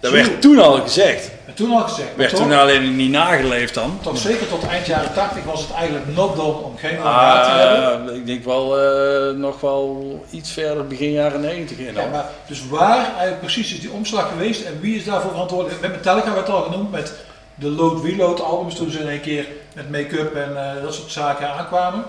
[0.00, 1.30] Dat werd toen al gezegd.
[1.46, 2.16] En toen al gezegd.
[2.16, 3.98] Werd toch- toen alleen niet nageleefd dan.
[4.02, 7.44] Toch zeker tot eind jaren 80 was het eigenlijk not done om geen lang haar
[7.44, 8.08] te hebben.
[8.10, 11.94] Ah, ik denk wel eh, nog wel iets verder begin jaren 90 in.
[11.94, 15.80] Ja, maar dus waar eigenlijk precies is die omslag geweest en wie is daarvoor verantwoordelijk?
[15.80, 17.12] Met Metallica werd al genoemd, met
[17.54, 21.12] de Load Reload albums toen ze in één keer met make-up en eh, dat soort
[21.12, 22.04] zaken aankwamen.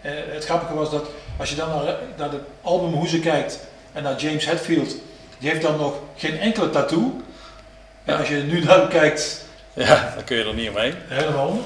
[0.00, 1.04] Eh, het grappige was dat
[1.38, 3.58] als je dan naar, naar de albumhoezen kijkt
[3.92, 4.94] en naar James Hetfield,
[5.38, 7.20] die heeft dan nog geen enkele tattoo.
[8.04, 10.94] En als je nu naar hem kijkt, Ja, dan kun je er niet omheen.
[11.08, 11.64] helemaal onder.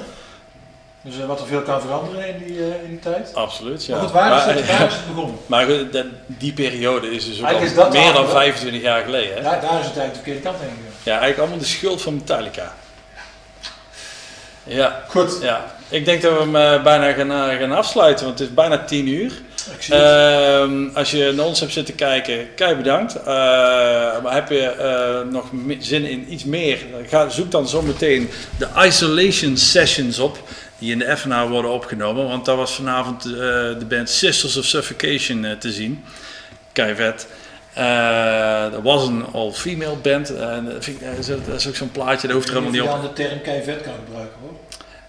[1.02, 3.34] Dus eh, wat er veel kan veranderen in die, eh, in die tijd.
[3.34, 3.94] Absoluut, ja.
[3.94, 5.36] Maar goed, waar is het, waar is het begonnen?
[5.46, 9.36] Maar goed, die periode is dus ook is meer dan de- 25 jaar geleden.
[9.36, 9.42] Hè?
[9.42, 10.92] Daar, daar is het eigenlijk de verkeerde kant heen gegaan.
[11.02, 12.74] Ja, eigenlijk allemaal de schuld van Metallica.
[14.64, 15.02] Ja.
[15.08, 15.38] Goed.
[15.40, 15.64] Ja.
[15.88, 19.06] Ik denk dat we hem eh, bijna gaan, gaan afsluiten, want het is bijna 10
[19.08, 19.42] uur.
[19.90, 23.16] Ehm, als je naar ons hebt zitten kijken, kei bedankt.
[23.16, 23.24] Eh,
[24.22, 25.44] maar heb je eh, nog
[25.78, 26.78] zin in iets meer?
[27.08, 30.38] Ga, zoek dan zometeen de isolation sessions op.
[30.78, 32.28] Die in de FNA worden opgenomen.
[32.28, 33.30] Want daar was vanavond eh,
[33.78, 36.04] de band Sisters of Suffocation te zien.
[36.72, 37.26] Kei vet.
[38.72, 40.34] Dat was een all-female band.
[40.36, 40.86] En dat,
[41.56, 42.88] is- ook zo'n plaatje, dat hoeft er helemaal niet op.
[42.88, 44.52] Jan de term kei vet kan gebruiken hoor.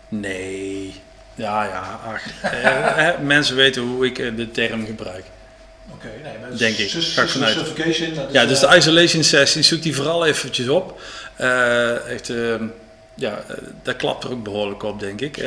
[0.10, 0.94] Nee.
[1.36, 2.00] Ja, ja.
[2.06, 2.52] Ach.
[2.52, 5.24] Eh, eh, mensen weten hoe ik eh, de term gebruik.
[5.92, 6.90] Oké, nee, maar Denk ik.
[6.90, 7.58] Ga vanuit.
[8.32, 11.02] ja, dus de isolation sessie, zoek die vooral eventjes op.
[11.36, 12.56] Eh, echt, eh,
[13.16, 13.44] ja,
[13.84, 15.44] dat klapt er ook behoorlijk op, denk ik.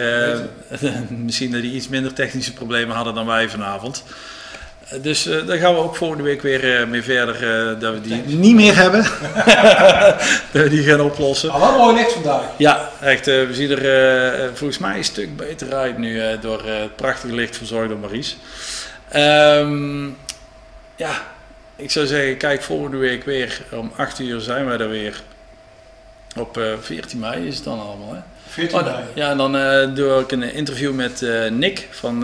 [1.09, 4.05] Misschien dat die iets minder technische problemen hadden dan wij vanavond.
[5.01, 8.01] Dus eh, daar gaan we ook volgende week weer eh, mee verder, eh, dat we
[8.01, 9.03] die niet meer hebben.
[10.53, 11.51] dat we die gaan oplossen.
[11.51, 12.43] Ah, wat mooi licht vandaag.
[12.57, 13.29] Ja, echt.
[13.29, 16.97] eh, we zien er volgens mij een stuk beter uit nu eh, door eh, het
[16.97, 18.37] prachtige licht verzorgd door Maries.
[19.09, 20.05] Ehm,
[20.97, 21.11] ja,
[21.77, 23.61] ik zou zeggen, kijk volgende week weer.
[23.71, 25.21] Om 8 uur zijn wij er weer.
[26.37, 28.21] Op eh 14 mei is het dan allemaal, hè?
[28.57, 28.95] 14 Oh.
[29.15, 32.21] Ja, en dan eh, doe ik een interview met eh, Nick van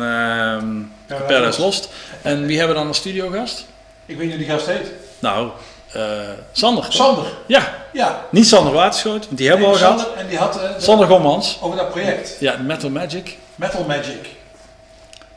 [1.07, 1.89] Paradise Lost.
[2.23, 3.67] En wie hebben we dan als studiogast?
[4.07, 4.87] Ik weet niet hoe die gast heet.
[5.19, 5.51] Nou,
[5.93, 6.03] eh,
[6.53, 6.85] Sander.
[6.85, 6.93] toch?
[6.93, 7.25] Sander.
[7.47, 7.75] Ja.
[7.93, 8.27] Ja.
[8.31, 10.01] Niet Sander Waterschoot, want die hebben we al Nee, gehad.
[10.01, 11.59] Sander, En die had de- Sander Gommans.
[11.63, 12.37] over dat project.
[12.41, 13.37] Ja, Metal Magic.
[13.55, 14.29] Metal Magic.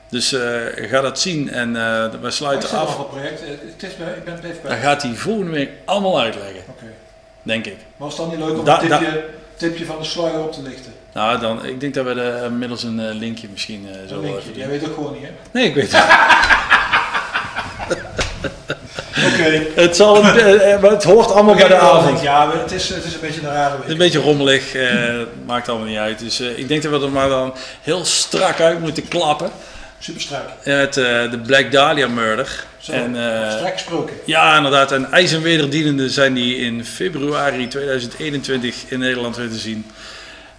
[0.10, 0.36] Dus
[0.76, 2.98] ga dat zien en eh we Ik sluiten nog af.
[2.98, 3.42] het project.
[3.42, 4.82] Het is, bij- ik ben het even Dan kwijt.
[4.84, 6.62] gaat hij volgende week allemaal uitleggen.
[6.70, 6.86] Oké.
[7.44, 7.78] Denk ik.
[7.98, 9.24] Was het dan niet leuk om Da- een tipje,
[9.58, 10.94] tipje van de sluier op te lichten?
[11.14, 14.50] Nou, dan, ik denk dat we de, middels een eh, linkje misschien eh, zo linkje.
[14.54, 15.30] Jij weet ook gewoon niet, hè?
[15.52, 16.04] Nee, ik weet het.
[19.34, 19.66] Oké.
[19.82, 22.22] het, zal een, eh, eh, het hoort allemaal bij de avond.
[22.22, 23.98] Ja, het is, het is een beetje een rare Het is een week.
[23.98, 25.14] beetje rommelig, eh,
[25.46, 26.20] maakt allemaal niet uit.
[26.20, 29.52] Dus eh, ik denk dat we er maar dan heel strak uit moeten klappen.
[30.06, 30.50] Super strak.
[30.66, 32.66] Met eh, de Black Dahlia murder.
[32.78, 34.16] Zo, en, eh, strak gesproken.
[34.26, 34.92] Ja, inderdaad.
[34.92, 39.86] En ijs en wederdienende zijn die in februari 2021 in Nederland weer te zien.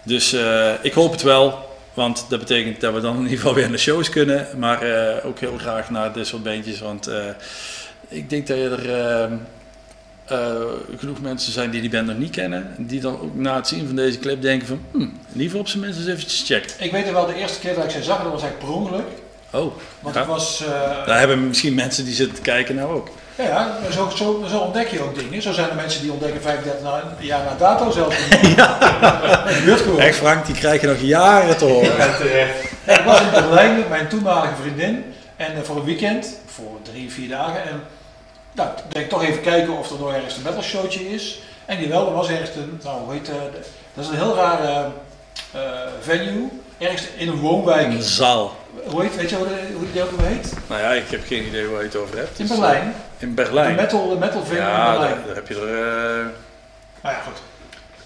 [0.02, 1.74] Dus eh, ik hoop het wel.
[1.94, 4.48] Want dat betekent dat we dan in ieder geval weer naar de shows kunnen.
[4.56, 4.82] Maar
[5.24, 6.80] ook heel graag naar dit soort beentjes.
[6.80, 7.10] Want
[8.08, 8.78] ik denk dat er
[10.98, 12.74] genoeg mensen zijn die die band nog niet kennen.
[12.78, 14.80] Die dan ook na het zien van deze clip denken van...
[14.90, 16.76] Hmm, in ieder geval op zijn minst eens eventjes checkt.
[16.78, 18.80] Ik weet er wel de eerste keer dat ik ze zag, dat was eigenlijk per
[18.80, 19.06] ongeluk.
[19.50, 20.20] Oh, Want ja.
[20.20, 20.62] ik was...
[20.64, 23.08] eh, Daar hebben misschien mensen die zitten te kijken nou ook.
[23.36, 25.42] Ja, ja maar zo, zo, zo ontdek je ook dingen.
[25.42, 28.16] Zo zijn er mensen die ontdekken 35 na- jaar na dato zelfs.
[28.56, 28.78] ja.
[29.44, 30.00] Dat gebeurt gewoon.
[30.00, 31.92] Echt Frank, die krijgen nog jaren te horen.
[32.84, 35.14] Ik was in Berlijn met mijn toenmalige vriendin.
[35.36, 37.62] En eh, voor een weekend, voor drie, vier dagen.
[37.62, 37.82] En
[38.52, 41.38] nou, ik denk toch even kijken of er nog ergens een metal showtje is.
[41.66, 43.34] En die wel, er was ergens een, nou hoe heet eh,
[43.94, 44.76] dat is een heel raar eh,
[45.52, 45.60] eh,
[46.00, 46.48] venue.
[46.78, 47.86] Ergens in een woonwijk.
[47.86, 48.56] Een zaal.
[48.90, 50.52] Hoe heet, weet je hoe, de- hoe die ook heet?
[50.68, 52.38] Nou ja, ik heb geen idee waar je het over hebt.
[52.38, 52.82] In Dus, Berlijn.
[52.82, 53.68] eh, in Berlijn.
[53.70, 55.14] Een metal, metal venue ja, in Berlijn.
[55.16, 55.60] daar, daar heb je er...
[56.20, 56.26] eh,
[57.02, 57.36] Nou ja, goed.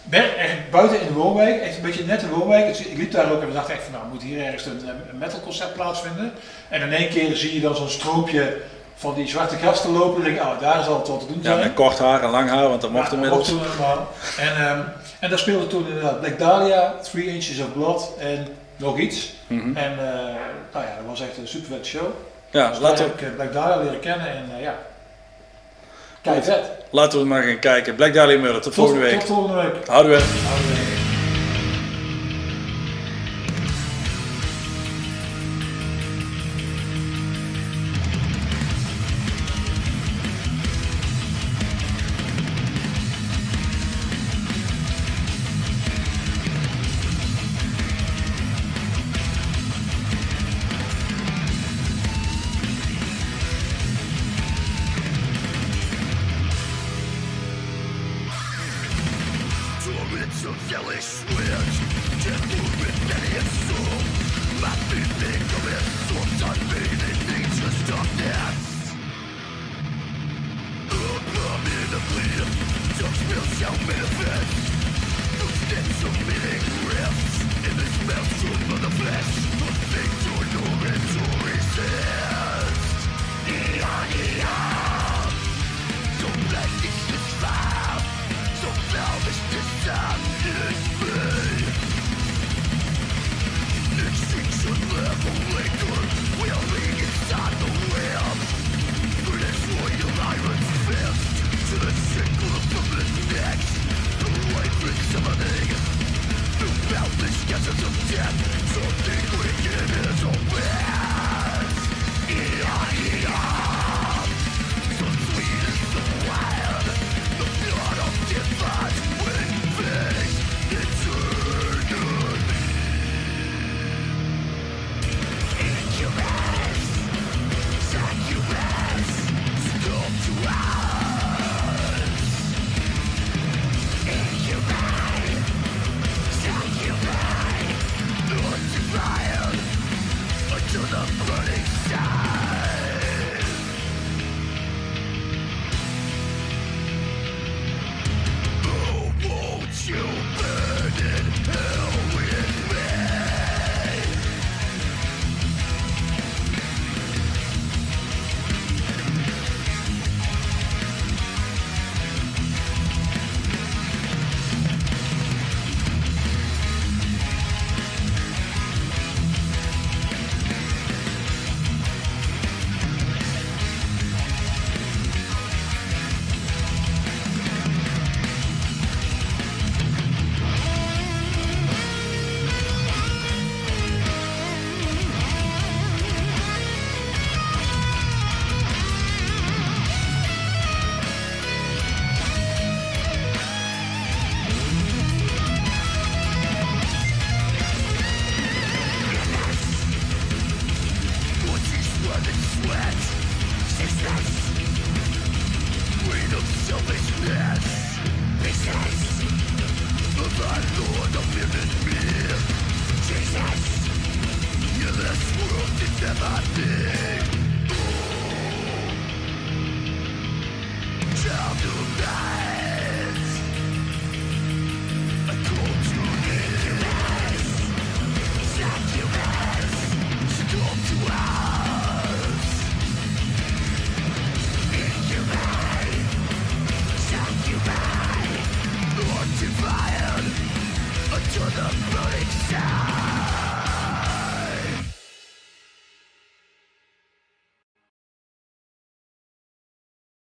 [0.03, 2.67] Ber- echt buiten in de woonwijk, echt een beetje net een woonwijk.
[2.67, 4.81] Dus Ik liep daar ook en we dachten echt van nou moet hier ergens een,
[5.11, 6.33] een metalconcert plaatsvinden.
[6.69, 8.57] En in één keer zie je dan zo'n stroopje
[8.97, 10.17] van die zwarte gasten lopen.
[10.17, 11.59] En denk ik, oh daar zal het wat te doen ja, zijn.
[11.59, 13.47] met kort haar en lang haar, want dat mocht Ja, inmiddels.
[13.49, 14.09] dat mocht toen allemaal.
[14.39, 14.81] En, ehm,
[15.21, 18.47] en daar speelde toen inderdaad Black Dahlia, Three Inches of Blood en
[18.81, 19.33] nog iets.
[19.47, 19.77] Mhm.
[19.77, 20.15] En eh,
[20.73, 22.07] nou ja, dat was echt een super vette show.
[22.51, 24.79] Ja, dus laten we- ik Black Dahlia leren kennen en eh, ja,
[26.23, 26.61] Kijk, vet.
[26.91, 27.95] Laten we maar gaan kijken.
[27.95, 28.61] Black Dahlia Murder.
[28.61, 29.19] Tot volgende week.
[29.19, 29.87] Tot volgende week.
[29.87, 30.19] Houden we.
[30.19, 31.00] Of